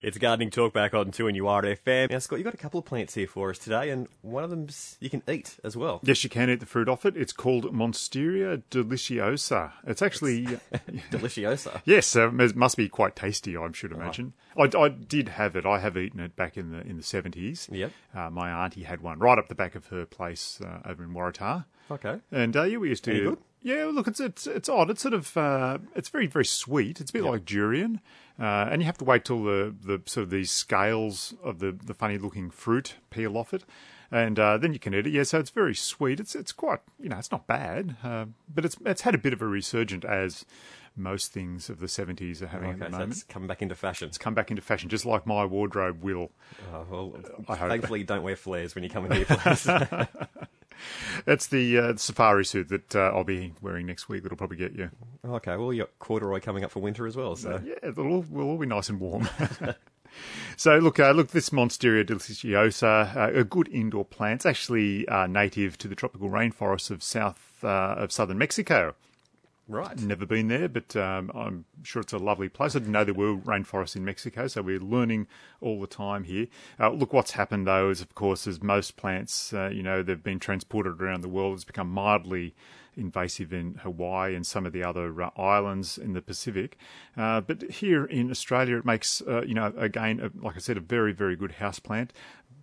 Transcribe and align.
It's 0.00 0.16
gardening 0.16 0.50
talk 0.50 0.72
back 0.72 0.94
on 0.94 1.10
2NUR 1.10 1.76
FM. 1.76 2.08
Now, 2.08 2.20
Scott, 2.20 2.38
you've 2.38 2.44
got 2.44 2.54
a 2.54 2.58
couple 2.58 2.78
of 2.78 2.86
plants 2.86 3.14
here 3.14 3.26
for 3.26 3.50
us 3.50 3.58
today, 3.58 3.90
and 3.90 4.06
one 4.22 4.44
of 4.44 4.50
them 4.50 4.68
you 5.00 5.10
can 5.10 5.24
eat 5.28 5.56
as 5.64 5.76
well. 5.76 5.98
Yes, 6.04 6.22
you 6.22 6.30
can 6.30 6.48
eat 6.48 6.60
the 6.60 6.66
fruit 6.66 6.88
off 6.88 7.04
it. 7.04 7.16
It's 7.16 7.32
called 7.32 7.64
Monstera 7.74 8.62
deliciosa. 8.70 9.72
It's 9.84 10.00
actually. 10.00 10.46
Deliciosa. 11.10 11.82
yes, 11.84 12.14
uh, 12.14 12.30
it 12.32 12.54
must 12.54 12.76
be 12.76 12.88
quite 12.88 13.16
tasty, 13.16 13.56
I 13.56 13.68
should 13.72 13.90
imagine. 13.90 14.34
I, 14.56 14.70
I 14.78 14.88
did 14.88 15.30
have 15.30 15.56
it. 15.56 15.66
I 15.66 15.80
have 15.80 15.96
eaten 15.96 16.20
it 16.20 16.36
back 16.36 16.56
in 16.56 16.70
the 16.70 16.80
in 16.82 16.96
the 16.96 17.02
70s. 17.02 17.68
Yep. 17.68 17.90
Uh, 18.14 18.30
my 18.30 18.52
auntie 18.52 18.84
had 18.84 19.00
one 19.00 19.18
right 19.18 19.36
up 19.36 19.48
the 19.48 19.56
back 19.56 19.74
of 19.74 19.88
her 19.88 20.06
place 20.06 20.60
uh, 20.64 20.78
over 20.88 21.02
in 21.02 21.10
Waratah. 21.10 21.64
Okay. 21.90 22.18
And 22.30 22.56
uh, 22.56 22.64
yeah, 22.64 22.78
we 22.78 22.88
used 22.90 23.04
to. 23.04 23.10
Any 23.10 23.20
good? 23.20 23.38
Yeah, 23.62 23.90
look, 23.92 24.06
it's 24.06 24.20
it's 24.20 24.46
it's 24.46 24.68
odd. 24.68 24.88
It's 24.90 25.02
sort 25.02 25.14
of 25.14 25.36
uh, 25.36 25.78
it's 25.96 26.08
very 26.08 26.26
very 26.26 26.44
sweet. 26.44 27.00
It's 27.00 27.10
a 27.10 27.12
bit 27.12 27.24
like 27.24 27.44
durian, 27.44 28.00
uh, 28.38 28.68
and 28.70 28.80
you 28.80 28.86
have 28.86 28.98
to 28.98 29.04
wait 29.04 29.24
till 29.24 29.42
the, 29.42 29.74
the 29.84 30.00
sort 30.06 30.22
of 30.24 30.30
these 30.30 30.50
scales 30.50 31.34
of 31.42 31.58
the, 31.58 31.72
the 31.72 31.92
funny 31.94 32.18
looking 32.18 32.50
fruit 32.50 32.94
peel 33.10 33.36
off 33.36 33.52
it, 33.52 33.64
and 34.12 34.38
uh, 34.38 34.58
then 34.58 34.72
you 34.72 34.78
can 34.78 34.94
eat 34.94 35.08
it. 35.08 35.10
Yeah, 35.10 35.24
so 35.24 35.40
it's 35.40 35.50
very 35.50 35.74
sweet. 35.74 36.20
It's 36.20 36.36
it's 36.36 36.52
quite 36.52 36.78
you 37.00 37.08
know 37.08 37.18
it's 37.18 37.32
not 37.32 37.48
bad, 37.48 37.96
uh, 38.04 38.26
but 38.54 38.64
it's 38.64 38.76
it's 38.86 39.02
had 39.02 39.16
a 39.16 39.18
bit 39.18 39.32
of 39.32 39.42
a 39.42 39.46
resurgent 39.46 40.04
as 40.04 40.46
most 40.94 41.32
things 41.32 41.68
of 41.68 41.80
the 41.80 41.88
seventies 41.88 42.40
are 42.42 42.46
having 42.48 42.70
at 42.70 42.76
Okay, 42.76 42.84
the 42.84 42.90
so 42.92 42.98
moment. 42.98 43.12
it's 43.12 43.22
coming 43.24 43.48
back 43.48 43.60
into 43.60 43.74
fashion. 43.74 44.06
It's 44.06 44.18
come 44.18 44.34
back 44.34 44.50
into 44.50 44.62
fashion, 44.62 44.88
just 44.88 45.04
like 45.04 45.26
my 45.26 45.44
wardrobe 45.44 46.02
will. 46.02 46.30
Oh, 46.72 46.86
well, 46.88 47.16
I 47.48 47.56
hope. 47.56 47.70
thankfully, 47.70 48.00
you 48.00 48.06
don't 48.06 48.22
wear 48.22 48.36
flares 48.36 48.76
when 48.76 48.84
you 48.84 48.90
come 48.90 49.04
in 49.06 49.12
here, 49.12 49.24
please. 49.24 49.66
It's 51.26 51.46
the 51.46 51.78
uh, 51.78 51.96
safari 51.96 52.44
suit 52.44 52.68
that 52.68 52.96
uh, 52.96 53.12
I'll 53.14 53.24
be 53.24 53.52
wearing 53.60 53.86
next 53.86 54.08
week. 54.08 54.22
That'll 54.22 54.38
probably 54.38 54.56
get 54.56 54.74
you. 54.74 54.90
okay, 55.24 55.56
well, 55.56 55.72
you 55.72 55.82
got 55.82 55.98
corduroy 55.98 56.40
coming 56.40 56.64
up 56.64 56.70
for 56.70 56.80
winter 56.80 57.06
as 57.06 57.16
well, 57.16 57.36
so. 57.36 57.60
Yeah, 57.64 57.74
it'll 57.82 58.06
all, 58.06 58.24
we'll 58.30 58.46
all 58.46 58.58
be 58.58 58.66
nice 58.66 58.88
and 58.88 59.00
warm. 59.00 59.28
so 60.56 60.78
look, 60.78 60.98
uh, 60.98 61.10
look, 61.10 61.28
this 61.28 61.50
Monstera 61.50 62.04
deliciosa, 62.04 63.16
uh, 63.16 63.38
a 63.38 63.44
good 63.44 63.68
indoor 63.68 64.04
plant. 64.04 64.38
It's 64.38 64.46
actually 64.46 65.06
uh, 65.08 65.26
native 65.26 65.78
to 65.78 65.88
the 65.88 65.94
tropical 65.94 66.30
rainforests 66.30 66.90
of 66.90 67.02
south 67.02 67.58
uh, 67.62 67.94
of 67.98 68.12
southern 68.12 68.38
Mexico. 68.38 68.94
Right. 69.70 70.00
Never 70.00 70.24
been 70.24 70.48
there, 70.48 70.66
but 70.66 70.96
um, 70.96 71.30
I'm 71.34 71.66
sure 71.82 72.00
it's 72.00 72.14
a 72.14 72.18
lovely 72.18 72.48
place. 72.48 72.74
I 72.74 72.78
didn't 72.78 72.92
know 72.92 73.04
there 73.04 73.12
were 73.12 73.36
rainforests 73.36 73.96
in 73.96 74.04
Mexico, 74.04 74.46
so 74.46 74.62
we're 74.62 74.80
learning 74.80 75.26
all 75.60 75.78
the 75.78 75.86
time 75.86 76.24
here. 76.24 76.46
Uh, 76.80 76.88
look, 76.90 77.12
what's 77.12 77.32
happened 77.32 77.66
though 77.66 77.90
is, 77.90 78.00
of 78.00 78.14
course, 78.14 78.46
as 78.46 78.62
most 78.62 78.96
plants, 78.96 79.52
uh, 79.52 79.68
you 79.68 79.82
know, 79.82 80.02
they've 80.02 80.22
been 80.22 80.38
transported 80.38 81.02
around 81.02 81.20
the 81.20 81.28
world. 81.28 81.54
It's 81.54 81.64
become 81.64 81.90
mildly 81.90 82.54
invasive 82.96 83.52
in 83.52 83.74
Hawaii 83.82 84.34
and 84.34 84.46
some 84.46 84.64
of 84.64 84.72
the 84.72 84.82
other 84.82 85.22
uh, 85.22 85.30
islands 85.36 85.98
in 85.98 86.14
the 86.14 86.22
Pacific. 86.22 86.78
Uh, 87.14 87.42
but 87.42 87.62
here 87.70 88.06
in 88.06 88.30
Australia, 88.30 88.78
it 88.78 88.86
makes, 88.86 89.20
uh, 89.28 89.42
you 89.42 89.52
know, 89.52 89.72
again, 89.76 90.18
uh, 90.18 90.30
like 90.40 90.56
I 90.56 90.60
said, 90.60 90.78
a 90.78 90.80
very, 90.80 91.12
very 91.12 91.36
good 91.36 91.52
house 91.52 91.78
plant. 91.78 92.14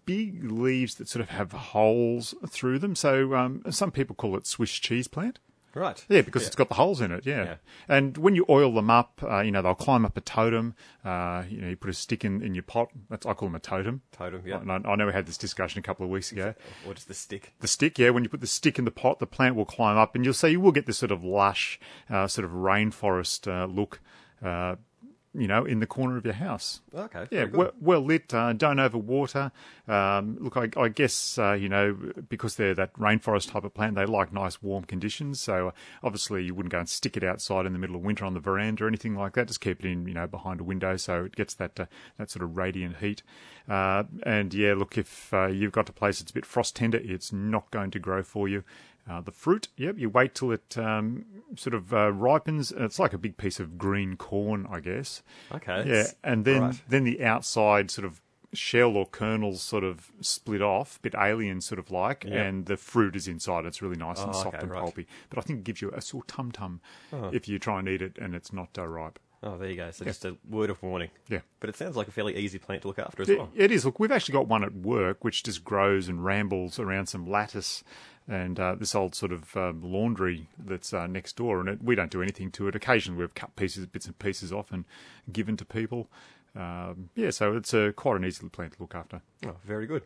Big 0.08 0.52
leaves 0.52 0.96
that 0.96 1.08
sort 1.08 1.22
of 1.22 1.30
have 1.30 1.52
holes 1.52 2.34
through 2.48 2.80
them. 2.80 2.96
So 2.96 3.36
um, 3.36 3.62
some 3.70 3.92
people 3.92 4.16
call 4.16 4.36
it 4.36 4.48
Swiss 4.48 4.72
cheese 4.72 5.08
plant. 5.08 5.40
Right. 5.76 6.04
Yeah, 6.10 6.22
because 6.22 6.48
it's 6.48 6.56
got 6.56 6.70
the 6.70 6.76
holes 6.76 7.02
in 7.02 7.12
it. 7.12 7.26
Yeah. 7.26 7.44
Yeah. 7.44 7.56
and 7.90 8.18
when 8.18 8.34
you 8.34 8.46
oil 8.50 8.72
them 8.74 8.90
up, 8.90 9.22
uh, 9.22 9.42
you 9.42 9.52
know 9.52 9.62
they'll 9.62 9.76
climb 9.76 10.06
up 10.06 10.16
a 10.18 10.22
totem. 10.22 10.74
Uh, 11.04 11.44
you 11.50 11.60
know, 11.60 11.68
you 11.70 11.76
put 11.76 11.90
a 11.90 11.94
stick 11.94 12.24
in, 12.24 12.42
in 12.42 12.56
your 12.56 12.64
pot. 12.64 12.90
That's 13.10 13.26
I 13.26 13.34
call 13.34 13.50
them 13.50 13.56
a 13.56 13.60
totem. 13.60 14.02
Totem, 14.14 14.42
yeah. 14.46 14.62
And 14.62 14.72
I, 14.72 14.76
I 14.90 14.96
know 14.96 15.06
we 15.06 15.12
had 15.14 15.28
this 15.28 15.38
discussion 15.38 15.80
a 15.80 15.84
couple 15.84 16.06
of 16.06 16.10
weeks 16.10 16.32
ago. 16.32 16.56
Or 16.88 16.94
just 16.94 17.10
the 17.10 17.14
stick. 17.14 17.54
The 17.60 17.68
stick, 17.68 18.00
yeah, 18.00 18.10
when 18.12 18.24
you 18.24 18.30
put 18.30 18.42
the 18.42 18.48
stick 18.48 18.80
in 18.80 18.86
the 18.86 18.92
pot, 18.92 19.20
the 19.20 19.28
plant 19.28 19.56
will 19.56 19.66
climb 19.66 19.98
up, 19.98 20.16
and 20.16 20.24
you'll 20.24 20.34
see 20.34 20.50
you 20.50 20.62
will 20.62 20.72
get 20.72 20.86
this 20.86 20.98
sort 20.98 21.12
of 21.12 21.24
lush, 21.24 21.78
uh, 22.10 22.28
sort 22.28 22.46
of 22.46 22.52
rainforest 22.52 23.48
uh, 23.52 23.66
look. 23.66 24.00
You 25.38 25.48
know, 25.48 25.66
in 25.66 25.80
the 25.80 25.88
corner 25.88 26.18
of 26.18 26.26
your 26.26 26.36
house. 26.36 26.82
Okay. 26.94 27.28
Yeah, 27.32 27.46
well, 27.46 27.72
well 27.80 28.02
lit. 28.02 28.34
Uh, 28.34 28.54
don't 28.54 28.78
overwater. 28.78 29.52
Um, 29.88 30.38
look, 30.40 30.58
I, 30.58 30.70
I 30.80 30.90
guess 30.90 31.38
uh, 31.38 31.54
you 31.54 31.70
know 31.70 31.98
because 32.30 32.56
they're 32.56 32.76
that 32.76 32.94
rainforest 32.94 33.52
type 33.52 33.64
of 33.64 33.74
plant, 33.74 33.96
they 33.96 34.06
like 34.06 34.32
nice 34.32 34.62
warm 34.62 34.84
conditions. 34.86 35.40
So 35.40 35.70
uh, 35.70 35.72
obviously, 36.04 36.44
you 36.44 36.56
wouldn't 36.56 36.72
go 36.72 36.80
and 36.80 36.90
stick 36.90 37.18
it 37.18 37.24
outside 37.24 37.66
in 37.66 37.74
the 37.74 37.80
middle 37.80 37.96
of 37.96 38.02
winter 38.02 38.26
on 38.26 38.34
the 38.34 38.40
veranda 38.40 38.86
or 38.86 38.88
anything 38.88 39.16
like 39.16 39.34
that. 39.34 39.48
Just 39.48 39.62
keep 39.62 39.80
it 39.84 39.86
in, 39.86 40.08
you 40.08 40.14
know, 40.14 40.28
behind 40.28 40.60
a 40.60 40.64
window 40.64 40.98
so 40.98 41.26
it 41.26 41.36
gets 41.36 41.54
that 41.56 41.80
uh, 41.80 41.86
that 42.18 42.32
sort 42.32 42.44
of 42.44 42.58
radiant 42.58 42.98
heat. 42.98 43.22
Uh, 43.68 44.04
and 44.24 44.54
yeah, 44.54 44.74
look, 44.74 44.98
if 44.98 45.34
uh, 45.34 45.48
you've 45.48 45.72
got 45.72 45.90
a 45.90 45.94
place 45.94 46.20
that's 46.20 46.32
a 46.32 46.34
bit 46.34 46.46
frost 46.46 46.76
tender, 46.76 47.00
it's 47.04 47.34
not 47.34 47.70
going 47.72 47.92
to 47.92 48.00
grow 48.00 48.22
for 48.22 48.48
you. 48.48 48.64
Uh, 49.08 49.22
the 49.22 49.32
fruit, 49.32 49.68
yep, 49.78 50.00
you 50.00 50.10
wait 50.10 50.34
till 50.34 50.52
it 50.52 50.76
um, 50.80 51.26
sort 51.56 51.76
of 51.76 51.94
uh, 51.94 52.12
ripens. 52.12 52.72
It's 52.76 52.98
like 52.98 53.14
a 53.14 53.20
big 53.20 53.38
piece 53.38 53.60
of 53.60 53.78
green 53.78 54.16
corn, 54.18 54.66
I 54.70 54.80
guess. 54.80 55.22
Okay. 55.52 55.84
Yeah, 55.88 56.06
and 56.24 56.44
then 56.44 56.62
Right. 56.62 56.82
then 56.90 57.04
the 57.04 57.24
outside 57.24 57.92
sort 57.92 58.06
of 58.06 58.20
shell 58.52 58.96
or 58.98 59.06
kernels 59.06 59.62
sort 59.62 59.84
of 59.84 60.12
split 60.22 60.62
off, 60.62 61.00
bit 61.04 61.14
alien 61.16 61.62
sort 61.62 61.78
of 61.78 61.92
like, 61.92 62.24
Yeah. 62.24 62.42
and 62.44 62.66
the 62.66 62.78
fruit 62.78 63.16
is 63.16 63.28
inside. 63.28 63.66
It's 63.66 63.82
really 63.82 63.98
nice 63.98 64.20
and 64.22 64.30
Oh, 64.30 64.34
soft 64.34 64.48
okay, 64.56 64.60
and 64.64 64.72
right. 64.72 64.82
pulpy. 64.82 65.08
But 65.30 65.38
I 65.38 65.42
think 65.42 65.60
it 65.60 65.64
gives 65.66 65.82
you 65.84 65.92
a 65.94 66.02
sore 66.02 66.24
tum 66.26 66.52
tum 66.52 66.82
if 67.32 67.48
you 67.48 67.60
try 67.60 67.80
and 67.80 67.88
eat 67.88 68.02
it 68.02 68.18
and 68.18 68.34
it's 68.34 68.52
not 68.54 68.70
uh, 68.78 68.88
ripe. 68.88 69.20
Oh, 69.44 69.58
there 69.60 69.70
you 69.70 69.76
go. 69.76 69.92
So 69.92 70.06
just 70.06 70.26
a 70.26 70.38
word 70.50 70.72
of 70.72 70.82
warning. 70.82 71.10
Yeah. 71.30 71.42
But 71.60 71.70
it 71.70 71.76
sounds 71.76 71.96
like 71.96 72.08
a 72.08 72.12
fairly 72.12 72.36
easy 72.36 72.58
plant 72.58 72.82
to 72.84 72.88
look 72.88 72.98
after 72.98 73.22
as 73.22 73.30
It- 73.30 73.38
well. 73.38 73.52
it 73.54 73.72
is. 73.72 73.86
Look, 73.86 74.00
we've 74.00 74.12
actually 74.12 74.34
got 74.34 74.48
one 74.48 74.64
at 74.64 74.74
work 74.74 75.24
which 75.24 75.44
just 75.44 75.64
grows 75.64 76.08
and 76.10 76.24
rambles 76.26 76.80
around 76.80 77.08
some 77.08 77.28
lattice 77.30 77.84
and 78.28 78.60
uh, 78.60 78.76
this 78.76 78.96
old 78.96 79.14
sort 79.16 79.32
of 79.32 79.56
um, 79.56 79.82
laundry 79.84 80.48
that's 80.58 80.94
uh, 80.94 81.08
next 81.08 81.36
door, 81.36 81.60
and 81.60 81.70
it, 81.70 81.84
we 81.84 81.96
don't 81.96 82.12
do 82.12 82.22
anything 82.22 82.52
to 82.52 82.68
it. 82.68 82.76
Occasionally, 82.76 83.20
we've 83.20 83.36
cut 83.36 83.56
pieces, 83.56 83.86
bits 83.86 84.06
and 84.08 84.18
pieces 84.18 84.52
off 84.52 84.72
and 84.72 84.86
given 85.32 85.58
to 85.58 85.66
people. 85.66 86.08
Um, 86.56 87.10
yeah, 87.16 87.32
so 87.32 87.56
it's 87.56 87.74
a 87.74 87.92
quite 87.94 88.16
an 88.16 88.26
easy 88.26 88.48
plant 88.50 88.74
to 88.74 88.82
look 88.82 88.96
after. 88.96 89.22
Oh, 89.46 89.56
very 89.66 89.86
good. 89.88 90.04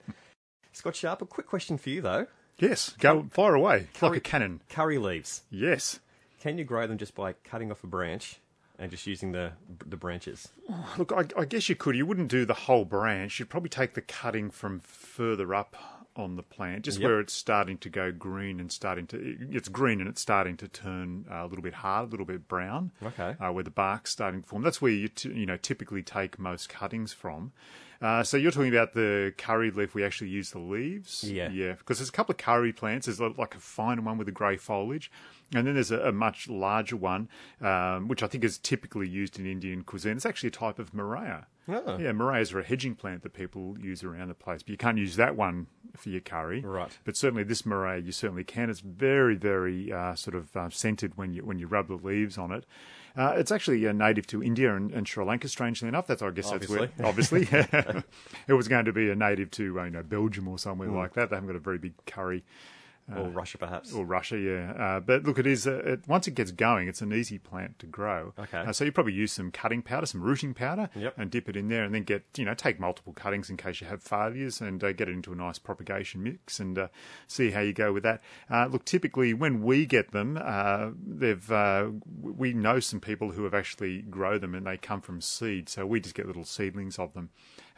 Scott 0.74 0.96
Sharp, 0.96 1.22
a 1.22 1.26
quick 1.26 1.48
question 1.48 1.78
for 1.78 1.90
you 1.90 2.02
though. 2.02 2.28
Yes, 2.58 2.94
go 3.00 3.26
fire 3.32 3.56
away 3.56 3.88
Curry- 3.94 4.10
like 4.10 4.18
a 4.18 4.22
cannon. 4.22 4.62
Curry 4.70 4.98
leaves. 4.98 5.44
Yes. 5.50 6.00
Can 6.42 6.58
you 6.58 6.64
grow 6.64 6.88
them 6.88 6.98
just 6.98 7.16
by 7.16 7.34
cutting 7.44 7.72
off 7.72 7.84
a 7.84 7.88
branch 7.88 8.40
and 8.78 8.90
just 8.92 9.06
using 9.08 9.32
the 9.32 9.54
the 9.86 9.98
branches? 9.98 10.50
Look, 10.98 11.12
I, 11.14 11.26
I 11.40 11.46
guess 11.46 11.70
you 11.70 11.76
could. 11.76 11.96
You 11.96 12.06
wouldn't 12.06 12.30
do 12.30 12.46
the 12.46 12.54
whole 12.54 12.86
branch. 12.86 13.40
You'd 13.40 13.50
probably 13.50 13.70
take 13.70 13.94
the 13.94 14.02
cutting 14.02 14.50
from 14.52 14.80
further 14.80 15.54
up 15.54 15.76
on 16.16 16.36
the 16.36 16.44
plant, 16.44 16.84
just 16.84 17.00
Yep. 17.00 17.08
where 17.08 17.20
it's 17.20 17.34
starting 17.34 17.78
to 17.78 17.90
go 17.90 18.12
green 18.12 18.60
and 18.60 18.72
starting 18.72 19.08
to. 19.08 19.38
It's 19.52 19.70
green 19.70 20.00
and 20.02 20.10
it's 20.10 20.22
starting 20.22 20.58
to 20.58 20.68
turn 20.68 21.26
uh, 21.32 21.46
a 21.46 21.48
little 21.48 21.64
bit 21.64 21.76
hard, 21.76 22.08
a 22.10 22.12
little 22.12 22.26
bit 22.26 22.48
brown. 22.48 22.92
Okay. 23.04 23.36
Uh, 23.40 23.52
where 23.52 23.64
the 23.64 23.70
bark's 23.70 24.12
starting 24.12 24.42
to 24.42 24.48
form. 24.48 24.64
That's 24.64 24.82
where 24.82 24.92
you 24.92 25.08
t- 25.08 25.32
you 25.34 25.46
know 25.46 25.58
typically 25.58 26.04
take 26.04 26.38
most 26.40 26.68
cuttings 26.70 27.14
from. 27.14 27.52
Uh, 28.02 28.24
so 28.24 28.38
you're 28.38 28.52
talking 28.52 28.74
about 28.74 28.94
the 28.94 29.34
curry 29.38 29.72
leaf. 29.72 29.94
We 29.94 30.06
actually 30.06 30.30
use 30.30 30.52
the 30.52 30.60
leaves. 30.60 31.24
Yeah. 31.24 31.50
Yeah, 31.50 31.74
because 31.74 31.98
there's 32.00 32.08
a 32.10 32.14
couple 32.14 32.32
of 32.32 32.38
curry 32.38 32.72
plants. 32.72 33.08
There's 33.08 33.20
like 33.20 33.56
a 33.56 33.60
finer 33.60 34.02
one 34.02 34.18
with 34.18 34.26
the 34.28 34.32
grey 34.32 34.56
foliage, 34.58 35.12
and 35.54 35.68
then 35.68 35.74
there's 35.74 35.92
a, 35.92 36.00
a 36.08 36.12
much 36.14 36.48
larger 36.48 36.96
one, 36.96 37.28
um, 37.62 38.08
which 38.08 38.24
I 38.24 38.28
think 38.28 38.44
is 38.46 38.58
typically 38.58 39.08
used 39.08 39.38
in 39.38 39.46
Indian 39.46 39.84
cuisine. 39.84 40.16
It's 40.16 40.26
actually 40.26 40.48
a 40.48 40.52
type 40.52 40.80
of 40.80 40.92
Murraya. 40.94 41.46
Oh. 41.68 41.98
Yeah, 42.00 42.14
Murrayas 42.14 42.52
are 42.54 42.60
a 42.62 42.64
hedging 42.64 42.96
plant 42.96 43.22
that 43.24 43.34
people 43.34 43.78
use 43.80 44.02
around 44.04 44.30
the 44.30 44.34
place, 44.34 44.64
but 44.64 44.70
you 44.72 44.78
can't 44.78 44.98
use 44.98 45.18
that 45.18 45.36
one 45.36 45.68
for 45.96 46.10
your 46.10 46.22
curry. 46.22 46.62
Right. 46.62 46.98
But 47.04 47.18
certainly 47.18 47.44
this 47.44 47.64
Murraya, 47.64 48.06
you 48.06 48.12
certainly 48.12 48.44
can. 48.44 48.70
It's 48.70 48.80
very, 48.80 49.36
very 49.36 49.92
uh, 49.92 50.16
sort 50.16 50.36
of 50.36 50.56
uh, 50.56 50.70
scented 50.70 51.18
when 51.18 51.34
you 51.34 51.44
when 51.46 51.60
you 51.60 51.68
rub 51.68 51.88
the 51.88 51.96
leaves 51.96 52.38
on 52.38 52.52
it. 52.52 52.66
Uh, 53.16 53.34
it's 53.36 53.52
actually 53.52 53.86
uh, 53.88 53.92
native 53.92 54.28
to 54.28 54.42
India 54.44 54.76
and, 54.76 54.92
and 54.92 55.08
Sri 55.08 55.26
Lanka. 55.26 55.48
Strangely 55.48 55.88
enough, 55.88 56.08
that's 56.08 56.22
I 56.22 56.30
guess 56.32 56.52
that's 56.52 56.70
where 56.70 56.90
obviously 57.04 57.42
it 58.48 58.54
was 58.54 58.68
going 58.68 58.86
to 58.86 58.94
be 58.94 59.10
a 59.10 59.16
native 59.16 59.52
to 59.52 59.80
uh, 59.80 59.84
you 59.86 59.92
know 59.92 60.04
Belgium 60.04 60.48
or 60.48 60.58
somewhere 60.58 60.90
like 60.90 61.14
that. 61.14 61.30
They 61.30 61.36
haven't 61.36 61.50
got 61.50 61.56
a 61.56 61.60
very 61.60 61.78
big 61.78 61.94
curry 62.06 62.44
or 63.18 63.30
Russia 63.30 63.58
perhaps? 63.58 63.94
or 63.94 64.06
Russia, 64.06 64.38
yeah. 64.38 64.72
Uh, 64.72 65.00
but 65.00 65.24
look, 65.24 65.40
it 65.40 65.48
is 65.48 65.66
uh, 65.68 65.82
it, 65.86 66.08
once 66.08 66.28
it 66.28 66.36
gets 66.36 66.52
going, 66.52 66.88
it's 66.88 67.02
an 67.02 67.14
easy 67.14 67.38
plant 67.38 67.80
to 67.80 67.86
grow. 67.86 68.34
Okay. 68.38 68.58
Uh, 68.60 68.72
so 68.74 68.84
you 68.86 68.92
probably 68.92 69.14
use 69.14 69.32
some 69.32 69.52
cutting 69.52 69.82
powder, 69.82 70.06
some 70.06 70.22
rooting 70.22 70.54
powder, 70.54 70.90
Yep. 70.96 71.14
and 71.18 71.32
dip 71.32 71.50
it 71.50 71.56
in 71.56 71.68
there, 71.70 71.84
and 71.84 71.94
then 71.94 72.04
get 72.04 72.24
you 72.38 72.46
know 72.46 72.54
take 72.54 72.80
multiple 72.80 73.14
cuttings 73.14 73.50
in 73.50 73.58
case 73.58 73.82
you 73.82 73.88
have 73.88 74.02
failures, 74.04 74.62
and 74.62 74.84
uh, 74.84 74.92
get 74.94 75.08
it 75.10 75.14
into 75.14 75.32
a 75.32 75.36
nice 75.36 75.60
propagation 75.60 76.24
mix, 76.24 76.60
and 76.60 76.78
uh, 76.78 76.88
see 77.28 77.52
how 77.52 77.62
you 77.62 77.74
go 77.74 77.94
with 77.94 78.04
that. 78.04 78.22
Uh, 78.50 78.68
look, 78.68 78.86
typically 78.86 79.34
when 79.34 79.62
we 79.64 79.86
get 79.86 80.12
them, 80.12 80.38
uh, 80.42 80.90
they've 81.06 81.52
uh, 81.52 81.90
we 82.22 82.54
know 82.54 82.80
some 82.80 83.00
people 83.00 83.32
who 83.32 83.44
have 83.44 83.54
actually 83.54 84.02
grow 84.04 84.38
them, 84.38 84.54
and 84.56 84.66
they 84.66 84.78
come 84.78 85.02
from 85.02 85.22
seed, 85.22 85.70
so 85.70 85.86
we 85.86 86.00
just 86.00 86.16
get 86.16 86.26
little 86.28 86.46
seedlings 86.46 86.98
of 87.00 87.14
them. 87.14 87.30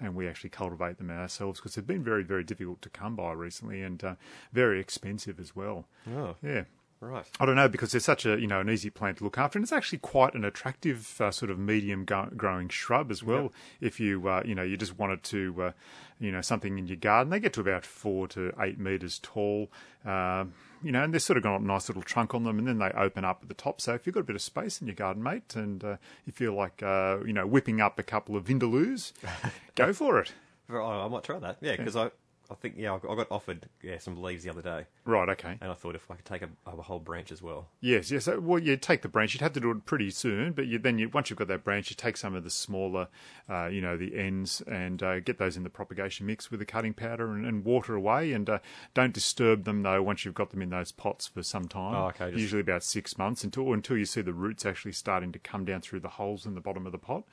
And 0.01 0.15
we 0.15 0.27
actually 0.27 0.50
cultivate 0.50 0.98
them 0.98 1.12
ourselves 1.12 1.59
because 1.59 1.75
they've 1.75 1.86
been 1.86 2.03
very, 2.03 2.24
very 2.24 2.44
difficult 2.44 2.81
to 2.81 2.89
come 2.89 3.15
by 3.15 3.33
recently 3.33 3.83
and 3.83 4.03
uh, 4.03 4.15
very 4.51 4.80
expensive 4.80 5.39
as 5.39 5.56
well. 5.56 5.86
Oh. 6.12 6.36
Yeah. 6.42 6.63
Right. 7.01 7.25
I 7.39 7.48
don't 7.48 7.56
know 7.56 7.68
because 7.68 7.92
they're 7.92 8.00
such 8.00 8.27
a 8.27 8.39
you 8.39 8.45
know 8.45 8.59
an 8.59 8.69
easy 8.69 8.92
plant 8.92 9.18
to 9.18 9.24
look 9.24 9.39
after, 9.39 9.57
and 9.57 9.63
it's 9.63 9.71
actually 9.71 9.98
quite 9.98 10.36
an 10.36 10.45
attractive 10.45 11.19
uh, 11.19 11.31
sort 11.31 11.50
of 11.50 11.57
medium 11.57 12.06
go- 12.06 12.30
growing 12.38 12.69
shrub 12.69 13.09
as 13.09 13.24
well. 13.24 13.51
If 13.80 14.00
you 14.00 14.27
uh, 14.30 14.44
you 14.45 14.53
know 14.53 14.62
you 14.62 14.77
just 14.77 15.00
wanted 15.00 15.24
to 15.24 15.63
uh, 15.63 15.71
you 16.19 16.31
know 16.31 16.42
something 16.42 16.77
in 16.77 16.86
your 16.86 16.98
garden, 16.98 17.31
they 17.31 17.39
get 17.39 17.53
to 17.53 17.62
about 17.62 17.88
four 17.88 18.27
to 18.30 18.53
eight 18.62 18.77
meters 18.77 19.18
tall. 19.18 19.71
Um, 20.06 20.53
you 20.83 20.92
know, 20.92 21.04
and 21.04 21.13
they've 21.13 21.22
sort 21.22 21.38
of 21.38 21.44
got 21.44 21.62
a 21.62 21.63
nice 21.63 21.89
little 21.89 22.04
trunk 22.04 22.33
on 22.33 22.44
them, 22.44 22.60
and 22.60 22.68
then 22.68 22.78
they 22.80 22.92
open 22.92 23.24
up 23.25 23.39
at 23.42 23.48
the 23.48 23.54
top. 23.54 23.81
So 23.81 23.94
if 23.94 24.06
you've 24.06 24.13
got 24.13 24.22
a 24.22 24.25
bit 24.25 24.36
of 24.36 24.42
space 24.42 24.81
in 24.81 24.88
your 24.88 24.95
garden, 24.95 25.22
mate, 25.24 25.56
and 25.56 25.83
uh, 25.83 25.98
you 26.25 26.33
feel 26.33 26.54
like 26.54 26.81
uh, 26.83 27.19
you 27.25 27.33
know 27.33 27.45
whipping 27.45 27.81
up 27.81 28.00
a 28.00 28.04
couple 28.04 28.36
of 28.36 28.45
vindaloos, 28.45 29.13
go 29.75 29.94
for 29.94 30.19
it. 30.19 30.33
Oh, 30.69 31.06
I 31.06 31.07
might 31.07 31.24
try 31.24 31.39
that. 31.39 31.57
Yeah, 31.62 31.75
because 31.75 31.95
I, 31.95 32.12
I 32.51 32.56
think 32.56 32.75
yeah, 32.77 32.94
I 32.94 32.98
got- 33.00 33.31
offered 33.31 33.68
yeah 33.81 33.98
some 33.98 34.21
leaves 34.21 34.44
the 34.44 34.50
other 34.50 34.62
day, 34.62 34.86
Right. 35.06 35.30
Okay. 35.30 35.57
and 35.62 35.71
I 35.71 35.74
thought 35.74 35.95
if 35.95 36.12
I 36.12 36.15
could 36.15 36.25
take 36.25 36.42
a, 36.42 36.50
a 36.68 36.71
whole 36.81 37.00
branch 37.00 37.31
as 37.31 37.42
well. 37.42 37.69
Yes, 37.80 38.12
yes. 38.12 38.27
Well, 38.27 38.59
you 38.59 38.75
take 38.75 39.01
the 39.01 39.07
branch. 39.07 39.33
You'd 39.33 39.42
have 39.42 39.53
to 39.53 39.59
do 39.62 39.71
it 39.71 39.86
pretty 39.86 40.12
soon, 40.12 40.51
but 40.51 40.68
you, 40.68 40.77
then 40.77 41.00
you, 41.00 41.07
once 41.09 41.30
you've 41.30 41.39
got 41.39 41.48
that 41.48 41.63
branch, 41.63 41.89
you 41.89 41.95
take 41.95 42.18
some 42.18 42.36
of 42.36 42.44
the 42.44 42.50
smaller, 42.50 43.07
uh, 43.50 43.68
you 43.68 43.80
know, 43.81 43.95
the 43.95 44.18
ends, 44.19 44.62
and 44.68 45.01
uh, 45.01 45.19
get 45.21 45.38
those 45.38 45.56
in 45.56 45.63
the 45.63 45.69
propagation 45.69 46.25
mix 46.25 46.51
with 46.51 46.59
the 46.59 46.65
cutting 46.65 46.94
powder 46.94 47.31
and, 47.33 47.45
and 47.45 47.63
water 47.63 47.95
away. 47.95 48.33
And 48.33 48.50
uh, 48.50 48.59
don't 48.94 49.13
disturb 49.13 49.63
them 49.63 49.81
though 49.83 50.03
once 50.03 50.25
you've 50.25 50.33
got 50.33 50.50
them 50.51 50.62
in 50.62 50.69
those 50.71 50.92
pots 50.92 51.27
for 51.27 51.44
some 51.44 51.68
time. 51.69 51.95
Oh, 51.95 52.07
okay, 52.07 52.31
just- 52.31 52.42
Usually 52.42 52.62
about 52.62 52.83
six 52.83 53.18
months 53.18 53.44
until 53.45 53.71
until 53.71 53.98
you 53.98 54.06
see 54.06 54.21
the 54.21 54.33
roots 54.33 54.65
actually 54.65 54.92
starting 54.92 55.31
to 55.31 55.39
come 55.39 55.63
down 55.63 55.80
through 55.81 56.01
the 56.01 56.09
holes 56.09 56.45
in 56.45 56.56
the 56.56 56.62
bottom 56.62 56.86
of 56.86 56.92
the 56.92 56.98
pot. 56.98 57.24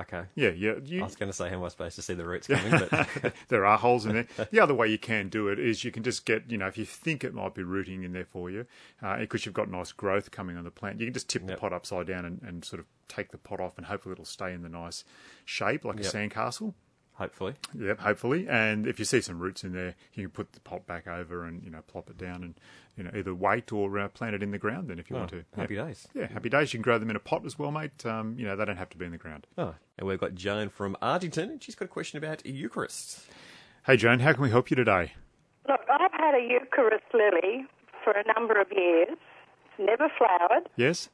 Okay. 0.00 0.22
Yeah, 0.34 0.50
yeah. 0.56 1.00
I 1.00 1.04
was 1.04 1.14
going 1.14 1.30
to 1.30 1.36
say 1.36 1.48
how 1.48 1.54
am 1.56 1.64
I 1.64 1.68
supposed 1.68 1.94
to 1.96 2.02
see 2.02 2.14
the 2.14 2.24
roots 2.26 2.48
coming, 2.48 2.70
but 2.90 3.32
there 3.48 3.64
are 3.64 3.78
holes 3.78 4.06
in 4.06 4.12
there. 4.14 4.26
The 4.50 4.58
other 4.60 4.74
way 4.74 4.88
you 4.88 4.98
can 4.98 5.28
do 5.28 5.48
it 5.48 5.58
is 5.60 5.84
you 5.84 5.92
can 5.92 6.02
just 6.02 6.24
get, 6.26 6.50
you 6.50 6.58
know, 6.58 6.66
if 6.66 6.76
you 6.76 6.84
think 6.84 7.22
it 7.22 7.32
might 7.32 7.54
be 7.54 7.62
rooting 7.62 8.02
in 8.02 8.12
there 8.12 8.24
for 8.24 8.50
you, 8.50 8.66
uh, 9.02 9.18
because 9.18 9.46
you've 9.46 9.54
got 9.54 9.70
nice 9.70 9.92
growth 9.92 10.30
coming 10.32 10.56
on 10.56 10.64
the 10.64 10.70
plant, 10.72 10.98
you 11.00 11.06
can 11.06 11.14
just 11.14 11.28
tip 11.28 11.46
the 11.46 11.56
pot 11.56 11.72
upside 11.72 12.06
down 12.08 12.24
and, 12.24 12.40
and 12.42 12.64
sort 12.64 12.80
of 12.80 12.86
take 13.06 13.30
the 13.30 13.38
pot 13.38 13.60
off, 13.60 13.76
and 13.76 13.86
hopefully 13.86 14.12
it'll 14.12 14.24
stay 14.24 14.52
in 14.52 14.62
the 14.62 14.68
nice 14.68 15.04
shape 15.44 15.84
like 15.84 15.96
Yep. 16.02 16.06
a 16.06 16.16
sandcastle. 16.16 16.74
Hopefully. 17.16 17.54
Yep, 17.78 18.00
hopefully. 18.00 18.48
And 18.48 18.88
if 18.88 18.98
you 18.98 19.04
see 19.04 19.20
some 19.20 19.38
roots 19.38 19.62
in 19.62 19.72
there, 19.72 19.94
you 20.14 20.24
can 20.24 20.30
put 20.32 20.52
the 20.52 20.58
pot 20.60 20.84
back 20.84 21.06
over 21.06 21.44
and 21.44 21.62
you 21.62 21.70
know 21.70 21.80
plop 21.86 22.10
it 22.10 22.18
down 22.18 22.42
and 22.42 22.54
you 22.96 23.04
know 23.04 23.10
either 23.16 23.32
wait 23.32 23.72
or 23.72 23.96
uh, 24.00 24.08
plant 24.08 24.34
it 24.34 24.42
in 24.42 24.50
the 24.50 24.58
ground. 24.58 24.88
Then 24.88 24.98
if 24.98 25.08
you 25.10 25.14
Oh, 25.16 25.20
want 25.20 25.30
to, 25.30 25.44
happy 25.56 25.76
yeah. 25.76 25.84
days. 25.86 26.08
Yeah, 26.12 26.26
happy 26.26 26.48
days. 26.48 26.72
You 26.74 26.78
can 26.78 26.82
grow 26.82 26.98
them 26.98 27.10
in 27.10 27.16
a 27.16 27.20
pot 27.20 27.46
as 27.46 27.56
well, 27.56 27.70
mate. 27.70 28.04
Um, 28.04 28.34
you 28.36 28.44
know 28.44 28.56
they 28.56 28.64
don't 28.64 28.78
have 28.78 28.90
to 28.90 28.96
be 28.98 29.04
in 29.04 29.12
the 29.12 29.18
ground. 29.18 29.46
Oh, 29.56 29.76
and 29.96 30.08
we've 30.08 30.18
got 30.18 30.34
Joan 30.34 30.70
from 30.70 30.96
Argenton, 31.00 31.50
and 31.50 31.62
she's 31.62 31.76
got 31.76 31.84
a 31.84 31.88
question 31.88 32.18
about 32.18 32.42
Eucharis. 32.42 33.24
Hey, 33.86 33.96
Joan, 33.96 34.18
how 34.18 34.32
can 34.32 34.42
we 34.42 34.50
help 34.50 34.68
you 34.70 34.74
today? 34.76 35.12
Look, 35.68 35.80
I've 35.88 36.10
had 36.12 36.34
a 36.34 36.38
Eucharis 36.38 37.00
lily 37.12 37.64
for 38.02 38.12
a 38.12 38.24
number 38.34 38.60
of 38.60 38.66
years. 38.72 39.08
It's 39.10 39.78
never 39.78 40.08
flowered. 40.18 40.68
Yes, 40.76 41.10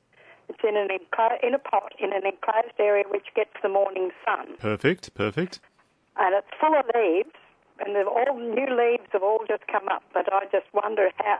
It's 0.48 0.58
in 0.66 0.76
an 0.78 0.88
enclo- 0.88 1.42
in 1.46 1.52
a 1.52 1.58
pot 1.58 1.92
in 1.98 2.12
an 2.14 2.22
enclosed 2.24 2.78
area 2.78 3.04
which 3.10 3.26
gets 3.36 3.50
the 3.62 3.68
morning 3.68 4.10
sun, 4.24 4.56
perfect, 4.58 5.12
perfect. 5.14 5.60
And 6.18 6.34
it's 6.34 6.50
full 6.60 6.74
of 6.74 6.86
leaves. 6.94 7.34
And 7.80 7.96
all 8.06 8.36
new 8.36 8.68
leaves 8.68 9.08
have 9.12 9.22
all 9.22 9.40
just 9.48 9.66
come 9.66 9.88
up. 9.88 10.02
But 10.12 10.30
I 10.30 10.44
just 10.52 10.66
wonder 10.74 11.08
how 11.16 11.38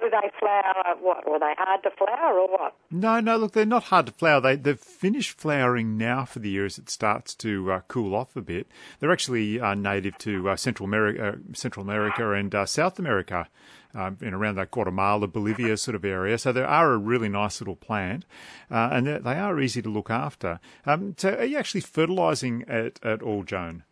do 0.00 0.10
they 0.10 0.30
flower? 0.38 0.96
What 1.00 1.26
are 1.26 1.38
they 1.38 1.54
hard 1.56 1.82
to 1.84 1.90
flower 1.90 2.38
or 2.38 2.48
what? 2.48 2.74
No, 2.90 3.20
no, 3.20 3.36
look, 3.36 3.52
they're 3.52 3.66
not 3.66 3.84
hard 3.84 4.06
to 4.06 4.12
flower. 4.12 4.40
They, 4.40 4.56
they've 4.56 4.78
finished 4.78 5.38
flowering 5.38 5.96
now 5.96 6.24
for 6.24 6.38
the 6.38 6.50
year 6.50 6.66
as 6.66 6.78
it 6.78 6.90
starts 6.90 7.34
to 7.36 7.72
uh, 7.72 7.80
cool 7.88 8.14
off 8.14 8.36
a 8.36 8.42
bit. 8.42 8.66
They're 9.00 9.12
actually 9.12 9.60
uh, 9.60 9.74
native 9.74 10.18
to 10.18 10.50
uh, 10.50 10.56
Central 10.56 10.86
America, 10.86 11.28
uh, 11.28 11.36
Central 11.54 11.84
America 11.84 12.32
and 12.32 12.54
uh, 12.54 12.66
South 12.66 12.98
America, 12.98 13.48
um, 13.94 14.18
in 14.20 14.34
around 14.34 14.56
that 14.56 14.70
Guatemala, 14.70 15.26
Bolivia 15.26 15.76
sort 15.76 15.94
of 15.94 16.04
area. 16.04 16.36
So 16.38 16.52
they 16.52 16.62
are 16.62 16.92
a 16.92 16.98
really 16.98 17.28
nice 17.28 17.60
little 17.60 17.76
plant, 17.76 18.24
uh, 18.70 18.90
and 18.92 19.06
they 19.06 19.18
they 19.18 19.38
are 19.38 19.58
easy 19.60 19.80
to 19.82 19.88
look 19.88 20.10
after. 20.10 20.60
Um, 20.84 21.14
so, 21.16 21.34
are 21.34 21.44
you 21.44 21.56
actually 21.56 21.80
fertilising 21.80 22.64
at, 22.68 23.02
at 23.02 23.22
all, 23.22 23.42
Joan? 23.42 23.84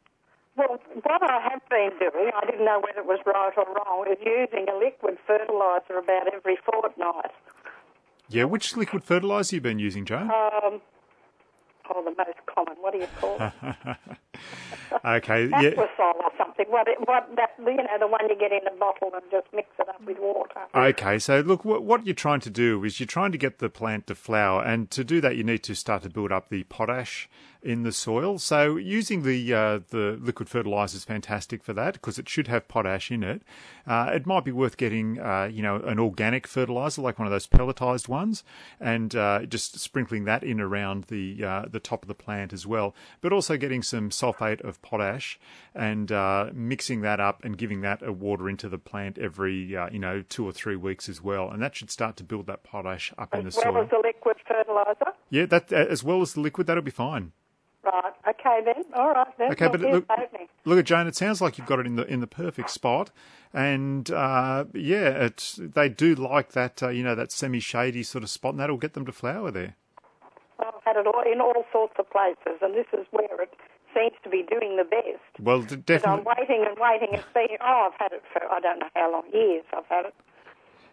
Well, 0.56 0.78
what 1.04 1.22
I 1.22 1.40
have 1.50 1.62
been 1.70 1.90
doing, 1.98 2.30
I 2.34 2.44
didn't 2.46 2.64
know 2.64 2.80
whether 2.80 3.00
it 3.00 3.06
was 3.06 3.20
right 3.26 3.52
or 3.56 3.66
wrong, 3.74 4.06
is 4.10 4.18
using 4.24 4.66
a 4.68 4.76
liquid 4.76 5.18
fertiliser 5.26 5.98
about 5.98 6.32
every 6.32 6.56
fortnight. 6.64 7.32
Yeah, 8.28 8.44
which 8.44 8.76
liquid 8.76 9.04
fertiliser 9.04 9.56
you 9.56 9.60
been 9.60 9.78
using, 9.78 10.04
Joan? 10.04 10.30
Um, 10.30 10.80
oh, 11.90 12.02
the 12.04 12.14
most 12.16 12.38
common. 12.46 12.74
What 12.80 12.94
do 12.94 13.00
you 13.00 13.08
call 13.20 13.36
it? 13.40 13.52
okay, 15.04 15.48
yeah. 15.48 15.70
Aquasol 15.70 16.14
or 16.16 16.30
something. 16.38 16.66
What? 16.68 16.88
It, 16.88 16.98
what? 17.06 17.28
That 17.36 17.50
you 17.58 17.76
know, 17.76 17.98
the 18.00 18.06
one 18.06 18.28
you 18.28 18.36
get 18.36 18.52
in 18.52 18.66
a 18.66 18.76
bottle 18.76 19.10
and 19.14 19.22
just 19.30 19.46
mix 19.52 19.68
it 19.78 19.88
up 19.88 20.02
with 20.04 20.18
water. 20.18 20.60
Okay, 20.74 21.18
so 21.18 21.40
look, 21.40 21.64
what, 21.64 21.82
what 21.82 22.06
you're 22.06 22.14
trying 22.14 22.40
to 22.40 22.50
do 22.50 22.82
is 22.84 22.98
you're 22.98 23.06
trying 23.06 23.32
to 23.32 23.38
get 23.38 23.58
the 23.58 23.68
plant 23.68 24.06
to 24.06 24.14
flower, 24.14 24.64
and 24.64 24.90
to 24.90 25.04
do 25.04 25.20
that, 25.20 25.36
you 25.36 25.44
need 25.44 25.62
to 25.64 25.74
start 25.74 26.02
to 26.04 26.08
build 26.08 26.32
up 26.32 26.48
the 26.48 26.64
potash 26.64 27.28
in 27.64 27.82
the 27.82 27.92
soil. 27.92 28.38
So 28.38 28.76
using 28.76 29.22
the 29.22 29.52
uh, 29.52 29.80
the 29.88 30.18
liquid 30.20 30.48
fertilizer 30.48 30.96
is 30.96 31.04
fantastic 31.04 31.64
for 31.64 31.72
that 31.72 31.94
because 31.94 32.18
it 32.18 32.28
should 32.28 32.46
have 32.48 32.68
potash 32.68 33.10
in 33.10 33.22
it. 33.22 33.42
Uh, 33.86 34.10
it 34.14 34.26
might 34.26 34.44
be 34.44 34.52
worth 34.52 34.76
getting, 34.76 35.18
uh, 35.18 35.44
you 35.50 35.62
know, 35.62 35.76
an 35.76 35.98
organic 35.98 36.46
fertilizer 36.46 37.00
like 37.00 37.18
one 37.18 37.26
of 37.26 37.32
those 37.32 37.46
pelletized 37.46 38.08
ones, 38.08 38.44
and 38.78 39.16
uh, 39.16 39.44
just 39.46 39.78
sprinkling 39.78 40.24
that 40.24 40.44
in 40.44 40.60
around 40.60 41.04
the 41.04 41.42
uh, 41.42 41.64
the 41.68 41.80
top 41.80 42.02
of 42.02 42.08
the 42.08 42.14
plant 42.14 42.52
as 42.52 42.66
well. 42.66 42.94
But 43.22 43.32
also 43.32 43.56
getting 43.56 43.82
some 43.82 44.10
sulfate 44.10 44.60
of 44.60 44.80
potash 44.82 45.38
and 45.74 46.12
uh, 46.12 46.50
mixing 46.52 47.00
that 47.00 47.18
up 47.18 47.42
and 47.44 47.56
giving 47.56 47.80
that 47.80 48.02
a 48.02 48.12
water 48.12 48.48
into 48.48 48.68
the 48.68 48.78
plant 48.78 49.18
every 49.18 49.74
uh, 49.74 49.88
you 49.90 49.98
know 49.98 50.22
two 50.28 50.46
or 50.46 50.52
three 50.52 50.76
weeks 50.76 51.08
as 51.08 51.22
well, 51.22 51.50
and 51.50 51.62
that 51.62 51.74
should 51.74 51.90
start 51.90 52.16
to 52.16 52.24
build 52.24 52.46
that 52.46 52.62
potash 52.62 53.12
up 53.16 53.34
in 53.34 53.44
the 53.44 53.50
soil. 53.50 53.68
As 53.68 53.74
well 53.74 53.82
as 53.84 53.90
the 53.90 54.02
liquid 54.04 54.36
fertiliser. 54.46 55.16
Yeah, 55.30 55.46
that 55.46 55.72
as 55.72 56.04
well 56.04 56.20
as 56.20 56.34
the 56.34 56.40
liquid, 56.40 56.66
that'll 56.66 56.82
be 56.82 56.90
fine. 56.90 57.32
Okay 58.46 58.60
then. 58.64 58.84
All 58.94 59.12
right 59.12 59.38
then. 59.38 59.52
Okay, 59.52 59.68
but 59.68 59.80
look, 59.80 60.06
look 60.64 60.78
at 60.78 60.84
Jane. 60.84 61.06
It 61.06 61.16
sounds 61.16 61.40
like 61.40 61.56
you've 61.56 61.66
got 61.66 61.78
it 61.78 61.86
in 61.86 61.96
the 61.96 62.04
in 62.06 62.20
the 62.20 62.26
perfect 62.26 62.70
spot, 62.70 63.10
and 63.52 64.10
uh, 64.10 64.64
yeah, 64.74 65.08
it's 65.24 65.58
they 65.62 65.88
do 65.88 66.14
like 66.14 66.52
that 66.52 66.82
uh, 66.82 66.88
you 66.90 67.02
know 67.02 67.14
that 67.14 67.32
semi 67.32 67.60
shady 67.60 68.02
sort 68.02 68.22
of 68.24 68.30
spot, 68.30 68.52
and 68.52 68.60
that'll 68.60 68.76
get 68.76 68.92
them 68.94 69.06
to 69.06 69.12
flower 69.12 69.50
there. 69.50 69.76
I've 70.60 70.74
had 70.84 70.96
it 70.96 71.06
all, 71.06 71.22
in 71.30 71.40
all 71.40 71.64
sorts 71.72 71.94
of 71.98 72.08
places, 72.10 72.60
and 72.62 72.74
this 72.74 72.86
is 72.92 73.06
where 73.10 73.42
it 73.42 73.52
seems 73.94 74.12
to 74.24 74.28
be 74.30 74.42
doing 74.48 74.76
the 74.76 74.84
best. 74.84 75.40
Well, 75.40 75.62
d- 75.62 75.76
But 75.76 76.06
I'm 76.06 76.24
waiting 76.24 76.64
and 76.68 76.76
waiting 76.78 77.14
and 77.14 77.24
seeing. 77.32 77.56
Oh, 77.60 77.90
I've 77.92 77.98
had 77.98 78.12
it 78.12 78.22
for 78.32 78.42
I 78.52 78.60
don't 78.60 78.78
know 78.80 78.88
how 78.94 79.10
long 79.10 79.24
years. 79.32 79.64
I've 79.76 79.86
had 79.88 80.06
it. 80.06 80.14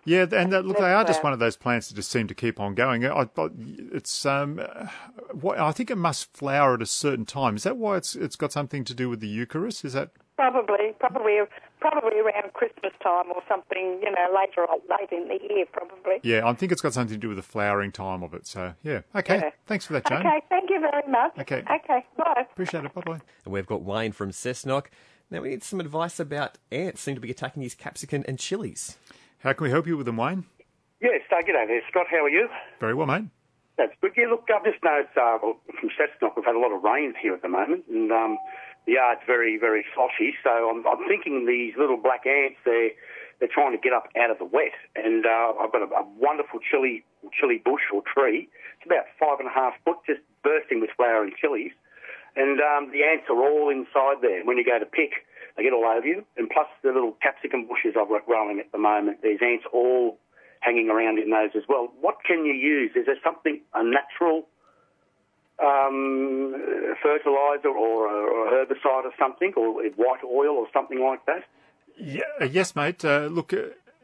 Yeah, 0.06 0.26
and 0.32 0.54
uh, 0.54 0.60
look, 0.60 0.78
they 0.78 0.94
are 0.94 1.04
just 1.04 1.24
one 1.24 1.34
of 1.34 1.40
those 1.40 1.58
plants 1.58 1.90
that 1.90 1.96
just 1.96 2.10
seem 2.12 2.28
to 2.28 2.36
keep 2.36 2.60
on 2.60 2.76
going. 2.76 3.06
I, 3.06 3.22
I, 3.22 3.50
it's 3.94 4.26
um, 4.26 4.60
uh, 4.60 4.88
what 5.32 5.60
I 5.60 5.72
think 5.72 5.92
it 5.92 5.98
must 5.98 6.36
flower 6.36 6.74
at 6.76 6.82
a 6.82 6.86
certain 6.86 7.26
time. 7.26 7.56
Is 7.56 7.64
that 7.64 7.78
why 7.78 7.98
it's 7.98 8.16
it's 8.16 8.36
got 8.36 8.52
something 8.52 8.84
to 8.86 8.94
do 8.94 9.10
with 9.10 9.20
the 9.20 9.28
Eucharist? 9.28 9.86
Is 9.86 9.94
that 9.94 10.12
Probably, 10.38 10.94
probably, 11.00 11.38
probably 11.80 12.20
around 12.20 12.54
Christmas 12.54 12.94
time 13.04 13.26
or 13.36 13.44
something. 13.48 14.00
You 14.02 14.10
know, 14.10 14.28
later 14.36 14.62
on, 14.64 14.80
late 14.90 15.12
in 15.12 15.28
the 15.28 15.38
year, 15.54 15.66
probably. 15.72 16.20
yeah? 16.24 16.48
I 16.48 16.54
think 16.54 16.72
it's 16.72 16.82
got 16.82 16.94
something 16.94 17.14
to 17.14 17.20
do 17.20 17.28
with 17.28 17.38
the 17.38 17.44
flowering 17.44 17.92
time 17.92 18.24
of 18.24 18.34
it. 18.34 18.48
So 18.48 18.74
yeah, 18.82 19.02
okay. 19.16 19.36
Yeah. 19.36 19.50
Thanks 19.68 19.86
for 19.86 19.94
that, 19.94 20.08
Jane. 20.08 20.18
Okay. 20.20 20.42
Thank 20.50 20.72
you 20.72 20.80
very 20.80 21.08
much. 21.08 21.34
Okay. 21.38 21.60
Okay. 21.60 22.06
Bye. 22.18 22.48
Appreciate 22.52 22.86
it. 22.86 22.94
Bye 22.96 23.02
bye. 23.06 23.20
And 23.46 23.54
we've 23.54 23.68
got 23.68 23.84
Wayne 23.84 24.14
from 24.14 24.32
Cessnock. 24.32 24.86
Now 25.30 25.42
we 25.42 25.50
need 25.50 25.64
some 25.64 25.80
advice 25.80 26.20
about 26.20 26.58
ants 26.72 27.02
seem 27.02 27.14
to 27.14 27.22
be 27.22 27.30
attacking 27.30 27.62
his 27.62 27.76
capsicum 27.76 28.26
and 28.28 28.40
chilies. 28.40 28.98
How 29.42 29.54
can 29.54 29.66
we 29.66 29.72
help 29.72 29.88
you 29.88 29.98
with 29.98 30.06
them, 30.06 30.18
Wayne? 30.18 30.46
Yes, 31.02 31.22
uh, 31.34 31.42
g'day 31.42 31.66
there, 31.66 31.82
Scott. 31.90 32.06
How 32.10 32.24
are 32.26 32.30
you? 32.30 32.48
Very 32.80 32.94
well, 32.94 33.08
mate. 33.08 33.26
That's 33.76 33.94
good. 34.00 34.14
Yeah, 34.16 34.30
look, 34.30 34.46
I've 34.54 34.64
just 34.64 34.78
noticed 34.84 35.18
uh, 35.18 35.40
from 35.42 35.90
Cessnock 35.98 36.38
we've 36.38 36.46
had 36.46 36.54
a 36.54 36.62
lot 36.62 36.70
of 36.70 36.84
rain 36.84 37.16
here 37.20 37.34
at 37.34 37.42
the 37.42 37.50
moment, 37.50 37.86
and 37.90 38.12
um, 38.12 38.38
the 38.86 39.02
yard's 39.02 39.22
very, 39.26 39.58
very 39.58 39.84
sloshy. 39.96 40.38
So 40.44 40.70
I'm, 40.70 40.86
I'm 40.86 41.08
thinking 41.10 41.48
these 41.50 41.74
little 41.74 41.98
black 41.98 42.28
ants, 42.28 42.62
they're, 42.66 42.94
they're 43.40 43.50
trying 43.50 43.74
to 43.74 43.82
get 43.82 43.94
up 43.94 44.14
out 44.14 44.30
of 44.30 44.38
the 44.38 44.46
wet. 44.46 44.78
And 44.96 45.26
uh, 45.26 45.58
I've 45.58 45.74
got 45.74 45.82
a, 45.82 45.90
a 45.90 46.06
wonderful 46.22 46.60
chili, 46.62 47.04
chili 47.34 47.58
bush 47.66 47.90
or 47.90 48.06
tree. 48.06 48.46
It's 48.78 48.86
about 48.86 49.10
five 49.18 49.42
and 49.42 49.50
a 49.50 49.54
half 49.54 49.74
foot, 49.82 49.98
just 50.06 50.22
bursting 50.46 50.82
with 50.82 50.92
flowering 50.94 51.34
chilies. 51.42 51.74
And 52.36 52.62
um, 52.62 52.94
the 52.94 53.02
ants 53.02 53.26
are 53.26 53.42
all 53.42 53.74
inside 53.74 54.22
there. 54.22 54.46
When 54.46 54.62
you 54.62 54.66
go 54.66 54.78
to 54.78 54.86
pick, 54.86 55.26
they 55.56 55.64
get 55.64 55.74
all 55.74 55.86
over 55.86 56.06
you. 56.06 56.24
And 56.38 56.50
plus 56.50 56.68
the 56.84 56.92
little 56.92 57.18
capsicum 57.22 57.68
bushes 57.68 57.96
I've 58.00 58.10
got 58.10 58.26
growing 58.26 58.60
at 58.60 58.72
the 58.72 58.78
moment, 58.78 59.20
there's 59.22 59.40
ants 59.42 59.66
all 59.74 60.18
hanging 60.62 60.90
around 60.90 61.20
in 61.20 61.30
those 61.30 61.52
as 61.56 61.64
well. 61.68 61.92
What 62.00 62.18
can 62.26 62.46
you 62.46 62.54
use? 62.54 62.92
Is 62.96 63.06
there 63.06 63.18
something, 63.24 63.62
a 63.74 63.84
natural 63.84 64.48
um, 65.60 66.56
fertilizer 67.02 67.70
or 67.70 68.08
a, 68.08 68.18
or 68.32 68.48
a 68.48 68.66
herbicide 68.66 69.06
or 69.06 69.14
something, 69.20 69.54
or 69.58 69.84
white 69.96 70.24
oil 70.24 70.56
or 70.56 70.68
something 70.74 71.00
like 71.00 71.26
that? 71.26 71.44
Yeah, 71.98 72.22
uh, 72.40 72.46
yes, 72.46 72.76
mate. 72.76 73.04
Uh, 73.04 73.28
look, 73.32 73.54
uh, 73.54 73.58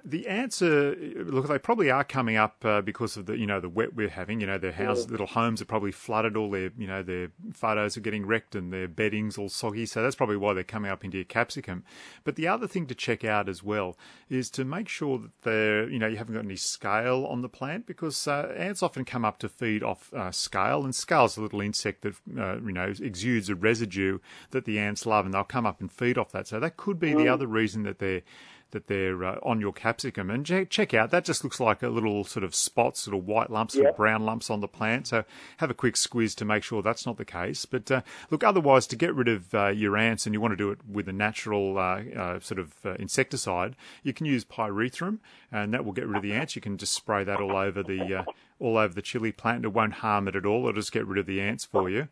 The 0.10 0.26
answer, 0.30 0.96
look, 1.18 1.50
they 1.50 1.60
probably 1.60 1.92
are 1.92 2.06
coming 2.06 2.38
up 2.38 2.64
uh, 2.64 2.80
because 2.80 3.18
of 3.18 3.26
the, 3.26 3.38
you 3.38 3.46
know, 3.46 3.60
the 3.60 3.68
wet 3.68 3.94
we're 3.94 4.08
having. 4.08 4.40
You 4.40 4.48
know, 4.48 4.58
their 4.58 4.72
house, 4.72 5.06
little 5.10 5.28
homes 5.28 5.62
are 5.62 5.66
probably 5.66 5.92
flooded. 5.92 6.38
All 6.38 6.50
their, 6.50 6.72
you 6.78 6.88
know, 6.88 7.04
their 7.04 7.32
photos 7.52 7.98
are 7.98 8.00
getting 8.00 8.26
wrecked 8.26 8.56
and 8.56 8.72
their 8.72 8.88
bedding's 8.88 9.38
all 9.38 9.50
soggy. 9.50 9.86
So 9.86 10.02
that's 10.02 10.16
probably 10.16 10.38
why 10.38 10.54
they're 10.54 10.64
coming 10.64 10.90
up 10.90 11.04
into 11.04 11.18
your 11.18 11.26
capsicum. 11.26 11.84
But 12.24 12.38
the 12.38 12.48
other 12.48 12.68
thing 12.68 12.88
to 12.88 12.96
check 12.96 13.26
out 13.26 13.50
as 13.50 13.64
well 13.64 13.98
is 14.30 14.50
to 14.52 14.64
make 14.64 14.88
sure 14.88 15.18
that 15.18 15.32
they're, 15.42 15.90
you 15.90 16.00
know, 16.00 16.08
you 16.08 16.16
haven't 16.16 16.36
got 16.36 16.46
any 16.46 16.56
scale 16.56 17.26
on 17.26 17.42
the 17.42 17.50
plant 17.50 17.86
because 17.86 18.30
uh, 18.30 18.54
ants 18.56 18.82
often 18.82 19.04
come 19.04 19.26
up 19.26 19.40
to 19.40 19.50
feed 19.50 19.84
off 19.84 20.14
uh, 20.14 20.32
scale, 20.32 20.86
and 20.86 20.96
scale's 20.96 21.36
a 21.36 21.42
little 21.42 21.60
insect 21.60 22.04
that, 22.04 22.16
uh, 22.40 22.56
you 22.66 22.72
know, 22.72 22.94
exudes 23.02 23.50
a 23.50 23.56
residue 23.56 24.20
that 24.52 24.64
the 24.64 24.80
ants 24.80 25.06
love, 25.06 25.26
and 25.26 25.34
they'll 25.34 25.44
come 25.44 25.66
up 25.66 25.82
and 25.82 25.92
feed 25.92 26.18
off 26.18 26.32
that. 26.32 26.48
So 26.48 26.62
that 26.62 26.78
could 26.78 26.98
be 26.98 27.14
the 27.14 27.28
other 27.28 27.46
reason 27.46 27.84
that 27.84 28.00
they're 28.00 28.22
that 28.71 28.88
they're 28.88 29.24
uh, 29.24 29.39
on 29.43 29.62
your 29.62 29.74
capsicum. 29.74 30.29
And 30.29 30.45
check 30.69 30.93
out, 30.93 31.12
that 31.12 31.25
just 31.25 31.43
looks 31.43 31.59
like 31.59 31.83
a 31.83 31.89
little 31.89 32.24
sort 32.24 32.43
of 32.43 32.53
spots, 32.53 33.07
little 33.07 33.21
white 33.21 33.50
lumps 33.50 33.75
or 33.75 33.91
brown 33.93 34.25
lumps 34.25 34.50
on 34.50 34.62
the 34.62 34.67
plant. 34.67 35.07
So 35.07 35.24
have 35.57 35.69
a 35.69 35.74
quick 35.74 35.97
squeeze 35.97 36.36
to 36.36 36.45
make 36.45 36.63
sure 36.63 36.81
that's 36.81 37.05
not 37.05 37.17
the 37.17 37.25
case. 37.25 37.65
But 37.65 37.89
uh, 37.91 38.01
look, 38.29 38.43
otherwise, 38.43 38.88
to 38.88 38.95
get 38.95 39.15
rid 39.15 39.27
of 39.27 39.53
uh, 39.53 39.67
your 39.67 39.97
ants, 39.97 40.25
and 40.25 40.33
you 40.33 40.41
want 40.41 40.51
to 40.51 40.57
do 40.57 40.71
it 40.71 40.79
with 40.88 41.07
a 41.07 41.13
natural 41.13 41.77
uh, 41.77 42.01
uh, 42.15 42.39
sort 42.39 42.59
of 42.59 42.74
uh, 42.86 42.93
insecticide, 42.95 43.75
you 44.03 44.13
can 44.13 44.25
use 44.25 44.43
pyrethrum, 44.43 45.19
and 45.51 45.74
that 45.74 45.86
will 45.86 45.93
get 45.93 46.07
rid 46.07 46.17
of 46.17 46.24
the 46.24 46.33
ants. 46.33 46.55
You 46.55 46.62
can 46.62 46.77
just 46.77 46.93
spray 46.93 47.24
that 47.24 47.39
all 47.39 47.55
over 47.55 47.83
the 47.83 48.19
uh, 48.19 48.24
all 48.59 48.77
over 48.77 48.93
the 48.93 49.01
chili 49.01 49.31
plant. 49.31 49.65
It 49.65 49.74
won't 49.74 49.93
harm 49.93 50.27
it 50.27 50.36
at 50.36 50.45
all. 50.45 50.67
It'll 50.67 50.74
just 50.74 50.91
get 50.91 51.05
rid 51.05 51.19
of 51.19 51.25
the 51.25 51.41
ants 51.41 51.65
for 51.65 51.89
you. 51.89 52.07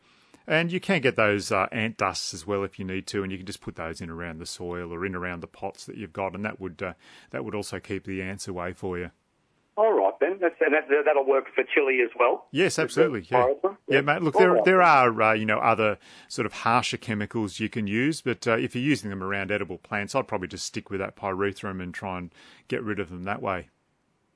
And 0.48 0.72
you 0.72 0.80
can 0.80 1.02
get 1.02 1.16
those 1.16 1.52
uh, 1.52 1.68
ant 1.72 1.98
dusts 1.98 2.34
as 2.34 2.46
well 2.46 2.64
if 2.64 2.78
you 2.78 2.86
need 2.86 3.08
to, 3.08 3.24
and 3.24 3.32
you 3.32 3.38
can 3.38 3.48
just 3.48 3.62
put 3.62 3.76
those 3.76 4.00
in 4.00 4.10
around 4.10 4.40
the 4.40 4.46
soil 4.46 4.94
or 4.94 5.06
in 5.06 5.16
around 5.16 5.42
the 5.42 5.48
pots 5.48 5.86
that 5.86 5.98
you've 5.98 6.14
got, 6.14 6.36
and 6.36 6.46
that 6.46 6.60
would 6.60 6.82
uh, 6.84 6.94
that 7.32 7.44
would 7.44 7.56
also 7.56 7.80
keep 7.80 8.06
the 8.06 8.22
ants 8.22 8.48
away 8.48 8.74
for 8.74 8.98
you. 8.98 9.12
All 9.78 9.92
right 9.92 10.14
then, 10.22 10.38
That's, 10.40 10.56
and 10.62 10.74
that, 10.74 10.88
that'll 11.04 11.26
work 11.26 11.48
for 11.54 11.62
chili 11.64 12.00
as 12.02 12.10
well. 12.18 12.46
Yes, 12.52 12.80
absolutely. 12.80 13.28
Yeah, 13.30 13.44
Pyrethrum? 13.44 13.78
yeah, 13.90 14.02
mate. 14.02 14.22
Look, 14.22 14.36
All 14.36 14.42
there 14.42 14.52
right. 14.54 14.66
there 14.66 14.82
are 14.82 15.22
uh, 15.22 15.34
you 15.34 15.46
know 15.46 15.60
other 15.60 15.98
sort 16.30 16.46
of 16.46 16.54
harsher 16.54 16.98
chemicals 16.98 17.60
you 17.60 17.68
can 17.68 17.86
use, 17.88 18.22
but 18.22 18.48
uh, 18.48 18.58
if 18.58 18.74
you're 18.76 18.84
using 18.84 19.10
them 19.10 19.22
around 19.24 19.52
edible 19.52 19.78
plants, 19.78 20.16
I'd 20.16 20.28
probably 20.28 20.48
just 20.48 20.66
stick 20.66 20.90
with 20.90 21.00
that 21.02 21.16
pyrethrum 21.18 21.82
and 21.82 21.94
try 21.94 22.20
and 22.20 22.32
get 22.68 22.84
rid 22.84 23.00
of 23.00 23.10
them 23.10 23.24
that 23.24 23.42
way. 23.42 23.70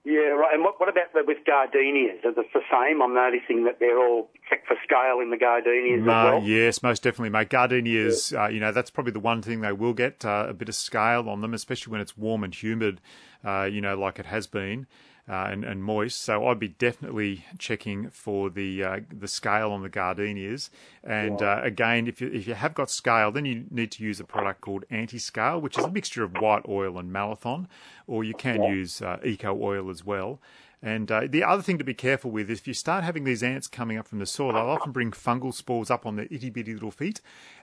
Yeah, 0.09 0.29
right. 0.33 0.55
And 0.55 0.63
what, 0.63 0.79
what 0.79 0.89
about 0.89 1.13
the, 1.13 1.21
with 1.23 1.37
gardenias? 1.45 2.17
Is 2.25 2.33
it 2.35 2.47
the 2.51 2.61
same? 2.71 2.99
I'm 2.99 3.13
noticing 3.13 3.65
that 3.65 3.77
they're 3.79 3.99
all 3.99 4.31
checked 4.49 4.65
for 4.65 4.75
scale 4.83 5.19
in 5.21 5.29
the 5.29 5.37
gardenias 5.37 6.01
as 6.01 6.07
Uh, 6.07 6.31
well. 6.33 6.41
yes, 6.41 6.81
most 6.81 7.03
definitely, 7.03 7.29
mate. 7.29 7.49
Gardenias, 7.49 8.33
uh, 8.33 8.47
you 8.47 8.59
know, 8.59 8.71
that's 8.71 8.89
probably 8.89 9.11
the 9.11 9.19
one 9.19 9.43
thing 9.43 9.61
they 9.61 9.71
will 9.71 9.93
get 9.93 10.25
uh, 10.25 10.47
a 10.49 10.53
bit 10.53 10.67
of 10.67 10.73
scale 10.73 11.29
on 11.29 11.41
them, 11.41 11.53
especially 11.53 11.91
when 11.91 12.01
it's 12.01 12.17
warm 12.17 12.43
and 12.43 12.55
humid, 12.55 13.01
uh, 13.45 13.69
you 13.71 13.81
know, 13.81 13.95
like 13.95 14.17
it 14.17 14.25
has 14.25 14.47
been. 14.47 14.87
Uh, 15.29 15.49
and, 15.51 15.63
and 15.63 15.83
moist, 15.83 16.19
so 16.19 16.47
I'd 16.47 16.57
be 16.57 16.69
definitely 16.69 17.45
checking 17.59 18.09
for 18.09 18.49
the 18.49 18.83
uh, 18.83 18.99
the 19.15 19.27
scale 19.27 19.71
on 19.71 19.83
the 19.83 19.89
gardenias. 19.89 20.71
And 21.03 21.39
uh, 21.39 21.59
again, 21.61 22.07
if 22.07 22.19
you 22.19 22.29
if 22.29 22.47
you 22.47 22.55
have 22.55 22.73
got 22.73 22.89
scale, 22.89 23.31
then 23.31 23.45
you 23.45 23.65
need 23.69 23.91
to 23.91 24.03
use 24.03 24.19
a 24.19 24.23
product 24.23 24.61
called 24.61 24.85
anti-scale, 24.89 25.61
which 25.61 25.77
is 25.77 25.85
a 25.85 25.91
mixture 25.91 26.23
of 26.23 26.31
white 26.37 26.63
oil 26.67 26.97
and 26.97 27.13
malathion, 27.13 27.67
or 28.07 28.23
you 28.23 28.33
can 28.33 28.63
use 28.63 29.03
uh, 29.03 29.19
eco 29.23 29.55
oil 29.61 29.91
as 29.91 30.03
well. 30.03 30.39
And 30.81 31.11
uh, 31.11 31.27
the 31.29 31.43
other 31.43 31.61
thing 31.61 31.77
to 31.77 31.83
be 31.83 31.93
careful 31.93 32.31
with 32.31 32.49
is 32.49 32.61
if 32.61 32.67
you 32.67 32.73
start 32.73 33.03
having 33.03 33.25
these 33.25 33.43
ants 33.43 33.67
coming 33.67 33.97
up 33.99 34.07
from 34.07 34.19
the 34.19 34.25
soil, 34.25 34.53
they'll 34.53 34.63
often 34.63 34.93
bring 34.93 35.11
fungal 35.11 35.53
spores 35.53 35.91
up 35.91 36.05
on 36.05 36.15
their 36.15 36.27
itty 36.31 36.49
bitty 36.49 36.73
little 36.73 36.89
feet, 36.89 37.21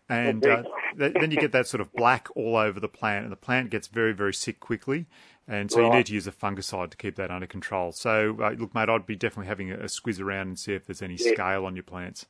and 0.09 0.47
uh, 0.47 0.63
th- 0.97 1.15
then 1.15 1.33
you 1.33 1.39
get 1.39 1.51
that 1.51 1.67
sort 1.67 1.81
of 1.81 1.93
black 1.95 2.29
all 2.37 2.55
over 2.55 2.79
the 2.79 2.89
plant, 2.89 3.25
and 3.25 3.33
the 3.33 3.37
plant 3.37 3.71
gets 3.71 3.89
very 3.89 4.13
very 4.13 4.35
sick 4.35 4.61
quickly. 4.61 5.07
And 5.49 5.71
so 5.71 5.81
you 5.81 5.91
need 5.93 6.07
to 6.07 6.13
use 6.13 6.27
a 6.27 6.33
fungicide 6.33 6.91
to 6.91 6.97
keep 6.97 7.15
that 7.17 7.31
under 7.31 7.47
control. 7.47 7.93
So 7.93 8.37
uh, 8.43 8.51
look, 8.59 8.75
mate, 8.75 8.89
I'd 8.89 9.07
be 9.07 9.15
definitely 9.15 9.47
having 9.47 9.71
a, 9.71 9.77
a 9.77 9.85
squiz 9.85 10.21
around 10.21 10.49
and 10.49 10.59
see 10.59 10.75
if 10.75 10.87
there's 10.87 11.03
any 11.03 11.15
Yeah. 11.21 11.33
scale 11.35 11.65
on 11.67 11.77
your 11.77 11.85
plants. 11.85 12.27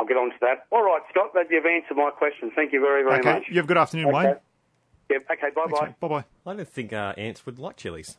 I'll 0.00 0.06
get 0.06 0.16
on 0.16 0.30
to 0.30 0.36
that. 0.42 0.66
All 0.70 0.82
right, 0.84 1.02
Scott, 1.10 1.34
that 1.34 1.46
you've 1.50 1.66
answered 1.66 1.96
my 1.96 2.10
question. 2.10 2.50
Thank 2.54 2.72
you 2.72 2.80
very, 2.80 3.02
very 3.02 3.20
okay, 3.20 3.32
much. 3.34 3.44
you 3.48 3.56
have 3.56 3.64
a 3.64 3.68
good 3.68 3.76
afternoon, 3.78 4.12
Wayne. 4.12 4.36
Yeah, 5.10 5.18
Okay. 5.30 5.48
Bye 5.54 5.66
bye. 5.70 5.94
Bye 6.00 6.08
bye. 6.08 6.24
I 6.46 6.54
don't 6.56 6.68
think 6.68 6.92
uh, 6.92 7.14
ants 7.16 7.46
would 7.46 7.58
like 7.58 7.76
chilies. 7.76 8.16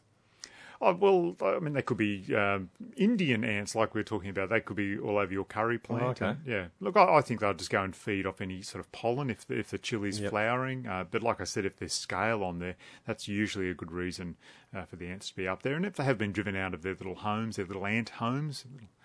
Oh, 0.81 0.93
well, 0.93 1.35
I 1.41 1.59
mean, 1.59 1.73
they 1.73 1.81
could 1.81 1.97
be 1.97 2.33
um, 2.33 2.69
Indian 2.95 3.43
ants, 3.43 3.75
like 3.75 3.93
we 3.93 3.99
are 3.99 4.05
talking 4.05 4.29
about. 4.29 4.49
They 4.49 4.61
could 4.61 4.77
be 4.77 4.97
all 4.97 5.17
over 5.17 5.31
your 5.33 5.43
curry 5.43 5.77
plant. 5.77 6.03
Oh, 6.03 6.07
okay. 6.09 6.25
And, 6.27 6.37
yeah. 6.45 6.65
Look, 6.79 6.95
I, 6.95 7.17
I 7.17 7.21
think 7.21 7.41
they'll 7.41 7.53
just 7.53 7.69
go 7.69 7.83
and 7.83 7.93
feed 7.93 8.25
off 8.25 8.39
any 8.39 8.61
sort 8.61 8.79
of 8.83 8.89
pollen 8.93 9.29
if 9.29 9.45
the, 9.45 9.59
if 9.59 9.71
the 9.71 9.77
chili's 9.77 10.21
Yep. 10.21 10.29
flowering. 10.29 10.87
Uh, 10.87 11.03
but 11.09 11.21
like 11.21 11.41
I 11.41 11.43
said, 11.43 11.65
if 11.65 11.77
there's 11.77 11.91
scale 11.93 12.43
on 12.45 12.59
there, 12.59 12.75
that's 13.05 13.27
usually 13.27 13.69
a 13.69 13.73
good 13.73 13.91
reason 13.91 14.37
uh, 14.73 14.85
for 14.85 14.95
the 14.95 15.07
ants 15.07 15.29
to 15.31 15.35
be 15.35 15.47
up 15.49 15.63
there. 15.63 15.75
And 15.75 15.85
if 15.85 15.95
they 15.95 16.05
have 16.05 16.17
been 16.17 16.31
driven 16.31 16.55
out 16.55 16.73
of 16.73 16.81
their 16.81 16.93
little 16.93 17.15
homes, 17.15 17.57
their 17.57 17.65
little 17.65 17.85
ant 17.85 18.09
homes, 18.09 18.63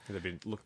They've 0.08 0.22
been 0.22 0.38
look, 0.44 0.60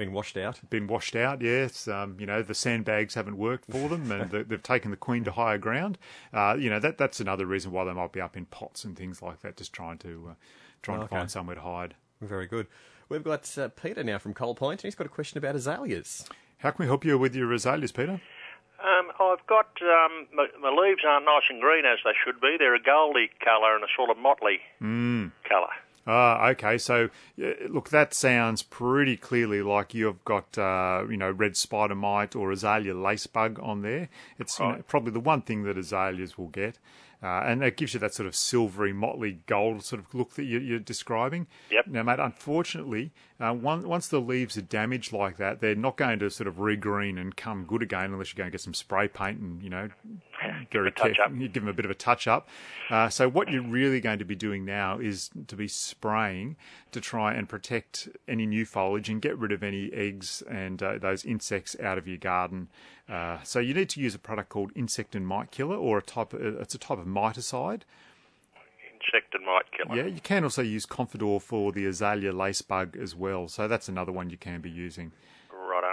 been 0.00 0.12
washed 0.12 0.36
out. 0.36 0.58
been 0.70 0.86
washed 0.86 1.14
out. 1.14 1.42
Yes, 1.42 1.86
um, 1.86 2.16
you 2.18 2.26
know 2.26 2.42
the 2.42 2.54
sandbags 2.54 3.14
haven't 3.14 3.36
worked 3.36 3.70
for 3.70 3.88
them, 3.88 4.10
and 4.10 4.30
they- 4.32 4.42
they've 4.42 4.62
taken 4.62 4.90
the 4.90 4.96
queen 4.96 5.24
to 5.24 5.32
higher 5.32 5.58
ground. 5.58 5.98
Uh, 6.32 6.56
you 6.58 6.70
know 6.70 6.80
that 6.80 6.96
that's 6.98 7.20
another 7.20 7.44
reason 7.46 7.70
why 7.70 7.84
they 7.84 7.92
might 7.92 8.12
be 8.12 8.20
up 8.20 8.36
in 8.36 8.46
pots 8.46 8.84
and 8.84 8.96
things 8.96 9.20
like 9.22 9.40
that, 9.42 9.56
just 9.56 9.72
trying 9.72 9.98
to 9.98 10.28
uh, 10.30 10.34
trying 10.82 10.98
Okay. 11.00 11.08
to 11.08 11.14
find 11.16 11.30
somewhere 11.30 11.56
to 11.56 11.62
hide. 11.62 11.94
Very 12.22 12.46
good. 12.46 12.66
We've 13.08 13.22
got 13.24 13.58
uh, 13.58 13.68
Peter 13.68 14.02
now 14.04 14.18
from 14.18 14.34
Coal 14.34 14.54
Point, 14.54 14.80
and 14.80 14.88
he's 14.88 14.94
got 14.94 15.06
a 15.06 15.10
question 15.10 15.36
about 15.38 15.54
azaleas. 15.56 16.26
How 16.58 16.70
can 16.70 16.84
we 16.84 16.86
help 16.86 17.04
you 17.04 17.18
with 17.18 17.34
your 17.34 17.52
azaleas, 17.52 17.92
Peter? 17.92 18.20
Um, 18.82 19.10
I've 19.20 19.46
got 19.46 19.68
um, 19.82 20.26
my, 20.32 20.46
my 20.62 20.70
leaves 20.70 21.02
aren't 21.06 21.26
nice 21.26 21.42
and 21.50 21.60
green 21.60 21.84
as 21.84 21.98
they 22.04 22.12
should 22.24 22.40
be. 22.40 22.56
They're 22.58 22.74
a 22.74 22.82
goldy 22.82 23.28
colour 23.44 23.74
and 23.74 23.84
a 23.84 23.88
sort 23.96 24.08
of 24.10 24.16
motley 24.16 24.60
colour. 24.80 25.74
Ah, 26.06 26.48
okay. 26.48 26.78
So, 26.78 27.10
look, 27.36 27.90
that 27.90 28.14
sounds 28.14 28.62
pretty 28.62 29.16
clearly 29.16 29.62
like 29.62 29.94
you've 29.94 30.24
got, 30.24 30.56
uh, 30.56 31.04
you 31.08 31.16
know, 31.16 31.30
red 31.30 31.56
spider 31.56 31.94
mite 31.94 32.34
or 32.34 32.50
azalea 32.50 32.94
lacebug 32.94 33.62
on 33.62 33.82
there. 33.82 34.08
It's 34.38 34.58
you 34.58 34.66
know, 34.66 34.82
probably 34.88 35.12
the 35.12 35.20
one 35.20 35.42
thing 35.42 35.64
that 35.64 35.76
azaleas 35.76 36.38
will 36.38 36.48
get. 36.48 36.78
Uh, 37.22 37.42
and 37.44 37.62
it 37.62 37.76
gives 37.76 37.92
you 37.92 38.00
that 38.00 38.14
sort 38.14 38.26
of 38.26 38.34
silvery, 38.34 38.94
motley 38.94 39.40
gold 39.46 39.84
sort 39.84 40.00
of 40.00 40.14
look 40.14 40.34
that 40.36 40.44
you, 40.44 40.58
you're 40.58 40.78
describing. 40.78 41.46
Yep. 41.70 41.88
Now, 41.88 42.02
mate, 42.02 42.18
unfortunately, 42.18 43.12
uh, 43.38 43.52
one, 43.52 43.86
once 43.86 44.08
the 44.08 44.22
leaves 44.22 44.56
are 44.56 44.62
damaged 44.62 45.12
like 45.12 45.36
that, 45.36 45.60
they're 45.60 45.74
not 45.74 45.98
going 45.98 46.18
to 46.20 46.30
sort 46.30 46.46
of 46.46 46.54
regreen 46.56 47.20
and 47.20 47.36
come 47.36 47.64
good 47.64 47.82
again 47.82 48.12
unless 48.12 48.32
you're 48.32 48.38
going 48.38 48.50
to 48.50 48.52
get 48.52 48.62
some 48.62 48.72
spray 48.72 49.06
paint 49.06 49.38
and, 49.38 49.62
you 49.62 49.68
know, 49.68 49.90
very 50.72 50.88
a 50.88 50.90
touch 50.90 51.16
careful. 51.16 51.36
up. 51.36 51.40
You 51.40 51.48
give 51.48 51.62
them 51.62 51.68
a 51.68 51.72
bit 51.72 51.84
of 51.84 51.90
a 51.90 51.94
touch 51.94 52.26
up. 52.26 52.48
Uh, 52.88 53.08
so 53.08 53.28
what 53.28 53.50
you're 53.50 53.62
really 53.62 54.00
going 54.00 54.18
to 54.18 54.24
be 54.24 54.34
doing 54.34 54.64
now 54.64 54.98
is 54.98 55.30
to 55.46 55.56
be 55.56 55.68
spraying 55.68 56.56
to 56.92 57.00
try 57.00 57.34
and 57.34 57.48
protect 57.48 58.08
any 58.26 58.46
new 58.46 58.64
foliage 58.64 59.08
and 59.08 59.20
get 59.20 59.36
rid 59.38 59.52
of 59.52 59.62
any 59.62 59.92
eggs 59.92 60.42
and 60.48 60.82
uh, 60.82 60.98
those 60.98 61.24
insects 61.24 61.76
out 61.80 61.98
of 61.98 62.08
your 62.08 62.16
garden. 62.16 62.68
Uh, 63.08 63.38
so 63.42 63.58
you 63.58 63.74
need 63.74 63.88
to 63.90 64.00
use 64.00 64.14
a 64.14 64.18
product 64.18 64.48
called 64.48 64.70
insect 64.74 65.14
and 65.14 65.26
mite 65.26 65.50
killer, 65.50 65.76
or 65.76 65.98
a 65.98 66.02
type. 66.02 66.32
Of, 66.32 66.40
it's 66.40 66.74
a 66.74 66.78
type 66.78 66.98
of 66.98 67.06
miticide. 67.06 67.82
Insect 68.92 69.34
and 69.34 69.44
mite 69.44 69.64
killer. 69.72 69.96
Yeah, 69.96 70.06
you 70.06 70.20
can 70.20 70.44
also 70.44 70.62
use 70.62 70.86
Confidor 70.86 71.40
for 71.40 71.72
the 71.72 71.86
azalea 71.86 72.32
lacebug 72.32 72.96
as 72.96 73.16
well. 73.16 73.48
So 73.48 73.66
that's 73.66 73.88
another 73.88 74.12
one 74.12 74.30
you 74.30 74.36
can 74.36 74.60
be 74.60 74.70
using. 74.70 75.12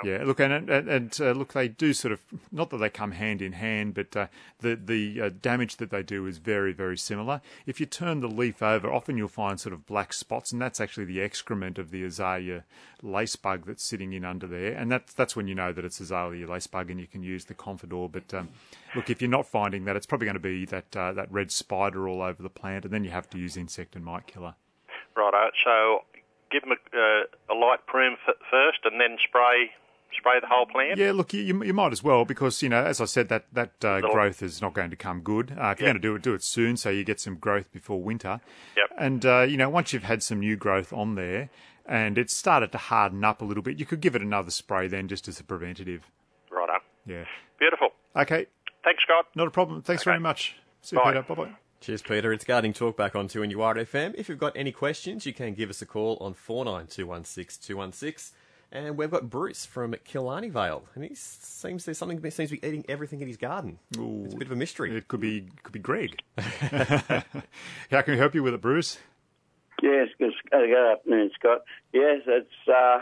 Yeah, 0.03 0.23
look, 0.23 0.39
and 0.39 0.69
and, 0.69 0.89
and 0.89 1.17
uh, 1.21 1.31
look, 1.31 1.53
they 1.53 1.67
do 1.67 1.93
sort 1.93 2.11
of 2.11 2.21
not 2.51 2.69
that 2.69 2.77
they 2.77 2.89
come 2.89 3.11
hand 3.11 3.41
in 3.41 3.53
hand, 3.53 3.93
but 3.93 4.15
uh, 4.15 4.27
the 4.59 4.75
the 4.75 5.21
uh, 5.21 5.29
damage 5.41 5.77
that 5.77 5.89
they 5.89 6.03
do 6.03 6.25
is 6.25 6.37
very 6.37 6.73
very 6.73 6.97
similar. 6.97 7.41
If 7.65 7.79
you 7.79 7.85
turn 7.85 8.19
the 8.19 8.27
leaf 8.27 8.61
over, 8.61 8.91
often 8.91 9.17
you'll 9.17 9.27
find 9.27 9.59
sort 9.59 9.73
of 9.73 9.85
black 9.85 10.13
spots, 10.13 10.51
and 10.51 10.61
that's 10.61 10.79
actually 10.79 11.05
the 11.05 11.21
excrement 11.21 11.77
of 11.77 11.91
the 11.91 12.03
azalea 12.03 12.63
lacebug 13.03 13.65
that's 13.65 13.83
sitting 13.83 14.13
in 14.13 14.25
under 14.25 14.47
there, 14.47 14.73
and 14.73 14.91
that's 14.91 15.13
that's 15.13 15.35
when 15.35 15.47
you 15.47 15.55
know 15.55 15.71
that 15.71 15.85
it's 15.85 15.99
azalea 15.99 16.47
lacebug, 16.47 16.89
and 16.89 16.99
you 16.99 17.07
can 17.07 17.23
use 17.23 17.45
the 17.45 17.53
Confidor. 17.53 18.11
But 18.11 18.33
um, 18.33 18.49
look, 18.95 19.09
if 19.09 19.21
you're 19.21 19.29
not 19.29 19.45
finding 19.47 19.85
that, 19.85 19.95
it's 19.95 20.05
probably 20.05 20.25
going 20.25 20.35
to 20.35 20.39
be 20.39 20.65
that 20.65 20.95
uh, 20.95 21.13
that 21.13 21.31
red 21.31 21.51
spider 21.51 22.07
all 22.07 22.21
over 22.21 22.41
the 22.41 22.49
plant, 22.49 22.85
and 22.85 22.93
then 22.93 23.03
you 23.03 23.11
have 23.11 23.29
to 23.31 23.37
use 23.37 23.57
insect 23.57 23.95
and 23.95 24.03
mite 24.03 24.27
killer. 24.27 24.55
Righto. 25.15 25.49
So 25.63 26.03
give 26.51 26.63
them 26.63 26.71
a, 26.71 26.97
uh, 26.97 27.53
a 27.53 27.55
light 27.55 27.85
prune 27.87 28.17
f- 28.27 28.35
first, 28.49 28.79
and 28.85 28.99
then 28.99 29.17
spray 29.27 29.71
spray 30.17 30.39
the 30.39 30.47
whole 30.47 30.65
plant. 30.65 30.97
Yeah, 30.99 31.11
look, 31.11 31.33
you, 31.33 31.41
you 31.41 31.63
you 31.63 31.73
might 31.73 31.91
as 31.91 32.03
well 32.03 32.25
because 32.25 32.61
you 32.61 32.69
know, 32.69 32.83
as 32.83 33.01
I 33.01 33.05
said, 33.05 33.29
that 33.29 33.45
that 33.53 33.83
uh, 33.83 34.01
growth 34.01 34.41
is 34.43 34.61
not 34.61 34.73
going 34.73 34.89
to 34.91 34.95
come 34.95 35.21
good. 35.21 35.51
Uh, 35.51 35.69
if 35.71 35.79
you're 35.79 35.87
Yeah. 35.87 35.93
going 35.93 36.01
to 36.01 36.07
do 36.07 36.15
it, 36.15 36.21
do 36.21 36.33
it 36.33 36.43
soon 36.43 36.77
so 36.77 36.89
you 36.89 37.03
get 37.03 37.19
some 37.19 37.35
growth 37.35 37.71
before 37.71 38.01
winter. 38.01 38.39
Yep. 38.75 38.85
And 38.97 39.25
uh, 39.25 39.41
you 39.41 39.57
know, 39.57 39.69
once 39.69 39.93
you've 39.93 40.03
had 40.03 40.21
some 40.23 40.39
new 40.39 40.55
growth 40.55 40.93
on 40.93 41.15
there 41.15 41.49
and 41.85 42.17
it's 42.17 42.35
started 42.35 42.71
to 42.73 42.77
harden 42.77 43.23
up 43.23 43.41
a 43.41 43.45
little 43.45 43.63
bit, 43.63 43.79
you 43.79 43.85
could 43.85 44.01
give 44.01 44.15
it 44.15 44.21
another 44.21 44.51
spray 44.51 44.87
then, 44.87 45.07
just 45.07 45.27
as 45.27 45.39
a 45.39 45.43
preventative. 45.43 46.03
Righto. 46.51 46.73
Yeah. 47.05 47.25
Beautiful. 47.59 47.89
Okay, 48.15 48.47
Thanks, 48.83 49.03
Scott. 49.03 49.25
not 49.35 49.47
a 49.47 49.51
problem. 49.51 49.81
Thanks 49.81 50.01
Okay. 50.03 50.11
very 50.11 50.19
much. 50.19 50.55
See 50.81 50.95
you, 50.95 51.01
Bye. 51.01 51.11
Peter. 51.13 51.23
Bye 51.23 51.35
bye. 51.35 51.51
Cheers, 51.79 52.01
Peter. 52.01 52.33
It's 52.33 52.43
Gardening 52.43 52.73
Talk 52.73 52.97
back 52.97 53.15
on 53.15 53.27
2NUR 53.27 53.75
FM. 53.85 54.15
If 54.17 54.29
you've 54.29 54.39
got 54.39 54.57
any 54.57 54.71
questions, 54.71 55.25
you 55.27 55.33
can 55.33 55.53
give 55.53 55.69
us 55.69 55.79
a 55.81 55.85
call 55.85 56.17
on 56.19 56.33
49216216. 56.33 58.31
And 58.71 58.97
we've 58.97 59.09
got 59.09 59.29
Bruce 59.29 59.65
from 59.65 59.95
Killarney 60.03 60.49
Vale, 60.49 60.83
and 60.93 61.03
he 61.05 61.15
seems 61.15 61.85
there's 61.85 61.97
something 61.97 62.19
seems 62.31 62.49
to 62.49 62.57
be 62.57 62.67
eating 62.67 62.83
everything 62.89 63.21
in 63.21 63.27
his 63.27 63.37
garden. 63.37 63.79
Ooh. 63.97 64.23
It's 64.25 64.33
a 64.33 64.37
bit 64.37 64.47
of 64.47 64.51
a 64.51 64.57
mystery. 64.57 64.95
It 64.95 65.07
could 65.07 65.21
be 65.21 65.47
could 65.63 65.71
be 65.71 65.79
Greg. 65.79 66.19
How 66.37 68.01
can 68.01 68.13
we 68.13 68.17
help 68.17 68.35
you 68.35 68.43
with 68.43 68.53
it, 68.53 68.61
Bruce? 68.61 68.99
Yes, 69.81 70.09
good, 70.19 70.31
uh, 70.51 70.57
good 70.59 70.91
afternoon, 70.93 71.31
Scott. 71.39 71.61
Yes, 71.93 72.21
it's. 72.27 72.49
Uh, 72.67 72.99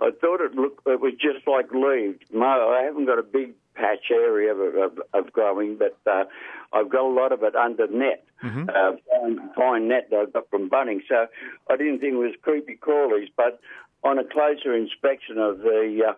I 0.00 0.10
thought 0.20 0.40
it 0.40 0.54
looked. 0.54 0.86
It 0.86 1.00
was 1.00 1.12
just 1.14 1.46
like 1.46 1.70
leaves. 1.72 2.20
No, 2.32 2.44
I 2.70 2.82
haven't 2.84 3.06
got 3.06 3.18
a 3.18 3.22
big 3.22 3.52
patch 3.74 4.10
area 4.10 4.54
of, 4.54 4.74
of, 4.76 4.98
of 5.12 5.32
growing, 5.32 5.76
but 5.76 5.98
uh, 6.10 6.24
I've 6.72 6.88
got 6.88 7.02
a 7.04 7.08
lot 7.12 7.32
of 7.32 7.42
it 7.42 7.54
under 7.54 7.86
net, 7.88 8.24
Mm-hmm. 8.44 8.68
uh, 8.68 8.92
fine, 9.10 9.50
fine 9.56 9.88
net 9.88 10.08
that 10.10 10.16
I 10.16 10.24
got 10.30 10.50
from 10.50 10.68
Bunnings. 10.68 11.02
So 11.08 11.26
I 11.70 11.76
didn't 11.76 12.00
think 12.00 12.12
it 12.14 12.18
was 12.18 12.34
creepy 12.42 12.76
crawlies, 12.76 13.28
but 13.36 13.58
on 14.04 14.18
a 14.18 14.24
closer 14.24 14.74
inspection 14.74 15.38
of 15.38 15.58
the 15.58 16.00
uh, 16.10 16.12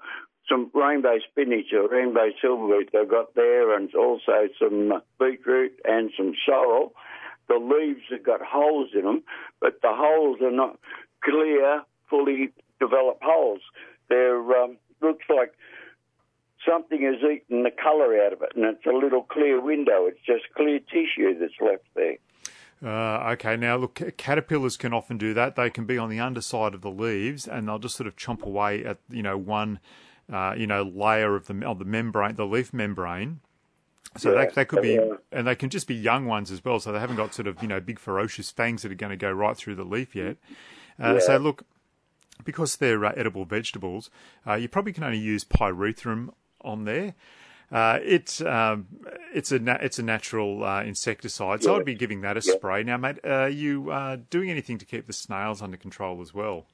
some 0.49 0.71
rainbow 0.75 1.19
spinach 1.31 1.73
or 1.73 1.89
rainbow 1.89 2.31
silverbeet 2.43 2.95
I 2.95 3.05
got 3.05 3.35
there, 3.35 3.77
and 3.77 3.93
also 3.95 4.49
some 4.61 4.93
uh, 4.93 5.01
beetroot 5.19 5.81
and 5.85 6.11
some 6.17 6.35
sorrel. 6.47 6.93
The 7.49 7.57
leaves 7.57 8.03
have 8.11 8.25
got 8.25 8.41
holes 8.43 8.91
in 8.93 9.03
them, 9.03 9.23
but 9.61 9.81
the 9.83 9.93
holes 9.93 10.39
are 10.43 10.51
not 10.51 10.79
clear, 11.25 11.83
fully 12.11 12.53
developed 12.81 13.23
holes. 13.23 13.61
They're 14.09 14.63
um, 14.63 14.79
looks 15.01 15.25
like 15.29 15.55
something 16.69 17.03
has 17.03 17.23
eaten 17.23 17.63
the 17.63 17.71
colour 17.71 18.21
out 18.25 18.33
of 18.33 18.43
it, 18.43 18.53
and 18.57 18.65
it's 18.65 18.87
a 18.87 18.97
little 18.97 19.23
clear 19.23 19.61
window. 19.61 20.07
It's 20.07 20.25
just 20.27 20.45
clear 20.57 20.81
tissue 20.81 21.39
that's 21.39 21.61
left 21.61 21.85
there. 21.95 22.17
Uh, 22.85 23.31
okay, 23.33 23.57
now 23.57 23.77
look, 23.77 24.01
caterpillars 24.19 24.77
can 24.77 24.93
often 24.93 25.17
do 25.17 25.33
that. 25.35 25.57
They 25.57 25.71
can 25.71 25.87
be 25.87 25.97
on 25.97 26.11
the 26.11 26.21
underside 26.21 26.75
of 26.75 26.83
the 26.83 26.91
leaves, 26.91 27.49
and 27.49 27.67
they'll 27.67 27.79
just 27.79 27.97
sort 27.97 28.07
of 28.07 28.17
chomp 28.17 28.43
away 28.43 28.85
at 28.85 28.99
you 29.11 29.23
know 29.23 29.39
one, 29.39 29.81
uh, 30.31 30.55
you 30.57 30.67
know, 30.67 30.83
layer 30.83 31.35
of 31.37 31.47
the 31.47 31.67
of 31.67 31.79
the 31.79 31.85
membrane, 31.87 32.35
the 32.35 32.47
leaf 32.47 32.75
membrane. 32.75 33.41
So 34.19 34.33
Yeah, 34.33 34.45
that, 34.45 34.55
that 34.55 34.69
could 34.69 34.83
be, 34.83 34.95
yeah. 34.95 35.15
and 35.33 35.47
they 35.47 35.55
can 35.55 35.69
just 35.71 35.87
be 35.87 35.95
young 35.95 36.27
ones 36.27 36.51
as 36.51 36.65
well. 36.65 36.79
So 36.81 36.93
they 36.93 37.01
haven't 37.01 37.17
got 37.17 37.35
sort 37.35 37.49
of 37.49 37.63
you 37.63 37.69
know 37.69 37.81
big 37.81 37.99
ferocious 37.99 38.51
fangs 38.51 38.83
that 38.83 38.93
are 38.93 38.97
going 38.97 39.11
to 39.11 39.17
go 39.17 39.31
right 39.33 39.57
through 39.57 39.77
the 39.77 39.85
leaf 39.85 40.15
yet. 40.15 40.37
Uh, 40.99 41.19
So 41.19 41.37
look, 41.39 41.65
because 42.45 42.77
they're 42.77 43.05
uh, 43.05 43.13
edible 43.17 43.45
vegetables, 43.47 44.11
uh, 44.47 44.55
you 44.55 44.69
probably 44.69 44.93
can 44.93 45.05
only 45.05 45.19
use 45.19 45.45
pyrethrum 45.45 46.31
on 46.61 46.85
there. 46.85 47.15
Uh, 47.73 47.99
it's 48.03 48.41
um, 48.43 48.87
it's 49.35 49.51
a 49.51 49.59
na- 49.59 49.79
it's 49.81 49.99
a 49.99 50.03
natural 50.03 50.63
uh, 50.63 50.83
insecticide, 50.85 51.63
so 51.63 51.73
Yeah. 51.73 51.79
I'd 51.81 51.85
be 51.85 51.95
giving 51.95 52.21
that 52.21 52.37
a 52.37 52.41
Yeah. 52.45 52.55
spray. 52.55 52.83
Now, 52.85 52.97
mate, 52.97 53.19
are 53.25 53.49
you 53.49 53.91
uh, 53.91 54.19
doing 54.31 54.51
anything 54.51 54.79
to 54.79 54.85
keep 54.85 55.07
the 55.07 55.13
snails 55.13 55.61
under 55.63 55.77
control 55.77 56.21
as 56.21 56.33
well? 56.33 56.67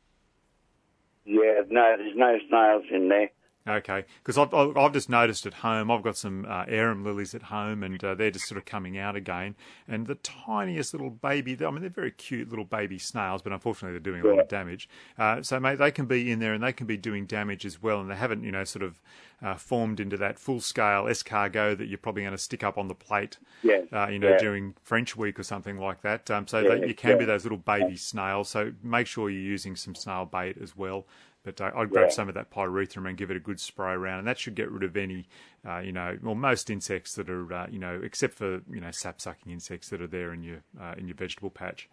Yeah, 1.25 1.62
no, 1.70 1.94
there's 1.96 2.16
no 2.16 2.38
snails 2.49 2.84
in 2.90 3.08
there. 3.08 3.30
Okay, 3.66 4.04
because 4.19 4.37
I've, 4.37 4.52
I've 4.52 4.76
I've 4.76 4.92
just 4.92 5.09
noticed 5.09 5.47
at 5.47 5.54
home, 5.54 5.90
I've 5.90 6.02
got 6.02 6.16
some 6.16 6.45
uh, 6.49 6.64
arum 6.66 7.04
lilies 7.04 7.33
at 7.35 7.42
home, 7.42 7.85
and 7.85 8.02
uh, 8.02 8.14
they're 8.16 8.33
just 8.33 8.49
sort 8.49 8.59
of 8.59 8.64
coming 8.64 8.99
out 8.99 9.14
again. 9.14 9.54
And 9.87 10.07
the 10.07 10.16
tiniest 10.16 10.95
little 10.95 11.11
baby, 11.11 11.57
I 11.64 11.71
mean, 11.71 11.81
they're 11.81 11.90
very 11.90 12.11
cute 12.11 12.49
little 12.50 12.64
baby 12.64 12.99
snails, 12.99 13.40
but 13.40 13.52
unfortunately 13.52 13.92
they're 13.92 14.12
doing 14.12 14.23
a 14.25 14.28
lot 14.28 14.40
of 14.40 14.49
damage. 14.49 14.88
Uh, 15.16 15.42
so, 15.42 15.61
mate, 15.61 15.78
they 15.78 15.92
can 15.92 16.07
be 16.07 16.33
in 16.33 16.40
there 16.40 16.54
and 16.54 16.62
they 16.62 16.73
can 16.73 16.88
be 16.88 16.97
doing 16.97 17.25
damage 17.25 17.64
as 17.64 17.81
well, 17.81 18.00
and 18.00 18.11
they 18.11 18.16
haven't, 18.16 18.42
you 18.42 18.50
know, 18.50 18.64
sort 18.64 18.83
of 18.83 19.00
uh, 19.42 19.54
formed 19.54 20.00
into 20.00 20.16
that 20.16 20.38
full 20.38 20.61
scale 20.61 21.04
escargot 21.04 21.78
that 21.78 21.87
you're 21.87 21.99
probably 21.99 22.23
going 22.23 22.33
to 22.33 22.38
stick 22.38 22.64
up 22.64 22.78
on 22.78 22.88
the 22.88 22.95
plate, 22.95 23.38
Yeah, 23.62 23.83
uh, 23.92 24.09
you 24.09 24.19
know, 24.19 24.31
yeah. 24.31 24.38
during 24.38 24.75
French 24.83 25.16
week 25.16 25.38
or 25.38 25.42
something 25.45 25.78
like 25.78 26.02
that. 26.02 26.31
Um, 26.31 26.47
so 26.49 26.61
Yeah, 26.61 26.76
they, 26.76 26.88
you 26.88 26.95
can 26.95 27.19
be 27.19 27.25
those 27.25 27.45
little 27.45 27.59
baby 27.59 27.97
snails. 27.97 28.49
So 28.49 28.73
make 28.83 29.07
sure 29.07 29.31
you're 29.31 29.40
using 29.40 29.76
some 29.76 29.95
snail 29.95 30.25
bait 30.25 30.57
as 30.61 30.76
well. 30.76 31.07
But 31.44 31.61
uh, 31.61 31.72
I'd 31.75 31.90
grab 31.90 32.06
Yeah. 32.06 32.14
some 32.14 32.28
of 32.28 32.34
that 32.34 32.50
pyrethrum 32.50 33.08
and 33.08 33.16
give 33.16 33.30
it 33.30 33.37
a 33.37 33.40
good 33.40 33.58
spray 33.58 33.92
around, 33.92 34.20
and 34.20 34.28
that 34.28 34.38
should 34.38 34.54
get 34.54 34.70
rid 34.70 34.84
of 34.84 34.96
any, 34.96 35.26
uh, 35.66 35.78
you 35.78 35.90
know, 35.90 36.16
well, 36.22 36.37
most 36.37 36.70
insects 36.70 37.14
that 37.16 37.28
are, 37.28 37.52
uh, 37.52 37.66
you 37.68 37.78
know, 37.80 38.00
except 38.02 38.34
for 38.34 38.62
you 38.70 38.80
know 38.80 38.90
sap-sucking 38.92 39.50
insects 39.52 39.88
that 39.88 40.00
are 40.00 40.06
there 40.06 40.32
in 40.32 40.42
your 40.42 40.62
uh, 40.80 40.94
in 40.96 41.08
your 41.08 41.16
vegetable 41.16 41.50
patch. 41.50 41.88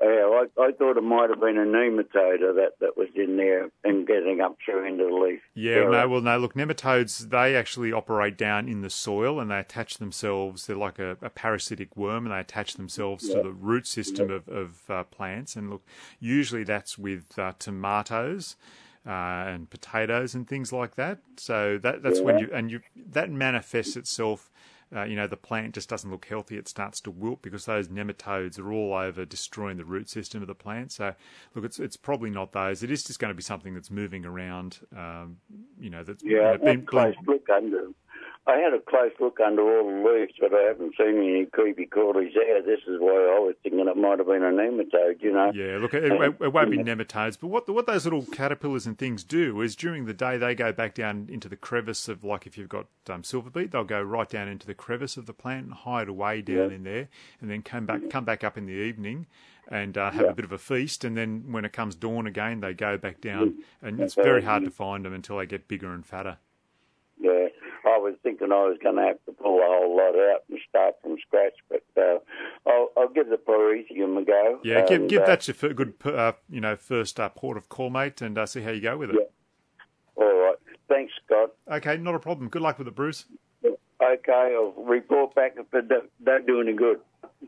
Yeah, 0.00 0.44
I, 0.58 0.62
I 0.62 0.72
thought 0.72 0.96
it 0.96 1.02
might 1.02 1.28
have 1.30 1.40
been 1.40 1.58
a 1.58 1.64
nematode 1.64 2.40
that, 2.40 2.72
that 2.80 2.96
was 2.96 3.08
in 3.16 3.36
there 3.36 3.68
and 3.82 4.06
getting 4.06 4.40
up 4.40 4.56
through 4.64 4.86
into 4.86 5.04
the 5.04 5.14
leaf. 5.14 5.40
Yeah, 5.54 5.88
no, 5.88 6.08
well, 6.08 6.20
no. 6.20 6.38
Look, 6.38 6.54
nematodes 6.54 7.30
they 7.30 7.56
actually 7.56 7.92
operate 7.92 8.38
down 8.38 8.68
in 8.68 8.82
the 8.82 8.90
soil 8.90 9.40
and 9.40 9.50
they 9.50 9.58
attach 9.58 9.98
themselves. 9.98 10.66
They're 10.66 10.76
like 10.76 11.00
a, 11.00 11.16
a 11.20 11.30
parasitic 11.30 11.96
worm, 11.96 12.26
and 12.26 12.34
they 12.34 12.40
attach 12.40 12.74
themselves 12.74 13.28
to 13.28 13.42
the 13.42 13.50
root 13.50 13.86
system 13.86 14.30
of, 14.30 14.48
of 14.48 14.88
uh, 14.88 15.04
plants. 15.04 15.56
And 15.56 15.68
look, 15.68 15.82
usually 16.20 16.62
that's 16.64 16.96
with 16.96 17.36
uh, 17.38 17.54
tomatoes. 17.58 18.56
Uh, 19.06 19.46
and 19.48 19.70
potatoes 19.70 20.34
and 20.34 20.46
things 20.46 20.70
like 20.70 20.96
that. 20.96 21.18
So 21.38 21.78
that 21.78 22.02
that's 22.02 22.20
when 22.20 22.40
you 22.40 22.50
and 22.52 22.70
you 22.70 22.80
that 23.12 23.30
manifests 23.30 23.96
itself. 23.96 24.50
Uh, 24.94 25.04
you 25.04 25.16
know, 25.16 25.26
the 25.26 25.36
plant 25.36 25.74
just 25.74 25.88
doesn't 25.88 26.10
look 26.10 26.26
healthy. 26.26 26.56
It 26.56 26.68
starts 26.68 27.00
to 27.02 27.10
wilt 27.10 27.42
because 27.42 27.66
those 27.66 27.88
nematodes 27.88 28.58
are 28.58 28.72
all 28.72 28.94
over 28.94 29.24
destroying 29.24 29.76
the 29.76 29.84
root 29.84 30.08
system 30.08 30.40
of 30.42 30.48
the 30.48 30.54
plant. 30.54 30.92
So, 30.92 31.14
look, 31.54 31.64
it's 31.64 31.78
it's 31.78 31.96
probably 31.96 32.30
not 32.30 32.52
those. 32.52 32.82
It 32.82 32.90
is 32.90 33.04
just 33.04 33.18
going 33.18 33.30
to 33.30 33.34
be 33.36 33.42
something 33.42 33.74
that's 33.74 33.90
moving 33.90 34.24
around. 34.24 34.78
Um, 34.96 35.36
you 35.78 35.90
know, 35.90 36.02
that's 36.02 36.24
you 36.24 36.32
Yeah, 36.32 36.40
know, 36.40 36.54
I 36.54 36.56
been, 36.56 36.86
under 37.54 37.76
them. 37.82 37.94
I 38.46 38.56
had 38.56 38.72
a 38.72 38.80
close 38.80 39.12
look 39.20 39.40
under 39.44 39.60
all 39.60 39.86
the 39.86 40.08
leaves, 40.08 40.32
but 40.40 40.54
I 40.54 40.62
haven't 40.68 40.94
seen 40.96 41.18
any 41.18 41.44
creepy 41.44 41.84
crawlies 41.84 42.32
there. 42.34 42.62
This 42.62 42.80
is 42.86 42.98
why 42.98 43.12
I 43.12 43.38
was 43.40 43.54
thinking 43.62 43.86
it 43.86 43.96
might 43.96 44.18
have 44.18 44.26
been 44.26 44.42
a 44.42 44.50
nematode, 44.50 45.20
you 45.20 45.32
know. 45.32 45.52
Yeah, 45.54 45.76
look, 45.76 45.92
it, 45.92 46.04
it, 46.04 46.36
it 46.40 46.52
won't 46.52 46.70
be 46.70 46.78
nematodes, 46.78 47.36
but 47.38 47.48
what 47.48 47.68
what 47.68 47.86
those 47.86 48.06
little 48.06 48.24
caterpillars 48.24 48.86
and 48.86 48.96
things 48.96 49.22
do 49.22 49.60
is 49.60 49.76
during 49.76 50.06
the 50.06 50.14
day 50.14 50.38
they 50.38 50.54
go 50.54 50.72
back 50.72 50.94
down 50.94 51.28
into 51.30 51.46
the 51.48 51.56
crevice 51.56 52.08
of, 52.08 52.24
like 52.24 52.46
if 52.46 52.56
you've 52.56 52.70
got 52.70 52.86
um, 53.10 53.22
silver 53.22 53.50
beet, 53.50 53.72
they'll 53.72 53.84
go 53.84 54.00
right 54.00 54.30
down 54.30 54.48
into 54.48 54.66
the 54.66 54.74
crevice 54.74 55.18
of 55.18 55.26
the 55.26 55.34
plant 55.34 55.66
and 55.66 55.74
hide 55.74 56.08
away 56.08 56.40
down 56.40 56.72
in 56.72 56.84
there, 56.84 57.08
and 57.42 57.50
then 57.50 57.60
come 57.60 57.84
back 57.84 58.08
come 58.08 58.24
back 58.24 58.42
up 58.42 58.56
in 58.56 58.64
the 58.64 58.72
evening 58.72 59.26
and 59.70 59.98
uh, 59.98 60.10
have 60.10 60.26
a 60.30 60.32
bit 60.32 60.46
of 60.46 60.52
a 60.52 60.58
feast, 60.58 61.04
and 61.04 61.18
then 61.18 61.52
when 61.52 61.66
it 61.66 61.72
comes 61.74 61.94
dawn 61.94 62.26
again, 62.26 62.60
they 62.60 62.72
go 62.72 62.96
back 62.96 63.20
down, 63.20 63.62
and 63.82 64.00
it's 64.00 64.14
very 64.14 64.42
hard 64.42 64.64
to 64.64 64.70
find 64.70 65.04
them 65.04 65.12
until 65.12 65.36
they 65.36 65.44
get 65.44 65.68
bigger 65.68 65.92
and 65.92 66.06
fatter. 66.06 66.38
Yeah, 67.20 67.48
I 67.84 67.98
was 67.98 68.14
thinking 68.22 68.52
I 68.52 68.66
was 68.66 68.78
going 68.82 68.96
to 68.96 69.02
have 69.02 69.24
to 69.26 69.32
pull 69.32 69.58
a 69.58 69.66
whole 69.66 69.96
lot 69.96 70.14
out 70.14 70.44
and 70.48 70.58
start 70.68 70.94
from 71.02 71.16
scratch, 71.26 71.54
but 71.68 71.84
uh, 71.96 72.18
I'll, 72.66 72.88
I'll 72.96 73.08
give 73.08 73.28
the 73.28 73.36
pyrethrum 73.36 74.20
a 74.20 74.24
go. 74.24 74.60
Yeah, 74.64 74.84
give 74.86 75.02
and, 75.02 75.10
give 75.10 75.22
uh, 75.22 75.26
that 75.26 75.48
your 75.48 75.54
fir- 75.54 75.74
good 75.74 75.94
uh, 76.04 76.32
you 76.48 76.60
know 76.60 76.76
first 76.76 77.18
uh, 77.20 77.28
port 77.28 77.56
of 77.56 77.68
call, 77.68 77.90
mate, 77.90 78.20
and 78.20 78.36
uh, 78.36 78.46
see 78.46 78.62
how 78.62 78.70
you 78.70 78.80
go 78.80 78.96
with 78.96 79.10
it. 79.10 79.32
All 80.16 80.24
right. 80.24 80.56
Thanks, 80.88 81.12
Scott. 81.24 81.50
Okay, 81.70 81.96
not 81.96 82.14
a 82.14 82.18
problem. 82.18 82.48
Good 82.48 82.62
luck 82.62 82.78
with 82.78 82.88
it, 82.88 82.94
Bruce. 82.94 83.26
Okay, 83.64 84.54
I'll 84.54 84.72
report 84.76 85.34
back 85.34 85.54
if 85.56 85.66
it 85.74 85.88
don't, 85.88 86.46
don't 86.46 86.60
any 86.68 86.76
good. 86.76 87.00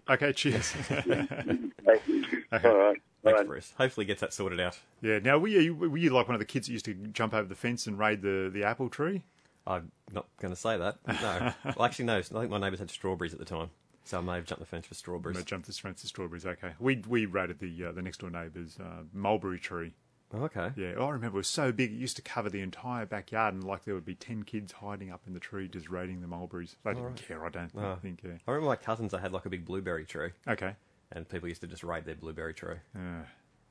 Okay, 0.08 0.32
cheers. 0.32 0.70
Thank 0.72 1.72
you. 2.06 2.24
All 2.52 2.76
right. 2.76 2.96
Thanks, 3.22 3.40
Bye. 3.40 3.44
Bruce. 3.44 3.72
Hopefully, 3.76 4.06
gets 4.06 4.20
that 4.20 4.32
sorted 4.32 4.60
out. 4.60 4.78
Yeah. 5.00 5.18
Now, 5.18 5.38
were 5.38 5.48
you 5.48 5.74
were 5.74 5.96
you 5.96 6.10
like 6.10 6.26
one 6.26 6.34
of 6.34 6.38
the 6.38 6.44
kids 6.46 6.66
that 6.66 6.72
used 6.72 6.84
to 6.86 6.94
jump 6.94 7.34
over 7.34 7.48
the 7.48 7.54
fence 7.54 7.86
and 7.86 7.98
raid 7.98 8.22
the, 8.22 8.50
the 8.52 8.64
apple 8.64 8.88
tree? 8.88 9.24
I'm 9.70 9.92
not 10.12 10.26
going 10.40 10.52
to 10.54 10.60
say 10.60 10.76
that. 10.76 10.98
No. 11.06 11.52
well, 11.76 11.84
actually, 11.86 12.06
no. 12.06 12.18
I 12.18 12.22
think 12.22 12.50
my 12.50 12.58
neighbours 12.58 12.78
had 12.80 12.90
strawberries 12.90 13.32
at 13.32 13.38
the 13.38 13.44
time, 13.44 13.70
so 14.04 14.18
I 14.18 14.20
may 14.20 14.34
have 14.36 14.46
jumped 14.46 14.60
the 14.60 14.66
fence 14.66 14.86
for 14.86 14.94
strawberries. 14.94 15.38
I 15.38 15.42
jumped 15.42 15.66
the 15.66 15.72
fence 15.72 16.02
of 16.02 16.08
strawberries. 16.08 16.46
Okay. 16.46 16.72
We 16.78 17.02
we 17.08 17.26
raided 17.26 17.58
the 17.60 17.86
uh, 17.86 17.92
the 17.92 18.02
next 18.02 18.18
door 18.20 18.30
neighbour's 18.30 18.78
uh, 18.78 19.02
mulberry 19.12 19.58
tree. 19.58 19.94
Oh, 20.32 20.42
okay. 20.44 20.70
Yeah. 20.76 20.92
I 21.00 21.08
remember 21.10 21.38
it 21.38 21.40
was 21.40 21.48
so 21.48 21.72
big 21.72 21.90
it 21.92 21.96
used 21.96 22.14
to 22.16 22.22
cover 22.22 22.48
the 22.48 22.60
entire 22.60 23.04
backyard, 23.04 23.54
and 23.54 23.64
like 23.64 23.84
there 23.84 23.94
would 23.94 24.04
be 24.04 24.14
ten 24.14 24.42
kids 24.44 24.72
hiding 24.72 25.10
up 25.10 25.22
in 25.26 25.32
the 25.34 25.40
tree 25.40 25.66
just 25.68 25.90
raiding 25.90 26.20
the 26.20 26.28
mulberries. 26.28 26.76
They 26.84 26.94
didn't 26.94 27.16
care. 27.16 27.44
I 27.44 27.48
don't 27.48 27.72
Oh. 27.76 27.96
think. 28.00 28.20
Yeah. 28.24 28.32
I 28.46 28.50
remember 28.52 28.68
my 28.68 28.76
cousins. 28.76 29.10
They 29.12 29.18
had 29.18 29.32
like 29.32 29.46
a 29.46 29.50
big 29.50 29.64
blueberry 29.64 30.04
tree, 30.04 30.30
Okay. 30.48 30.76
and 31.12 31.28
people 31.28 31.48
used 31.48 31.60
to 31.62 31.66
just 31.66 31.82
raid 31.82 32.04
their 32.04 32.14
blueberry 32.14 32.54
tree, 32.54 32.76
Uh, 32.94 33.22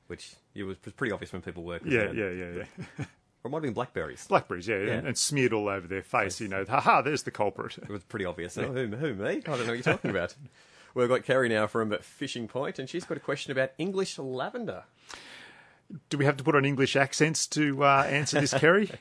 which 0.08 0.36
it 0.54 0.64
was 0.64 0.78
pretty 0.78 1.14
obvious 1.14 1.32
when 1.32 1.42
people 1.42 1.64
were. 1.64 1.80
yeah, 1.86 2.08
had- 2.08 2.16
yeah, 2.18 2.30
yeah, 2.30 2.64
yeah. 2.98 3.06
Or 3.44 3.48
it 3.48 3.52
might 3.52 3.58
have 3.58 3.64
been 3.64 3.74
blackberries. 3.74 4.28
Blackberries, 4.28 4.68
yeah, 4.68 4.78
Yeah. 4.78 4.92
And, 4.94 5.08
and 5.08 5.18
smeared 5.18 5.54
all 5.54 5.70
over 5.70 5.88
their 5.88 6.04
face. 6.04 6.42
You 6.42 6.48
know, 6.50 6.66
haha, 6.68 7.02
there's 7.02 7.24
the 7.24 7.32
culprit. 7.32 7.78
It 7.78 7.90
was 7.90 8.04
pretty 8.04 8.26
obvious. 8.26 8.58
Oh, 8.58 8.64
who, 8.72 8.88
who, 8.88 9.14
me? 9.14 9.28
I 9.28 9.40
don't 9.40 9.46
know 9.60 9.66
what 9.68 9.74
you're 9.74 9.82
talking 9.82 10.12
about. 10.12 10.36
We've 10.96 11.08
got 11.08 11.24
Kerry 11.24 11.48
now 11.50 11.68
from 11.68 11.96
Fishing 12.02 12.48
Point, 12.48 12.80
and 12.80 12.90
she's 12.90 13.06
got 13.06 13.16
a 13.16 13.22
question 13.22 13.52
about 13.52 13.72
English 13.78 14.18
lavender. 14.18 14.84
Do 16.10 16.18
we 16.18 16.26
have 16.26 16.36
to 16.38 16.44
put 16.44 16.56
on 16.56 16.66
English 16.66 16.96
accents 16.96 17.48
to 17.48 17.84
uh, 17.84 18.04
answer 18.10 18.40
this, 18.42 18.54
Kerry? 18.54 18.90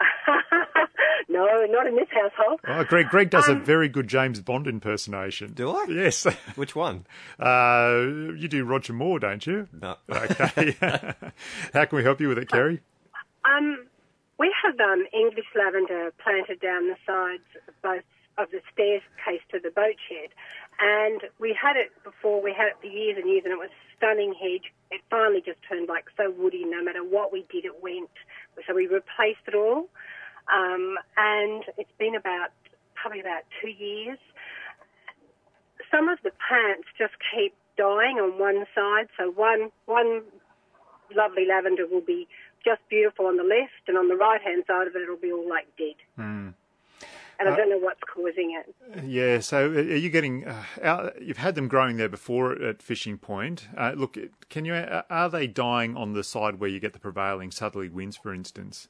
No, 1.30 1.44
not 1.68 1.86
in 1.86 1.94
this 1.94 2.08
household. 2.10 2.60
Oh, 2.66 2.84
Greg, 2.84 3.10
Greg 3.10 3.28
does 3.28 3.48
a 3.48 3.54
very 3.54 3.88
good 3.88 4.08
James 4.08 4.40
Bond 4.40 4.66
impersonation. 4.66 5.52
Do 5.52 5.70
I? 5.70 5.84
Yes. 5.88 6.24
Which 6.56 6.74
one? 6.74 7.04
Uh, 7.38 8.00
you 8.34 8.48
do 8.48 8.64
Roger 8.64 8.94
Moore, 8.94 9.20
don't 9.20 9.46
you? 9.46 9.68
No. 9.78 9.96
Okay. 10.10 10.74
How 11.74 11.84
can 11.84 11.96
we 11.96 12.02
help 12.02 12.20
you 12.22 12.28
with 12.28 12.38
it, 12.38 12.50
Kerry? 12.50 12.80
Um, 13.48 13.86
we 14.38 14.52
have 14.62 14.78
um, 14.78 15.06
English 15.12 15.48
lavender 15.56 16.12
planted 16.22 16.60
down 16.60 16.88
the 16.88 17.00
sides 17.06 17.48
of 17.66 17.74
both 17.82 18.04
of 18.36 18.50
the 18.52 18.60
staircase 18.70 19.42
to 19.50 19.58
the 19.58 19.70
boat 19.70 19.98
shed, 20.08 20.30
and 20.78 21.22
we 21.40 21.56
had 21.56 21.76
it 21.76 21.90
before. 22.04 22.40
We 22.40 22.52
had 22.52 22.68
it 22.68 22.76
for 22.80 22.86
years 22.86 23.16
and 23.18 23.28
years, 23.28 23.42
and 23.44 23.52
it 23.52 23.58
was 23.58 23.70
a 23.70 23.96
stunning 23.96 24.34
hedge. 24.34 24.70
It 24.92 25.00
finally 25.10 25.42
just 25.44 25.58
turned 25.68 25.88
like 25.88 26.06
so 26.16 26.30
woody. 26.30 26.64
No 26.64 26.82
matter 26.84 27.02
what 27.02 27.32
we 27.32 27.46
did, 27.50 27.64
it 27.64 27.82
went. 27.82 28.14
so 28.66 28.74
we 28.74 28.86
replaced 28.86 29.42
it 29.48 29.54
all. 29.54 29.88
Um, 30.52 30.96
and 31.16 31.64
it's 31.76 31.92
been 31.98 32.14
about 32.14 32.54
probably 32.94 33.20
about 33.20 33.42
two 33.60 33.70
years. 33.70 34.18
Some 35.90 36.08
of 36.08 36.18
the 36.22 36.30
plants 36.46 36.86
just 36.96 37.14
keep 37.34 37.54
dying 37.76 38.18
on 38.22 38.38
one 38.38 38.66
side. 38.74 39.08
So 39.18 39.30
one 39.30 39.70
one 39.86 40.22
lovely 41.14 41.46
lavender 41.46 41.86
will 41.86 42.04
be 42.04 42.28
just 42.64 42.80
beautiful 42.88 43.26
on 43.26 43.36
the 43.36 43.42
left, 43.44 43.88
and 43.88 43.96
on 43.96 44.08
the 44.08 44.16
right 44.16 44.40
hand 44.42 44.64
side 44.66 44.86
of 44.86 44.96
it, 44.96 45.02
it'll 45.02 45.16
be 45.16 45.32
all 45.32 45.48
like 45.48 45.66
dead. 45.76 45.94
Hmm. 46.16 46.48
And 47.40 47.48
I 47.48 47.52
Uh, 47.52 47.56
don't 47.56 47.70
know 47.70 47.78
what's 47.78 48.00
causing 48.02 48.58
it. 48.60 48.74
Yeah, 49.04 49.38
so 49.38 49.70
are 49.70 49.80
you 49.80 50.10
getting? 50.10 50.44
Uh, 50.44 50.64
out- 50.82 51.22
you've 51.22 51.36
had 51.36 51.54
them 51.54 51.68
growing 51.68 51.96
there 51.96 52.08
before 52.08 52.52
at 52.60 52.82
Fishing 52.82 53.16
Point. 53.16 53.68
Uh, 53.76 53.92
look, 53.96 54.16
can 54.50 54.64
you? 54.64 54.74
uh, 54.74 55.02
Are 55.08 55.28
they 55.30 55.46
dying 55.46 55.96
on 55.96 56.14
the 56.14 56.24
side 56.24 56.58
where 56.58 56.68
you 56.68 56.80
get 56.80 56.94
the 56.94 56.98
prevailing 56.98 57.52
southerly 57.52 57.88
winds, 57.88 58.16
for 58.16 58.34
instance? 58.34 58.88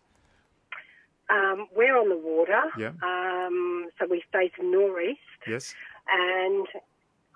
Um, 1.31 1.69
we're 1.77 1.97
on 1.99 2.09
the 2.09 2.17
water, 2.17 2.63
Yeah. 2.79 2.93
um, 3.03 3.91
so 3.99 4.07
we 4.07 4.23
face 4.33 4.53
northeast, 4.59 5.21
Yes. 5.47 5.75
and 6.11 6.67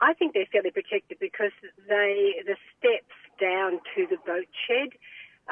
I 0.01 0.15
think 0.15 0.33
they're 0.33 0.47
fairly 0.47 0.71
protected 0.71 1.19
because 1.19 1.53
they 1.89 2.43
the 2.47 2.57
steps 2.79 3.15
down 3.39 3.81
to 3.95 4.07
the 4.07 4.17
boat 4.25 4.49
shed. 4.67 4.95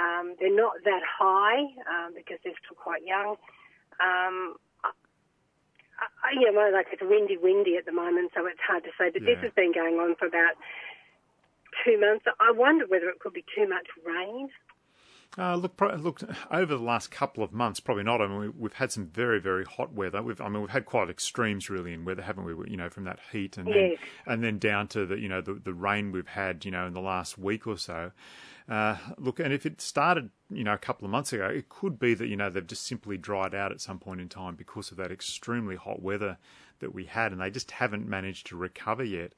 Um, 0.00 0.34
they're 0.40 0.54
not 0.54 0.72
that 0.84 1.02
high 1.04 1.68
um, 1.84 2.16
because 2.16 2.38
they're 2.42 2.56
still 2.64 2.76
quite 2.80 3.04
young. 3.04 3.36
Um, 4.00 4.56
I, 4.80 4.90
I, 6.24 6.32
you 6.32 6.48
know, 6.50 6.70
like 6.72 6.88
it's 6.92 7.02
windy, 7.04 7.36
windy 7.36 7.76
at 7.76 7.84
the 7.84 7.92
moment, 7.92 8.32
so 8.34 8.46
it's 8.46 8.64
hard 8.64 8.84
to 8.84 8.90
say. 8.96 9.12
But 9.12 9.28
this 9.28 9.36
has 9.44 9.52
been 9.52 9.72
going 9.72 10.00
on 10.00 10.16
for 10.16 10.24
about 10.26 10.56
two 11.84 12.00
months. 12.00 12.24
I 12.40 12.52
wonder 12.52 12.86
whether 12.88 13.08
it 13.12 13.20
could 13.20 13.34
be 13.34 13.44
too 13.54 13.68
much 13.68 13.86
rain. 14.04 14.48
Uh, 15.38 15.54
look, 15.54 15.76
pro- 15.76 15.94
look. 15.94 16.20
Over 16.50 16.74
the 16.76 16.82
last 16.82 17.10
couple 17.10 17.44
of 17.44 17.52
months, 17.52 17.78
probably 17.78 18.02
not. 18.02 18.20
I 18.20 18.26
mean, 18.26 18.38
we, 18.38 18.48
we've 18.48 18.72
had 18.72 18.90
some 18.90 19.06
very, 19.06 19.40
very 19.40 19.64
hot 19.64 19.92
weather. 19.92 20.22
We've, 20.22 20.40
I 20.40 20.48
mean, 20.48 20.60
we've 20.60 20.70
had 20.70 20.86
quite 20.86 21.08
extremes 21.08 21.70
really 21.70 21.92
in 21.92 22.04
weather, 22.04 22.22
haven't 22.22 22.44
we? 22.44 22.70
You 22.70 22.76
know, 22.76 22.90
from 22.90 23.04
that 23.04 23.20
heat 23.30 23.56
and 23.56 23.68
then, 23.68 23.90
Yes. 23.92 23.98
and 24.26 24.42
then 24.42 24.58
down 24.58 24.88
to 24.88 25.06
the, 25.06 25.18
you 25.18 25.28
know, 25.28 25.40
the, 25.40 25.54
the 25.54 25.72
rain 25.72 26.10
we've 26.10 26.26
had, 26.26 26.64
you 26.64 26.70
know, 26.72 26.86
in 26.86 26.94
the 26.94 27.00
last 27.00 27.38
week 27.38 27.66
or 27.66 27.78
so. 27.78 28.10
Uh, 28.68 28.96
look, 29.18 29.40
and 29.40 29.52
if 29.52 29.66
it 29.66 29.80
started, 29.80 30.30
you 30.48 30.62
know, 30.64 30.72
a 30.72 30.78
couple 30.78 31.04
of 31.04 31.10
months 31.10 31.32
ago, 31.32 31.46
it 31.46 31.68
could 31.68 31.98
be 31.98 32.14
that 32.14 32.28
you 32.28 32.36
know 32.36 32.48
they've 32.48 32.66
just 32.66 32.86
simply 32.86 33.16
dried 33.16 33.52
out 33.54 33.72
at 33.72 33.80
some 33.80 33.98
point 33.98 34.20
in 34.20 34.28
time 34.28 34.54
because 34.54 34.92
of 34.92 34.96
that 34.96 35.10
extremely 35.10 35.74
hot 35.74 36.00
weather 36.02 36.38
that 36.80 36.94
we 36.94 37.04
had, 37.04 37.32
and 37.32 37.40
they 37.40 37.50
just 37.50 37.70
haven't 37.70 38.08
managed 38.08 38.46
to 38.48 38.56
recover 38.56 39.04
yet. 39.04 39.32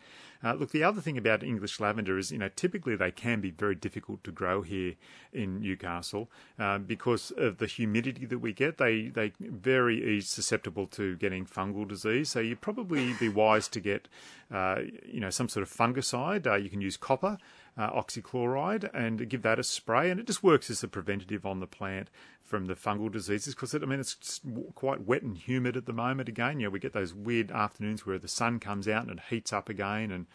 Uh, 0.44 0.54
look, 0.54 0.72
the 0.72 0.82
other 0.82 1.00
thing 1.00 1.16
about 1.16 1.44
English 1.44 1.78
lavender 1.78 2.18
is, 2.18 2.32
you 2.32 2.38
know, 2.38 2.48
typically 2.56 2.96
they 2.96 3.12
can 3.12 3.40
be 3.40 3.50
very 3.50 3.76
difficult 3.76 4.24
to 4.24 4.32
grow 4.32 4.62
here 4.62 4.94
in 5.32 5.60
Newcastle 5.60 6.28
uh, 6.58 6.78
because 6.78 7.30
of 7.36 7.58
the 7.58 7.66
humidity 7.66 8.26
that 8.26 8.38
we 8.38 8.52
get. 8.52 8.78
They 8.78 9.08
they 9.08 9.32
very 9.38 10.20
susceptible 10.20 10.86
to 10.88 11.16
getting 11.16 11.46
fungal 11.46 11.86
disease. 11.86 12.30
So 12.30 12.40
you'd 12.40 12.60
probably 12.60 13.12
be 13.14 13.28
wise 13.28 13.68
to 13.68 13.80
get, 13.80 14.08
uh, 14.52 14.80
you 15.06 15.20
know, 15.20 15.30
some 15.30 15.48
sort 15.48 15.62
of 15.62 15.70
fungicide. 15.70 16.46
Uh, 16.46 16.56
you 16.56 16.70
can 16.70 16.80
use 16.80 16.96
copper. 16.96 17.38
Uh, 17.74 17.90
oxychloride 17.90 18.90
and 18.92 19.30
give 19.30 19.40
that 19.40 19.58
a 19.58 19.62
spray, 19.62 20.10
and 20.10 20.20
it 20.20 20.26
just 20.26 20.42
works 20.42 20.68
as 20.68 20.82
a 20.82 20.88
preventative 20.88 21.46
on 21.46 21.58
the 21.60 21.66
plant 21.66 22.10
from 22.44 22.66
the 22.66 22.74
fungal 22.74 23.10
diseases. 23.10 23.54
Because 23.54 23.74
I 23.74 23.78
mean, 23.78 23.98
it's 23.98 24.42
quite 24.74 25.06
wet 25.06 25.22
and 25.22 25.38
humid 25.38 25.74
at 25.74 25.86
the 25.86 25.92
moment. 25.94 26.28
Again, 26.28 26.60
you 26.60 26.66
know, 26.66 26.70
we 26.70 26.78
get 26.78 26.92
those 26.92 27.14
weird 27.14 27.50
afternoons 27.50 28.04
where 28.04 28.18
the 28.18 28.28
sun 28.28 28.60
comes 28.60 28.86
out 28.86 29.04
and 29.08 29.12
it 29.18 29.24
heats 29.30 29.54
up 29.54 29.70
again, 29.70 30.10
and 30.10 30.26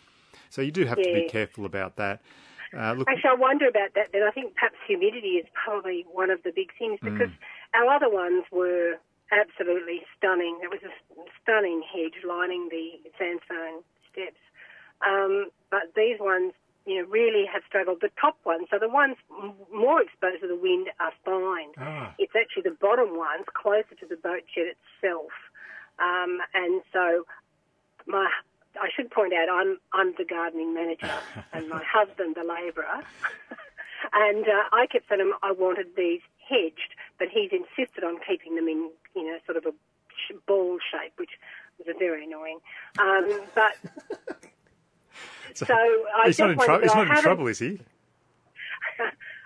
so 0.49 0.63
you 0.63 0.71
do 0.71 0.85
have 0.85 0.97
to 0.97 1.03
be 1.13 1.27
careful 1.29 1.63
about 1.65 1.95
that. 1.97 2.21
Uh, 2.75 2.93
look, 2.93 3.07
Actually, 3.07 3.29
I 3.29 3.35
wonder 3.35 3.67
about 3.67 3.93
that. 3.93 4.11
Then 4.11 4.23
I 4.23 4.31
think 4.31 4.55
perhaps 4.55 4.75
humidity 4.87 5.37
is 5.37 5.45
probably 5.53 6.07
one 6.11 6.31
of 6.31 6.41
the 6.41 6.51
big 6.51 6.71
things 6.79 6.99
Mm. 7.01 7.13
because 7.13 7.33
our 7.75 7.85
other 7.85 8.09
ones 8.09 8.45
were 8.51 8.95
absolutely 9.31 10.01
stunning. 10.17 10.57
It 10.63 10.71
was 10.71 10.81
a 10.81 10.91
stunning 11.43 11.83
hedge 11.83 12.23
lining 12.27 12.69
the 12.69 12.99
sandstone 13.19 13.83
steps, 14.11 14.41
um, 15.05 15.51
but 15.69 15.93
these 15.95 16.19
ones, 16.19 16.53
you 16.87 16.95
know, 16.95 17.07
really 17.09 17.45
have 17.45 17.61
struggled. 17.67 17.99
The 17.99 18.09
top 18.19 18.37
ones, 18.45 18.67
so 18.71 18.79
the 18.79 18.87
ones 18.87 19.17
more 19.73 20.01
exposed 20.01 20.41
to 20.41 20.47
the 20.47 20.55
wind, 20.55 20.87
are 21.01 21.11
fine. 21.25 21.75
Ah. 21.77 22.15
It's 22.17 22.31
actually 22.33 22.63
the 22.63 22.77
bottom 22.79 23.17
ones 23.17 23.45
closer 23.53 23.93
to 23.99 24.05
the 24.07 24.15
boat 24.15 24.43
shed 24.55 24.71
itself, 24.71 25.31
um, 25.99 26.39
and 26.53 26.81
so 26.93 27.25
my 28.07 28.31
I 28.79 28.87
should 28.95 29.11
point 29.11 29.33
out 29.33 29.49
I'm 29.51 29.77
I'm 29.91 30.13
the 30.17 30.23
gardening 30.23 30.73
manager 30.73 31.11
and 31.53 31.67
my 31.67 31.83
husband 31.83 32.35
the 32.35 32.47
labourer, 32.47 33.03
and 34.13 34.47
uh, 34.47 34.63
I 34.71 34.87
kept 34.89 35.09
telling 35.09 35.27
him 35.27 35.33
I 35.43 35.51
wanted 35.51 35.87
these 35.97 36.21
hedged, 36.47 36.95
but 37.19 37.27
he's 37.27 37.51
insisted 37.51 38.05
on 38.05 38.17
keeping 38.25 38.55
them 38.55 38.69
in 38.69 38.89
you 39.13 39.25
know 39.25 39.37
sort 39.45 39.57
of 39.57 39.65
a 39.65 39.73
ball 40.47 40.77
shape, 40.79 41.13
which 41.17 41.31
was 41.77 41.95
very 41.99 42.25
annoying. 42.25 42.59
Um, 42.99 43.41
but 43.53 43.75
so, 45.53 45.65
I 45.73 46.23
he's 46.25 46.39
not 46.39 46.51
in, 46.51 46.57
wondered, 46.57 46.83
he's 46.83 46.95
not 46.95 47.09
in 47.09 47.15
trouble, 47.17 47.47
is 47.47 47.59
he? 47.59 47.79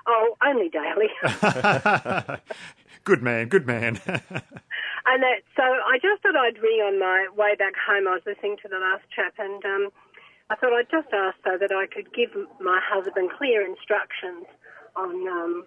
Oh, 0.08 0.36
only 0.44 0.68
daily. 0.68 1.10
good 3.04 3.22
man, 3.22 3.50
good 3.50 3.68
man. 3.68 4.02
And 5.06 5.24
that, 5.24 5.42
so 5.56 5.64
I 5.64 5.98
just 6.02 6.22
thought 6.22 6.36
I'd 6.36 6.62
ring 6.62 6.80
on 6.86 7.00
my 7.00 7.28
way 7.36 7.56
back 7.56 7.74
home. 7.76 8.08
I 8.08 8.12
was 8.12 8.22
listening 8.26 8.58
to 8.62 8.68
the 8.68 8.78
last 8.78 9.04
chap, 9.14 9.34
and 9.40 9.64
um, 9.66 9.90
I 10.50 10.56
thought 10.56 10.74
I'd 10.74 10.92
just 10.92 11.12
ask 11.12 11.38
so 11.44 11.58
that 11.58 11.72
I 11.72 11.88
could 11.88 12.14
give 12.14 12.30
my 12.60 12.80
husband 12.84 13.32
clear 13.36 13.66
instructions 13.66 14.46
on 14.96 15.28
um, 15.28 15.66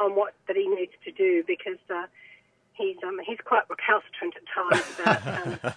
on 0.00 0.16
what 0.16 0.32
that 0.48 0.56
he 0.56 0.66
needs 0.66 0.92
to 1.04 1.12
do 1.12 1.44
because 1.46 1.78
uh, 1.90 2.06
he's 2.72 2.96
um, 3.04 3.20
he's 3.26 3.38
quite 3.44 3.68
recalcitrant 3.68 4.34
at 4.34 4.46
times 4.48 4.98
about 4.98 5.66
um, 5.66 5.74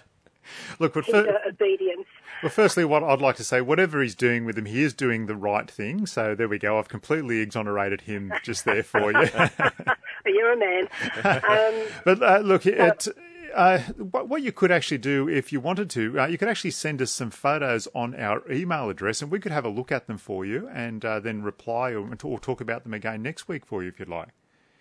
Look, 0.78 0.94
but 0.94 1.06
fir- 1.06 1.40
obedience. 1.48 2.06
Well, 2.42 2.50
firstly, 2.50 2.84
what 2.84 3.02
I'd 3.02 3.20
like 3.20 3.36
to 3.36 3.44
say, 3.44 3.60
whatever 3.60 4.00
he's 4.02 4.14
doing 4.14 4.44
with 4.44 4.56
him, 4.56 4.66
he 4.66 4.82
is 4.82 4.94
doing 4.94 5.26
the 5.26 5.34
right 5.36 5.68
thing. 5.70 6.06
So 6.06 6.34
there 6.34 6.48
we 6.48 6.58
go. 6.58 6.78
I've 6.78 6.88
completely 6.88 7.38
exonerated 7.40 8.02
him 8.02 8.32
just 8.44 8.64
there 8.64 8.82
for 8.82 9.10
you. 9.12 9.28
You're 10.26 10.52
a 10.52 10.56
man. 10.56 10.88
Um, 11.24 11.86
but 12.04 12.22
uh, 12.22 12.38
look, 12.44 12.64
it, 12.66 13.08
uh, 13.54 13.78
what, 13.96 14.28
what 14.28 14.42
you 14.42 14.52
could 14.52 14.70
actually 14.70 14.98
do 14.98 15.28
if 15.28 15.52
you 15.52 15.60
wanted 15.60 15.90
to, 15.90 16.20
uh, 16.20 16.26
you 16.26 16.38
could 16.38 16.48
actually 16.48 16.70
send 16.70 17.00
us 17.02 17.10
some 17.10 17.30
photos 17.30 17.88
on 17.94 18.14
our 18.14 18.42
email 18.50 18.88
address, 18.90 19.22
and 19.22 19.30
we 19.30 19.40
could 19.40 19.52
have 19.52 19.64
a 19.64 19.68
look 19.68 19.90
at 19.90 20.06
them 20.06 20.18
for 20.18 20.44
you, 20.44 20.68
and 20.72 21.04
uh, 21.04 21.18
then 21.18 21.42
reply 21.42 21.92
or, 21.92 22.08
or 22.22 22.38
talk 22.38 22.60
about 22.60 22.84
them 22.84 22.94
again 22.94 23.22
next 23.22 23.48
week 23.48 23.66
for 23.66 23.82
you 23.82 23.88
if 23.88 23.98
you'd 23.98 24.08
like. 24.08 24.28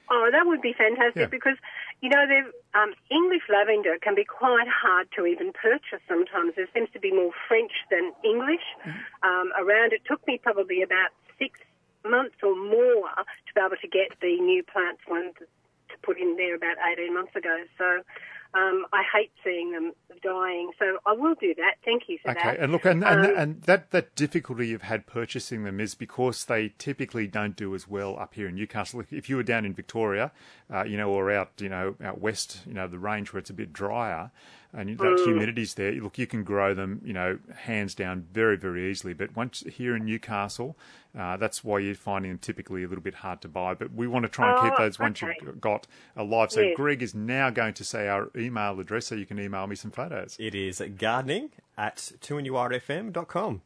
Oh, 0.09 0.29
that 0.31 0.45
would 0.45 0.61
be 0.61 0.73
fantastic 0.77 1.15
Yeah. 1.21 1.25
because, 1.25 1.57
you 2.01 2.09
know, 2.09 2.25
the 2.27 2.45
um, 2.77 2.93
English 3.09 3.43
lavender 3.49 3.97
can 4.01 4.13
be 4.13 4.23
quite 4.23 4.67
hard 4.67 5.07
to 5.15 5.25
even 5.25 5.51
purchase 5.51 6.01
sometimes. 6.07 6.53
There 6.55 6.67
seems 6.73 6.89
to 6.93 6.99
be 6.99 7.11
more 7.11 7.31
French 7.47 7.71
than 7.89 8.13
English 8.23 8.65
um, 9.23 9.51
around. 9.57 9.93
It 9.93 10.01
took 10.05 10.25
me 10.27 10.37
probably 10.37 10.83
about 10.83 11.09
six 11.39 11.59
months 12.05 12.35
or 12.43 12.55
more 12.55 13.09
to 13.17 13.51
be 13.55 13.61
able 13.61 13.77
to 13.81 13.87
get 13.87 14.13
the 14.21 14.39
new 14.39 14.63
plants 14.63 15.01
one 15.07 15.33
to, 15.39 15.45
to 15.45 15.95
put 16.03 16.19
in 16.19 16.35
there 16.37 16.55
about 16.55 16.77
18 16.85 17.13
months 17.13 17.35
ago. 17.35 17.63
So 17.77 18.03
um, 18.53 18.85
I 18.93 19.03
hate 19.03 19.31
seeing 19.43 19.71
them 19.71 19.93
dying. 20.27 20.71
So 20.79 20.97
I 21.05 21.13
will 21.13 21.35
do 21.35 21.53
that. 21.55 21.75
Thank 21.85 22.03
you 22.07 22.17
for 22.21 22.31
Okay, 22.31 22.41
that. 22.43 22.59
and 22.59 22.71
look, 22.71 22.85
and, 22.85 23.03
and, 23.03 23.25
Um, 23.25 23.33
and 23.37 23.61
that, 23.63 23.91
that 23.91 24.15
difficulty 24.15 24.67
you've 24.67 24.81
had 24.81 25.05
purchasing 25.07 25.63
them 25.63 25.79
is 25.79 25.95
because 25.95 26.45
they 26.45 26.73
typically 26.77 27.27
don't 27.27 27.55
do 27.55 27.73
as 27.75 27.87
well 27.87 28.17
up 28.19 28.33
here 28.33 28.47
in 28.47 28.55
Newcastle. 28.55 28.99
If- 28.99 29.13
If 29.13 29.29
you 29.29 29.35
were 29.37 29.43
down 29.43 29.65
in 29.65 29.73
Victoria, 29.73 30.31
uh, 30.73 30.83
you 30.83 30.97
know, 30.97 31.09
or 31.11 31.31
out, 31.31 31.51
you 31.59 31.69
know, 31.69 31.95
out 32.03 32.19
west, 32.19 32.61
you 32.67 32.73
know, 32.73 32.87
the 32.87 32.99
range 32.99 33.31
where 33.33 33.39
it's 33.39 33.49
a 33.49 33.53
bit 33.53 33.71
drier, 33.71 34.31
and 34.73 34.97
that 34.97 35.03
Mm. 35.03 35.25
humidity's 35.25 35.73
there, 35.75 35.91
look, 35.93 36.17
you 36.17 36.27
can 36.27 36.43
grow 36.43 36.73
them, 36.73 37.01
you 37.03 37.13
know, 37.13 37.39
hands 37.55 37.95
down 37.95 38.27
very, 38.31 38.57
very 38.57 38.89
easily. 38.91 39.13
But 39.13 39.35
once 39.35 39.63
here 39.67 39.95
in 39.95 40.05
Newcastle, 40.05 40.77
uh, 41.17 41.37
that's 41.37 41.63
why 41.63 41.79
you're 41.79 41.95
finding 41.95 42.31
them 42.31 42.39
typically 42.39 42.83
a 42.83 42.87
little 42.87 43.03
bit 43.03 43.15
hard 43.15 43.41
to 43.41 43.47
buy. 43.47 43.73
But 43.73 43.93
we 43.93 44.07
want 44.07 44.23
to 44.23 44.29
try 44.29 44.51
and 44.51 44.61
keep 44.63 44.79
Oh, 44.79 44.83
those 44.83 44.99
once 44.99 45.23
okay. 45.23 45.33
you've 45.41 45.59
got 45.61 45.87
alive. 46.15 46.51
So 46.51 46.61
Yes. 46.61 46.73
Greg 46.75 47.01
is 47.01 47.15
now 47.15 47.49
going 47.49 47.73
to 47.75 47.83
say 47.83 48.07
our 48.07 48.29
email 48.35 48.79
address 48.79 49.07
so 49.07 49.15
you 49.15 49.25
can 49.25 49.39
email 49.39 49.65
me 49.67 49.75
some 49.75 49.91
photos. 49.91 50.35
It 50.39 50.53
is 50.53 50.81
gardening 50.97 51.51
at 51.77 52.11
2NURFM.com. 52.21 53.61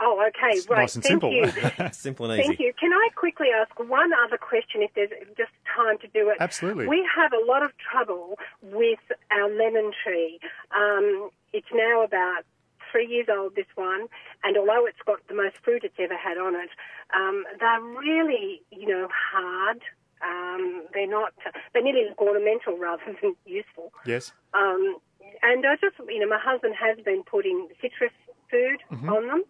oh, 0.00 0.24
okay. 0.28 0.60
Right. 0.68 0.80
nice 0.80 0.94
and 0.94 1.04
Thank 1.04 1.20
simple. 1.20 1.32
you. 1.32 1.50
Simple 1.92 2.30
and 2.30 2.40
easy. 2.40 2.48
Thank 2.48 2.60
you. 2.60 2.72
Can 2.78 2.92
I 2.92 3.08
quickly 3.14 3.48
ask 3.54 3.78
one 3.78 4.10
other 4.24 4.38
question 4.38 4.82
if 4.82 4.90
there's 4.94 5.10
just 5.36 5.50
time 5.76 5.98
to 5.98 6.06
do 6.08 6.30
it? 6.30 6.36
Absolutely. 6.40 6.86
We 6.86 7.06
have 7.16 7.32
a 7.32 7.44
lot 7.44 7.62
of 7.62 7.72
trouble 7.78 8.38
with 8.62 9.00
our 9.30 9.48
lemon 9.50 9.92
tree. 10.04 10.38
Um, 10.76 11.30
it's 11.52 11.68
now 11.72 12.02
about 12.02 12.44
three 12.92 13.06
years 13.06 13.26
old, 13.30 13.54
this 13.54 13.66
one, 13.74 14.06
and 14.44 14.56
although 14.56 14.86
it's 14.86 14.98
got 15.06 15.18
the 15.28 15.34
most 15.34 15.56
fruit 15.62 15.84
it's 15.84 15.94
ever 15.98 16.16
had 16.16 16.38
on 16.38 16.54
it, 16.54 16.70
um, 17.14 17.44
they're 17.60 17.80
really, 17.82 18.62
you 18.70 18.86
know, 18.86 19.08
hard. 19.12 19.80
Um, 20.24 20.84
they're 20.94 21.06
not, 21.08 21.32
they 21.74 21.80
nearly 21.80 22.08
look 22.08 22.20
ornamental 22.20 22.76
rather 22.78 23.02
than 23.22 23.34
useful. 23.46 23.92
Yes. 24.06 24.32
Um, 24.54 24.96
and 25.42 25.64
I 25.66 25.76
just, 25.76 25.96
you 26.08 26.18
know, 26.18 26.26
my 26.28 26.38
husband 26.42 26.74
has 26.80 26.98
been 27.04 27.22
putting 27.24 27.68
citrus 27.80 28.10
food 28.50 28.78
Mm-hmm. 28.90 29.08
on 29.10 29.26
them. 29.26 29.42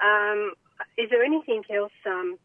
Um, 0.00 0.52
is 0.98 1.10
there 1.10 1.22
anything 1.22 1.62
else 1.70 1.92
um, 2.06 2.38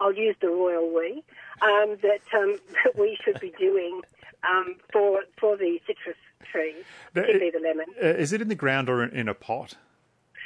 I'll 0.00 0.14
use 0.14 0.36
the 0.40 0.48
royal 0.48 0.92
we, 0.94 1.22
um, 1.62 1.96
that, 2.02 2.20
um, 2.34 2.58
that 2.84 2.98
we 2.98 3.18
should 3.24 3.40
be 3.40 3.52
doing 3.58 4.02
um, 4.48 4.76
for 4.92 5.22
for 5.38 5.56
the 5.56 5.80
citrus 5.86 6.16
trees, 6.50 6.84
particularly 7.12 7.50
the 7.50 7.60
lemon. 7.60 7.86
Uh, 8.02 8.06
is 8.06 8.32
it 8.32 8.40
in 8.40 8.48
the 8.48 8.54
ground 8.54 8.88
or 8.88 9.04
in, 9.04 9.28
a 9.28 9.34
pot? 9.34 9.74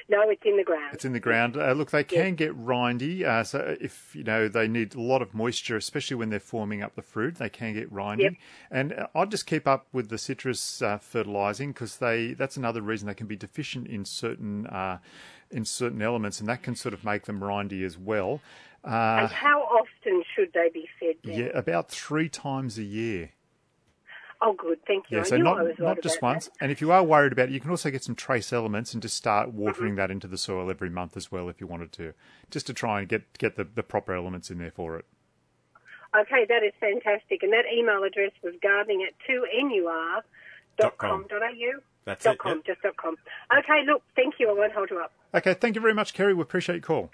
No, 0.08 0.28
it's 0.28 0.42
in 0.44 0.56
the 0.56 0.64
ground. 0.64 0.90
It's 0.92 1.04
in 1.04 1.12
the 1.12 1.20
ground. 1.20 1.56
Uh, 1.56 1.72
look, 1.72 1.90
they 1.90 2.04
can 2.04 2.34
get 2.34 2.52
rindy. 2.58 3.24
Uh, 3.24 3.44
so 3.44 3.76
if 3.80 4.14
you 4.14 4.24
know 4.24 4.48
they 4.48 4.68
need 4.68 4.94
a 4.94 5.00
lot 5.00 5.22
of 5.22 5.32
moisture, 5.32 5.76
especially 5.76 6.16
when 6.16 6.30
they're 6.30 6.40
forming 6.40 6.82
up 6.82 6.94
the 6.94 7.02
fruit, 7.02 7.36
they 7.36 7.48
can 7.48 7.74
get 7.74 7.92
rindy. 7.92 8.22
Yep. 8.22 8.32
And 8.70 8.92
uh, 8.92 9.06
I'd 9.14 9.30
just 9.30 9.46
keep 9.46 9.66
up 9.66 9.86
with 9.92 10.08
the 10.10 10.18
citrus 10.18 10.82
uh, 10.82 10.98
fertilizing 10.98 11.72
because 11.72 11.98
they 11.98 12.34
that's 12.34 12.56
another 12.56 12.82
reason 12.82 13.06
they 13.06 13.14
can 13.14 13.28
be 13.28 13.36
deficient 13.36 13.86
in 13.86 14.04
certain 14.04 14.66
uh, 14.66 14.98
in 15.54 15.64
certain 15.64 16.02
elements, 16.02 16.40
and 16.40 16.48
that 16.48 16.62
can 16.62 16.76
sort 16.76 16.92
of 16.94 17.04
make 17.04 17.24
them 17.24 17.40
rindy 17.40 17.82
as 17.84 17.96
well. 17.96 18.40
Uh, 18.84 19.18
and 19.22 19.30
how 19.30 19.62
often 19.62 20.22
should 20.34 20.52
they 20.52 20.68
be 20.72 20.86
fed? 21.00 21.14
Then? 21.24 21.38
yeah, 21.38 21.46
about 21.54 21.88
three 21.90 22.28
times 22.28 22.76
a 22.78 22.82
year. 22.82 23.30
Oh, 24.42 24.52
good. 24.52 24.78
Thank 24.86 25.10
you. 25.10 25.18
Yeah, 25.18 25.24
so 25.24 25.38
not 25.38 25.78
not 25.78 26.02
just 26.02 26.20
once. 26.20 26.46
that. 26.48 26.52
And 26.60 26.70
if 26.70 26.82
you 26.82 26.92
are 26.92 27.02
worried 27.02 27.32
about 27.32 27.48
it, 27.48 27.52
you 27.52 27.60
can 27.60 27.70
also 27.70 27.90
get 27.90 28.04
some 28.04 28.14
trace 28.14 28.52
elements 28.52 28.92
and 28.92 29.00
just 29.00 29.16
start 29.16 29.48
Mm-hmm. 29.48 29.58
watering 29.58 29.94
that 29.96 30.10
into 30.10 30.26
the 30.26 30.36
soil 30.36 30.68
every 30.70 30.90
month 30.90 31.16
as 31.16 31.32
well 31.32 31.48
if 31.48 31.60
you 31.62 31.66
wanted 31.66 31.92
to, 31.92 32.12
just 32.50 32.66
to 32.66 32.74
try 32.74 32.98
and 32.98 33.08
get 33.08 33.38
get 33.38 33.56
the, 33.56 33.64
the 33.64 33.82
proper 33.82 34.12
elements 34.12 34.50
in 34.50 34.58
there 34.58 34.70
for 34.72 34.98
it. 34.98 35.06
Okay, 36.14 36.44
that 36.48 36.62
is 36.62 36.72
fantastic. 36.78 37.42
And 37.42 37.52
that 37.54 37.64
email 37.72 38.02
address 38.04 38.32
was 38.42 38.52
gardening 38.62 39.02
at 39.08 39.14
2nur.com.au. 39.28 40.22
Dot. 42.04 42.12
That's 42.12 42.24
dot 42.24 42.34
it, 42.34 42.38
com, 42.40 42.56
yep. 42.58 42.64
just 42.66 42.82
dot 42.82 42.96
com. 42.96 43.16
Okay, 43.58 43.82
look, 43.86 44.02
thank 44.14 44.34
you. 44.38 44.50
I 44.50 44.52
won't 44.52 44.72
hold 44.72 44.90
you 44.90 44.98
up. 44.98 45.12
Okay, 45.34 45.54
thank 45.54 45.74
you 45.74 45.80
very 45.80 45.94
much, 45.94 46.14
Kerry. 46.14 46.34
We 46.34 46.42
appreciate 46.42 46.76
your 46.76 46.82
call. 46.82 47.10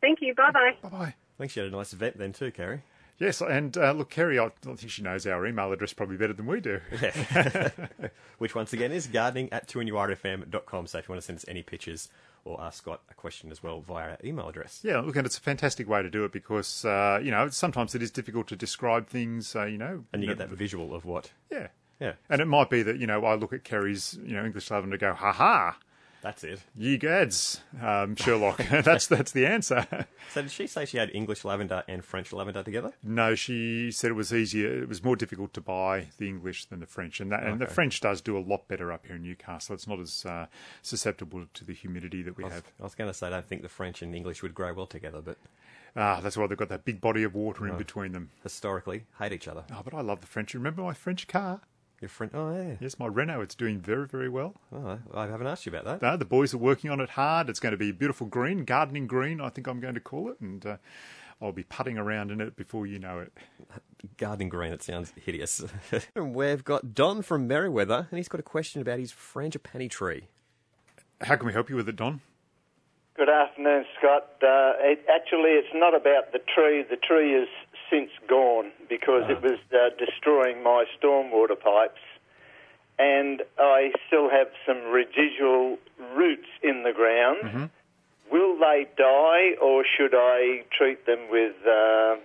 Thank 0.00 0.20
you. 0.20 0.34
Bye 0.34 0.50
bye. 0.52 0.76
Bye 0.82 0.88
bye. 0.88 1.14
Thanks, 1.38 1.56
you 1.56 1.62
had 1.62 1.72
a 1.72 1.76
nice 1.76 1.92
vet 1.92 2.18
then 2.18 2.32
too, 2.32 2.50
Kerry. 2.50 2.82
Yes, 3.18 3.42
and 3.42 3.76
uh, 3.76 3.92
look, 3.92 4.08
Kerry, 4.08 4.38
I 4.38 4.46
I 4.46 4.50
think 4.74 4.90
she 4.90 5.02
knows 5.02 5.26
our 5.26 5.46
email 5.46 5.70
address 5.72 5.92
probably 5.92 6.16
better 6.16 6.32
than 6.32 6.46
we 6.46 6.60
do. 6.60 6.80
Which 8.38 8.54
once 8.54 8.72
again 8.72 8.92
is 8.92 9.06
gardening 9.06 9.52
at 9.52 9.68
2nurfm.com. 9.68 10.86
So 10.86 10.98
if 10.98 11.06
you 11.08 11.12
want 11.12 11.20
to 11.20 11.26
send 11.26 11.36
us 11.38 11.44
any 11.46 11.62
pictures 11.62 12.08
or 12.44 12.60
ask 12.62 12.78
Scott 12.78 13.02
a 13.10 13.14
question 13.14 13.50
as 13.50 13.62
well 13.62 13.80
via 13.82 14.10
our 14.12 14.18
email 14.24 14.48
address. 14.48 14.80
Yeah, 14.82 15.00
look, 15.00 15.16
and 15.16 15.26
it's 15.26 15.36
a 15.36 15.40
fantastic 15.42 15.86
way 15.86 16.02
to 16.02 16.08
do 16.08 16.24
it 16.24 16.32
because 16.32 16.84
uh, 16.86 17.20
you 17.22 17.30
know 17.30 17.48
sometimes 17.50 17.94
it 17.94 18.02
is 18.02 18.10
difficult 18.10 18.48
to 18.48 18.56
describe 18.56 19.06
things. 19.06 19.54
Uh, 19.54 19.66
you 19.66 19.76
know, 19.78 20.04
And 20.14 20.22
you 20.22 20.28
get 20.28 20.38
that 20.38 20.48
visual 20.48 20.94
of 20.94 21.04
what. 21.04 21.30
Yeah, 21.50 21.68
Yeah, 22.00 22.12
and 22.28 22.40
it 22.40 22.46
might 22.46 22.70
be 22.70 22.82
that 22.82 22.98
you 22.98 23.06
know 23.06 23.24
I 23.24 23.34
look 23.34 23.52
at 23.52 23.62
Kerry's 23.64 24.18
you 24.24 24.34
know 24.34 24.44
English 24.44 24.70
lavender 24.70 24.94
and 24.94 25.00
go, 25.00 25.12
ha 25.14 25.32
ha, 25.32 25.76
that's 26.22 26.42
it. 26.44 26.60
ye 26.74 26.96
gads, 26.96 27.60
um, 27.82 28.16
Sherlock. 28.16 28.56
that's 28.70 29.06
that's 29.06 29.32
the 29.32 29.46
answer. 29.46 29.86
So 30.32 30.42
did 30.42 30.50
she 30.50 30.66
say 30.66 30.84
she 30.86 30.96
had 30.96 31.10
English 31.14 31.44
lavender 31.44 31.82
and 31.88 32.04
French 32.04 32.32
lavender 32.32 32.62
together? 32.62 32.92
No, 33.02 33.34
she 33.34 33.90
said 33.90 34.10
it 34.10 34.14
was 34.14 34.32
easier. 34.32 34.82
It 34.82 34.88
was 34.88 35.04
more 35.04 35.16
difficult 35.16 35.52
to 35.54 35.60
buy 35.60 36.06
the 36.18 36.26
English 36.28 36.66
than 36.66 36.80
the 36.80 36.86
French, 36.86 37.20
and 37.20 37.30
that 37.32 37.42
and 37.42 37.60
the 37.60 37.66
French 37.66 38.00
does 38.00 38.20
do 38.20 38.36
a 38.36 38.40
lot 38.40 38.66
better 38.66 38.90
up 38.92 39.06
here 39.06 39.16
in 39.16 39.22
Newcastle. 39.22 39.74
It's 39.74 39.86
not 39.86 39.98
as 40.00 40.24
uh, 40.24 40.46
susceptible 40.82 41.46
to 41.52 41.64
the 41.64 41.74
humidity 41.74 42.22
that 42.22 42.36
we 42.36 42.44
I 42.44 42.46
was, 42.46 42.54
have. 42.54 42.64
I 42.80 42.84
was 42.84 42.94
going 42.94 43.10
to 43.10 43.14
say 43.14 43.26
I 43.26 43.30
don't 43.30 43.46
think 43.46 43.62
the 43.62 43.68
French 43.68 44.00
and 44.02 44.14
English 44.14 44.42
would 44.42 44.54
grow 44.54 44.72
well 44.72 44.86
together, 44.86 45.20
but 45.20 45.36
Ah, 45.96 46.20
that's 46.22 46.36
why 46.36 46.46
they've 46.46 46.56
got 46.56 46.68
that 46.68 46.84
big 46.84 47.00
body 47.00 47.24
of 47.24 47.34
water 47.34 47.66
in 47.66 47.76
between 47.76 48.12
them. 48.12 48.30
historically 48.42 49.06
hate 49.18 49.32
each 49.32 49.48
other. 49.48 49.64
Oh, 49.72 49.80
but 49.84 49.92
I 49.92 50.00
love 50.00 50.20
the 50.20 50.26
French. 50.26 50.54
Remember 50.54 50.82
my 50.82 50.92
French 50.94 51.26
car? 51.26 51.62
Your 52.00 52.08
friend, 52.08 52.32
oh 52.34 52.54
yeah. 52.54 52.76
Yes, 52.80 52.98
my 52.98 53.06
Renault. 53.06 53.42
It's 53.42 53.54
doing 53.54 53.78
very, 53.78 54.06
very 54.06 54.30
well. 54.30 54.54
Oh, 54.72 54.98
I 55.12 55.26
haven't 55.26 55.46
asked 55.46 55.66
you 55.66 55.70
about 55.70 55.84
that. 55.84 56.00
No, 56.00 56.16
the 56.16 56.24
boys 56.24 56.54
are 56.54 56.58
working 56.58 56.90
on 56.90 56.98
it 56.98 57.10
hard. 57.10 57.50
It's 57.50 57.60
going 57.60 57.72
to 57.72 57.76
be 57.76 57.92
beautiful 57.92 58.26
green, 58.26 58.64
gardening 58.64 59.06
green. 59.06 59.38
I 59.38 59.50
think 59.50 59.66
I'm 59.66 59.80
going 59.80 59.94
to 59.94 60.00
call 60.00 60.30
it, 60.30 60.40
and 60.40 60.64
uh, 60.64 60.76
I'll 61.42 61.52
be 61.52 61.62
putting 61.62 61.98
around 61.98 62.30
in 62.30 62.40
it 62.40 62.56
before 62.56 62.86
you 62.86 62.98
know 62.98 63.18
it. 63.18 63.32
Gardening 64.16 64.48
green, 64.48 64.72
it 64.72 64.82
sounds 64.82 65.12
hideous. 65.14 65.62
and 66.14 66.34
we've 66.34 66.64
got 66.64 66.94
Don 66.94 67.20
from 67.20 67.46
Merewether, 67.46 68.08
and 68.10 68.16
he's 68.18 68.28
got 68.28 68.40
a 68.40 68.44
question 68.44 68.80
about 68.80 68.98
his 68.98 69.12
frangipani 69.12 69.90
tree. 69.90 70.28
How 71.20 71.36
can 71.36 71.46
we 71.46 71.52
help 71.52 71.68
you 71.68 71.76
with 71.76 71.86
it, 71.86 71.96
Don? 71.96 72.22
Good 73.14 73.28
afternoon, 73.28 73.84
Scott. 73.98 74.26
Uh, 74.42 74.72
it, 74.80 75.04
actually, 75.12 75.50
it's 75.50 75.68
not 75.74 75.94
about 75.94 76.32
the 76.32 76.38
tree. 76.38 76.82
The 76.88 76.96
tree 76.96 77.34
is 77.34 77.48
since 77.90 78.10
gone 78.28 78.70
because 78.88 79.24
it 79.28 79.42
was 79.42 79.58
uh, 79.72 79.90
destroying 79.98 80.62
my 80.62 80.84
stormwater 80.96 81.58
pipes, 81.58 82.00
and 82.98 83.42
I 83.58 83.92
still 84.06 84.30
have 84.30 84.48
some 84.66 84.90
residual 84.90 85.78
roots 86.16 86.48
in 86.62 86.82
the 86.82 86.92
ground. 86.92 87.70
Will 88.30 88.56
they 88.58 88.86
die, 88.96 89.56
or 89.60 89.84
should 89.84 90.14
I 90.14 90.62
treat 90.76 91.04
them 91.04 91.18
with 91.30 91.56
uh, 91.66 92.16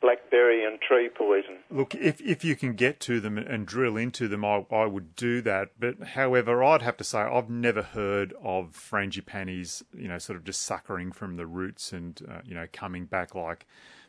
blackberry 0.00 0.64
and 0.64 0.80
tree 0.80 1.08
poison? 1.08 1.58
Look, 1.70 1.94
if 1.94 2.20
if 2.20 2.44
you 2.44 2.56
can 2.56 2.74
get 2.74 3.00
to 3.00 3.20
them 3.20 3.38
and 3.38 3.64
drill 3.64 3.96
into 3.96 4.28
them, 4.28 4.44
I, 4.44 4.66
I 4.70 4.86
would 4.86 5.14
do 5.14 5.40
that. 5.42 5.70
But 5.78 6.02
however, 6.08 6.62
I'd 6.62 6.82
have 6.82 6.96
to 6.98 7.04
say 7.04 7.20
I've 7.20 7.48
never 7.48 7.82
heard 7.82 8.34
of 8.42 8.72
frangipanis, 8.72 9.82
you 9.96 10.08
know, 10.08 10.18
sort 10.18 10.36
of 10.36 10.44
just 10.44 10.62
suckering 10.62 11.12
from 11.12 11.36
the 11.36 11.46
roots 11.46 11.92
and 11.92 12.20
uh, 12.28 12.40
you 12.44 12.54
know 12.54 12.66
coming 12.72 13.06
back 13.06 13.34
like 13.34 13.66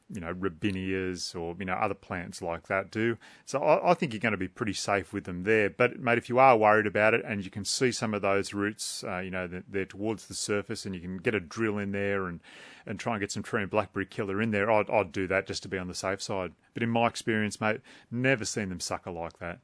you 0.09 0.19
know 0.19 0.33
robinias 0.33 1.35
or 1.35 1.55
you 1.59 1.65
know 1.65 1.73
other 1.73 1.93
plants 1.93 2.41
like 2.41 2.67
that 2.67 2.91
do. 2.91 3.17
So 3.45 3.59
I, 3.59 3.91
I 3.91 3.93
think 3.93 4.13
you're 4.13 4.19
going 4.19 4.33
to 4.33 4.37
be 4.37 4.47
pretty 4.47 4.73
safe 4.73 5.13
with 5.13 5.23
them 5.25 5.43
there. 5.43 5.69
But 5.69 5.99
mate, 5.99 6.17
if 6.17 6.29
you 6.29 6.39
are 6.39 6.57
worried 6.57 6.87
about 6.87 7.13
it 7.13 7.23
and 7.25 7.43
you 7.43 7.51
can 7.51 7.65
see 7.65 7.91
some 7.91 8.13
of 8.13 8.21
those 8.21 8.53
roots, 8.53 9.03
uh, 9.03 9.19
you 9.19 9.31
know, 9.31 9.47
they're, 9.47 9.63
they're 9.67 9.85
towards 9.85 10.27
the 10.27 10.33
surface, 10.33 10.85
and 10.85 10.93
you 10.93 11.01
can 11.01 11.17
get 11.17 11.35
a 11.35 11.39
drill 11.39 11.77
in 11.77 11.91
there 11.91 12.27
and 12.27 12.39
and 12.85 12.99
try 12.99 13.13
and 13.13 13.21
get 13.21 13.31
some 13.31 13.43
tree 13.43 13.61
and 13.61 13.71
blackberry 13.71 14.05
killer 14.05 14.41
in 14.41 14.51
there, 14.51 14.69
I'd, 14.69 14.89
I'd 14.89 15.11
do 15.11 15.27
that 15.27 15.47
just 15.47 15.63
to 15.63 15.69
be 15.69 15.77
on 15.77 15.87
the 15.87 15.95
safe 15.95 16.21
side. 16.21 16.51
But 16.73 16.83
in 16.83 16.89
my 16.89 17.07
experience, 17.07 17.61
mate, 17.61 17.81
never 18.11 18.45
seen 18.45 18.69
them 18.69 18.79
sucker 18.79 19.11
like 19.11 19.39
that. 19.39 19.59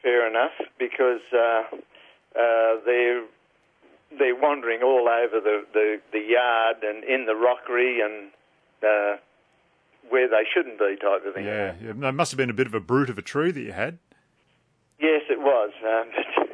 Fair 0.00 0.28
enough, 0.28 0.52
because 0.78 1.20
uh, 1.32 1.62
uh, 2.38 2.76
they're 2.84 3.24
they're 4.18 4.36
wandering 4.36 4.82
all 4.82 5.08
over 5.08 5.40
the, 5.40 5.64
the, 5.72 6.00
the 6.12 6.18
yard 6.18 6.76
and 6.82 7.02
in 7.04 7.24
the 7.24 7.34
rockery 7.34 8.00
and 8.00 8.30
uh, 8.82 9.16
where 10.12 10.28
they 10.28 10.44
shouldn't 10.52 10.78
be, 10.78 10.96
type 11.00 11.24
of 11.26 11.34
thing. 11.34 11.46
Yeah, 11.46 11.74
yeah, 11.82 11.92
that 11.96 12.12
must 12.12 12.30
have 12.30 12.36
been 12.36 12.50
a 12.50 12.54
bit 12.54 12.66
of 12.66 12.74
a 12.74 12.80
brute 12.80 13.08
of 13.10 13.16
a 13.18 13.22
tree 13.22 13.50
that 13.50 13.60
you 13.60 13.72
had. 13.72 13.98
Yes, 15.00 15.22
it 15.30 15.40
was, 15.40 15.70
um, 15.84 16.44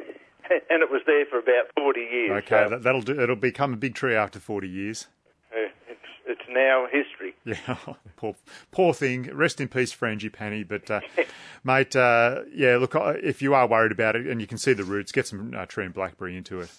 and 0.69 0.81
it 0.81 0.89
was 0.89 1.01
there 1.05 1.25
for 1.25 1.37
about 1.39 1.67
forty 1.75 2.01
years. 2.01 2.43
Okay, 2.43 2.63
so, 2.65 2.69
that, 2.69 2.83
that'll 2.83 3.01
do. 3.01 3.19
It'll 3.21 3.35
become 3.35 3.73
a 3.73 3.77
big 3.77 3.93
tree 3.95 4.15
after 4.15 4.39
forty 4.39 4.69
years. 4.69 5.07
uh, 5.51 5.69
it's 5.89 5.99
it's 6.25 6.49
now 6.49 6.85
history. 6.91 7.35
Yeah, 7.45 7.77
poor, 8.15 8.35
poor 8.71 8.93
thing. 8.93 9.29
Rest 9.35 9.59
in 9.59 9.67
peace, 9.67 9.93
Frangipani. 9.93 10.67
But, 10.67 10.89
uh, 10.91 11.01
mate, 11.63 11.95
uh, 11.95 12.41
yeah, 12.53 12.77
look, 12.77 12.95
uh, 12.95 13.13
if 13.23 13.41
you 13.41 13.53
are 13.55 13.67
worried 13.67 13.91
about 13.91 14.15
it 14.15 14.27
and 14.27 14.39
you 14.39 14.45
can 14.45 14.57
see 14.59 14.73
the 14.73 14.83
roots, 14.83 15.11
get 15.11 15.25
some 15.25 15.53
uh, 15.57 15.65
tree 15.65 15.85
and 15.85 15.93
blackberry 15.93 16.37
into 16.37 16.59
it. 16.61 16.69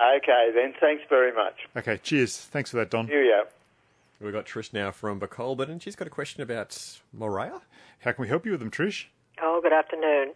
Okay, 0.00 0.50
then. 0.54 0.74
Thanks 0.80 1.02
very 1.08 1.32
much. 1.32 1.54
Okay, 1.76 1.98
cheers. 2.02 2.36
Thanks 2.36 2.70
for 2.70 2.76
that, 2.76 2.90
Don. 2.90 3.06
Here 3.06 3.22
we 3.22 3.32
are. 3.32 3.46
We've 4.20 4.32
got 4.32 4.46
Trish 4.46 4.72
now 4.72 4.90
from 4.90 5.20
Bacolbert, 5.20 5.70
and 5.70 5.80
she's 5.80 5.94
got 5.94 6.08
a 6.08 6.10
question 6.10 6.42
about 6.42 6.70
Murraya. 7.16 7.62
How 8.00 8.10
can 8.10 8.22
we 8.22 8.28
help 8.28 8.44
you 8.44 8.50
with 8.50 8.60
them, 8.60 8.70
Trish? 8.70 9.06
Oh, 9.40 9.60
good 9.62 9.72
afternoon. 9.72 10.32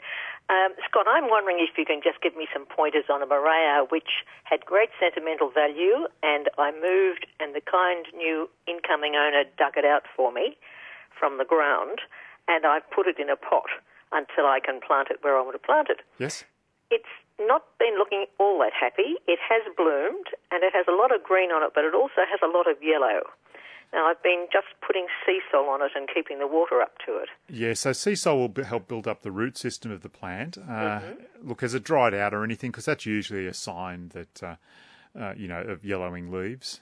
Um, 0.48 0.74
Scott, 0.88 1.06
I'm 1.08 1.28
wondering 1.28 1.58
if 1.58 1.76
you 1.76 1.84
can 1.84 2.00
just 2.02 2.22
give 2.22 2.36
me 2.36 2.46
some 2.52 2.64
pointers 2.66 3.10
on 3.10 3.22
a 3.22 3.26
Murraya 3.26 3.90
which 3.90 4.22
had 4.44 4.64
great 4.64 4.90
sentimental 5.00 5.50
value, 5.50 6.06
and 6.22 6.46
I 6.58 6.70
moved, 6.70 7.26
and 7.40 7.54
the 7.54 7.60
kind 7.60 8.06
new 8.14 8.48
incoming 8.68 9.16
owner 9.16 9.42
dug 9.58 9.74
it 9.76 9.84
out 9.84 10.02
for 10.14 10.30
me 10.30 10.56
from 11.18 11.38
the 11.38 11.44
ground, 11.44 11.98
and 12.46 12.64
I 12.64 12.78
put 12.94 13.08
it 13.08 13.18
in 13.18 13.30
a 13.30 13.36
pot 13.36 13.66
until 14.12 14.46
I 14.46 14.60
can 14.62 14.78
plant 14.78 15.08
it 15.10 15.18
where 15.22 15.36
I 15.36 15.42
want 15.42 15.58
to 15.58 15.66
plant 15.66 15.88
it. 15.90 16.06
Yes? 16.18 16.44
It's 16.90 17.10
not 17.40 17.64
been 17.80 17.98
looking 17.98 18.26
all 18.38 18.60
that 18.60 18.76
happy. 18.78 19.18
It 19.26 19.40
has 19.42 19.62
bloomed, 19.74 20.30
and 20.52 20.62
it 20.62 20.70
has 20.72 20.86
a 20.86 20.94
lot 20.94 21.10
of 21.10 21.24
green 21.24 21.50
on 21.50 21.64
it, 21.64 21.72
but 21.74 21.82
it 21.82 21.94
also 21.94 22.22
has 22.30 22.38
a 22.44 22.46
lot 22.46 22.70
of 22.70 22.78
yellow. 22.82 23.26
Now, 23.92 24.06
I've 24.06 24.22
been 24.22 24.46
just 24.50 24.68
putting 24.86 25.06
sea 25.26 25.40
salt 25.50 25.68
on 25.68 25.82
it 25.82 25.92
and 25.94 26.08
keeping 26.12 26.38
the 26.38 26.46
water 26.46 26.80
up 26.80 26.92
to 27.06 27.16
it. 27.18 27.28
Yeah, 27.48 27.74
so 27.74 27.90
Seasol 27.90 28.36
will 28.38 28.48
b- 28.48 28.62
help 28.62 28.88
build 28.88 29.06
up 29.06 29.22
the 29.22 29.30
root 29.30 29.58
system 29.58 29.90
of 29.90 30.00
the 30.00 30.08
plant. 30.08 30.56
Uh, 30.56 31.00
Look, 31.42 31.60
has 31.60 31.74
it 31.74 31.84
dried 31.84 32.14
out 32.14 32.32
or 32.32 32.42
anything? 32.42 32.70
Because 32.70 32.86
that's 32.86 33.04
usually 33.04 33.46
a 33.46 33.52
sign 33.52 34.10
that, 34.14 34.42
uh, 34.42 34.56
uh, 35.18 35.34
you 35.36 35.46
know, 35.46 35.60
of 35.60 35.84
yellowing 35.84 36.32
leaves. 36.32 36.80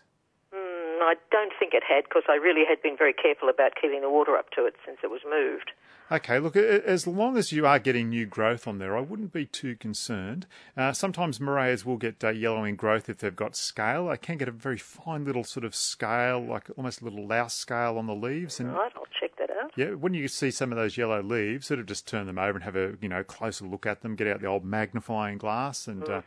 Mm, 0.54 1.02
I 1.02 1.14
don't 1.32 1.52
think 1.58 1.74
it 1.74 1.82
had 1.82 2.04
because 2.04 2.22
I 2.28 2.34
really 2.34 2.62
had 2.68 2.80
been 2.80 2.96
very 2.96 3.12
careful 3.12 3.48
about 3.48 3.72
keeping 3.80 4.02
the 4.02 4.10
water 4.10 4.36
up 4.36 4.50
to 4.50 4.64
it 4.66 4.74
since 4.86 4.98
it 5.02 5.10
was 5.10 5.22
moved. 5.28 5.72
Okay, 6.12 6.40
look, 6.40 6.56
as 6.56 7.06
long 7.06 7.36
as 7.36 7.52
you 7.52 7.66
are 7.66 7.78
getting 7.78 8.08
new 8.08 8.26
growth 8.26 8.66
on 8.66 8.78
there, 8.78 8.96
I 8.96 9.00
wouldn't 9.00 9.32
be 9.32 9.46
too 9.46 9.76
concerned. 9.76 10.46
Uh, 10.76 10.92
sometimes 10.92 11.38
Murrayas 11.38 11.84
will 11.84 11.98
get 11.98 12.24
uh, 12.24 12.30
yellowing 12.30 12.74
growth 12.74 13.08
if 13.08 13.18
they've 13.18 13.36
got 13.36 13.54
scale. 13.54 14.08
They 14.08 14.16
can 14.16 14.36
get 14.36 14.48
a 14.48 14.52
very 14.52 14.78
fine 14.78 15.24
little 15.24 15.44
sort 15.44 15.64
of 15.64 15.72
scale, 15.72 16.44
like 16.44 16.68
almost 16.76 17.00
a 17.00 17.04
little 17.04 17.28
louse 17.28 17.54
scale 17.54 17.96
on 17.96 18.06
the 18.06 18.14
leaves. 18.14 18.58
And 18.58 18.72
Right, 18.72 18.90
I'll 18.96 19.06
check 19.20 19.36
that 19.38 19.49
Yeah, 19.76 19.90
when 19.94 20.14
you 20.14 20.28
see 20.28 20.50
some 20.50 20.72
of 20.72 20.78
those 20.78 20.96
yellow 20.96 21.22
leaves, 21.22 21.66
sort 21.66 21.80
of 21.80 21.86
just 21.86 22.06
turn 22.06 22.26
them 22.26 22.38
over 22.38 22.52
and 22.52 22.62
have 22.62 22.76
a 22.76 22.94
you 23.00 23.08
know 23.08 23.22
closer 23.22 23.64
look 23.64 23.86
at 23.86 24.02
them. 24.02 24.16
Get 24.16 24.26
out 24.26 24.40
the 24.40 24.46
old 24.46 24.64
magnifying 24.64 25.38
glass, 25.38 25.86
and 25.86 26.08
uh, 26.08 26.22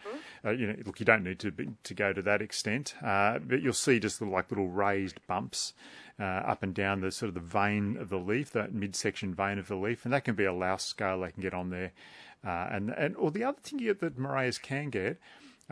uh, 0.45 0.51
you 0.51 0.67
know, 0.67 0.75
look, 0.85 0.99
you 0.99 1.05
don't 1.05 1.23
need 1.23 1.39
to 1.39 1.51
be, 1.51 1.69
to 1.83 1.93
go 1.93 2.13
to 2.13 2.21
that 2.21 2.41
extent, 2.41 2.95
uh, 3.03 3.39
but 3.39 3.61
you'll 3.61 3.73
see 3.73 3.99
just 3.99 4.21
little, 4.21 4.33
like 4.33 4.51
little 4.51 4.69
raised 4.69 5.25
bumps. 5.27 5.73
Uh, 6.19 6.25
up 6.25 6.61
and 6.61 6.75
down 6.75 7.01
the 7.01 7.11
sort 7.11 7.27
of 7.27 7.33
the 7.33 7.39
vein 7.39 7.97
of 7.97 8.09
the 8.09 8.19
leaf, 8.19 8.51
that 8.51 8.71
midsection 8.71 9.33
vein 9.33 9.57
of 9.57 9.67
the 9.67 9.75
leaf, 9.75 10.05
and 10.05 10.13
that 10.13 10.23
can 10.23 10.35
be 10.35 10.45
a 10.45 10.53
louse 10.53 10.85
scale 10.85 11.21
they 11.21 11.31
can 11.31 11.41
get 11.41 11.55
on 11.55 11.71
there. 11.71 11.91
Uh, 12.45 12.67
and 12.71 12.91
and 12.91 13.15
or 13.15 13.31
the 13.31 13.43
other 13.43 13.57
thing 13.63 13.79
you, 13.79 13.95
that 13.95 14.15
Murrayas 14.15 14.61
can 14.61 14.91
get 14.91 15.17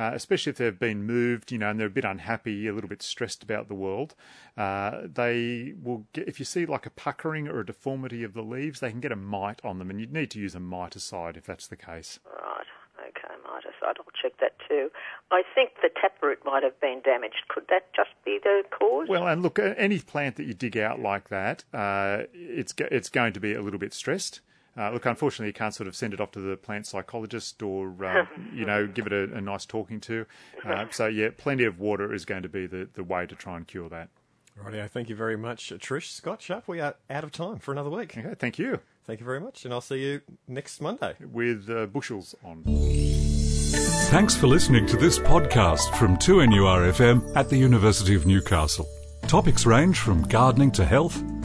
uh, 0.02 0.12
especially 0.16 0.50
if 0.50 0.58
they've 0.58 0.80
been 0.80 1.04
moved, 1.04 1.52
you 1.52 1.60
know, 1.60 1.70
and 1.70 1.80
they're 1.80 1.86
a 1.86 1.92
bit 1.92 2.06
unhappy, 2.06 2.68
a 2.68 2.74
little 2.74 2.90
bit 2.90 3.04
stressed 3.04 3.44
about 3.44 3.68
the 3.68 3.76
world. 3.76 4.16
Uh, 4.58 5.02
they 5.04 5.76
will 5.80 6.08
get, 6.14 6.28
if 6.28 6.40
you 6.40 6.46
see 6.46 6.66
like 6.66 6.88
a 6.88 6.90
puckering 6.90 7.48
or 7.48 7.60
a 7.60 7.66
deformity 7.66 8.24
of 8.24 8.34
the 8.34 8.42
leaves, 8.42 8.80
they 8.80 8.90
can 8.90 9.00
get 9.00 9.12
a 9.12 9.16
mite 9.16 9.60
on 9.64 9.78
them, 9.78 9.92
and 9.92 10.00
you'd 10.00 10.12
need 10.12 10.32
to 10.32 10.40
use 10.40 10.56
a 10.56 10.60
miticide 10.60 11.38
if 11.38 11.46
that's 11.46 11.68
the 11.68 11.76
case. 11.76 12.20
Right. 12.26 12.66
Okay, 13.00 13.36
miticide. 13.46 13.98
I'll 14.00 14.06
check 14.20 14.40
that 14.40 14.56
too. 14.68 14.90
I 15.30 15.44
think 15.54 15.74
the 15.84 15.90
taproot 16.02 16.40
might 16.44 16.64
have 16.64 16.80
been 16.82 17.02
damaged. 17.06 17.44
Could 17.48 17.66
that 17.70 17.94
just 17.96 18.10
be 18.26 18.40
the 18.42 18.64
cause? 18.72 19.08
Well, 19.08 19.28
and 19.28 19.44
look, 19.44 19.60
any 19.60 20.00
plant 20.00 20.36
that 20.38 20.46
you 20.46 20.56
dig 20.56 20.78
out 20.78 21.00
like 21.00 21.30
that, 21.30 21.64
uh, 21.76 22.24
it's 22.34 22.74
it's 22.78 23.10
going 23.10 23.34
to 23.34 23.40
be 23.40 23.54
a 23.54 23.62
little 23.62 23.80
bit 23.80 23.94
stressed. 23.94 24.42
Uh, 24.78 24.92
look, 24.92 25.06
unfortunately, 25.06 25.48
you 25.48 25.54
can't 25.54 25.76
sort 25.76 25.88
of 25.88 25.96
send 25.96 26.14
it 26.14 26.22
off 26.22 26.32
to 26.32 26.40
the 26.40 26.56
plant 26.56 26.88
psychologist 26.88 27.62
or, 27.62 27.94
uh, 28.04 28.26
you 28.54 28.66
know, 28.66 28.88
give 28.88 29.06
it 29.06 29.14
a, 29.14 29.24
a 29.36 29.42
nice 29.42 29.66
talking 29.66 30.00
to. 30.00 30.26
Uh, 30.66 30.86
so, 30.92 31.08
yeah, 31.08 31.30
plenty 31.36 31.66
of 31.66 31.80
water 31.80 32.14
is 32.14 32.26
going 32.26 32.44
to 32.44 32.50
be 32.50 32.68
the, 32.68 32.88
the 32.94 33.04
way 33.04 33.26
to 33.26 33.36
try 33.36 33.58
and 33.58 33.68
cure 33.68 33.90
that. 33.90 34.10
Rightio, 34.60 34.90
thank 34.90 35.10
you 35.10 35.16
very 35.16 35.38
much, 35.38 35.70
Trish. 35.80 36.12
Scott 36.12 36.42
Sharp, 36.42 36.68
we 36.68 36.80
are 36.80 36.96
out 37.10 37.24
of 37.24 37.32
time 37.32 37.60
for 37.60 37.72
another 37.72 37.90
week. 37.90 38.18
Okay, 38.18 38.36
thank 38.38 38.60
you. 38.60 38.80
Thank 39.06 39.20
you 39.20 39.26
very 39.26 39.40
much, 39.40 39.66
and 39.66 39.74
I'll 39.74 39.82
see 39.82 40.04
you 40.04 40.22
next 40.48 40.82
Monday. 40.82 41.16
With 41.20 41.70
uh, 41.70 41.88
bushels 41.88 42.36
on. 42.44 42.64
Thanks 44.10 44.36
for 44.36 44.48
listening 44.48 44.86
to 44.88 44.98
this 44.98 45.18
podcast 45.18 45.96
from 45.98 46.18
2NURFM 46.18 47.36
at 47.36 47.50
the 47.50 47.58
University 47.58 48.14
of 48.14 48.26
Newcastle. 48.26 48.86
Topics 49.28 49.66
range 49.66 50.00
from 50.00 50.24
gardening 50.24 50.72
to 50.72 50.86
health, 50.86 51.24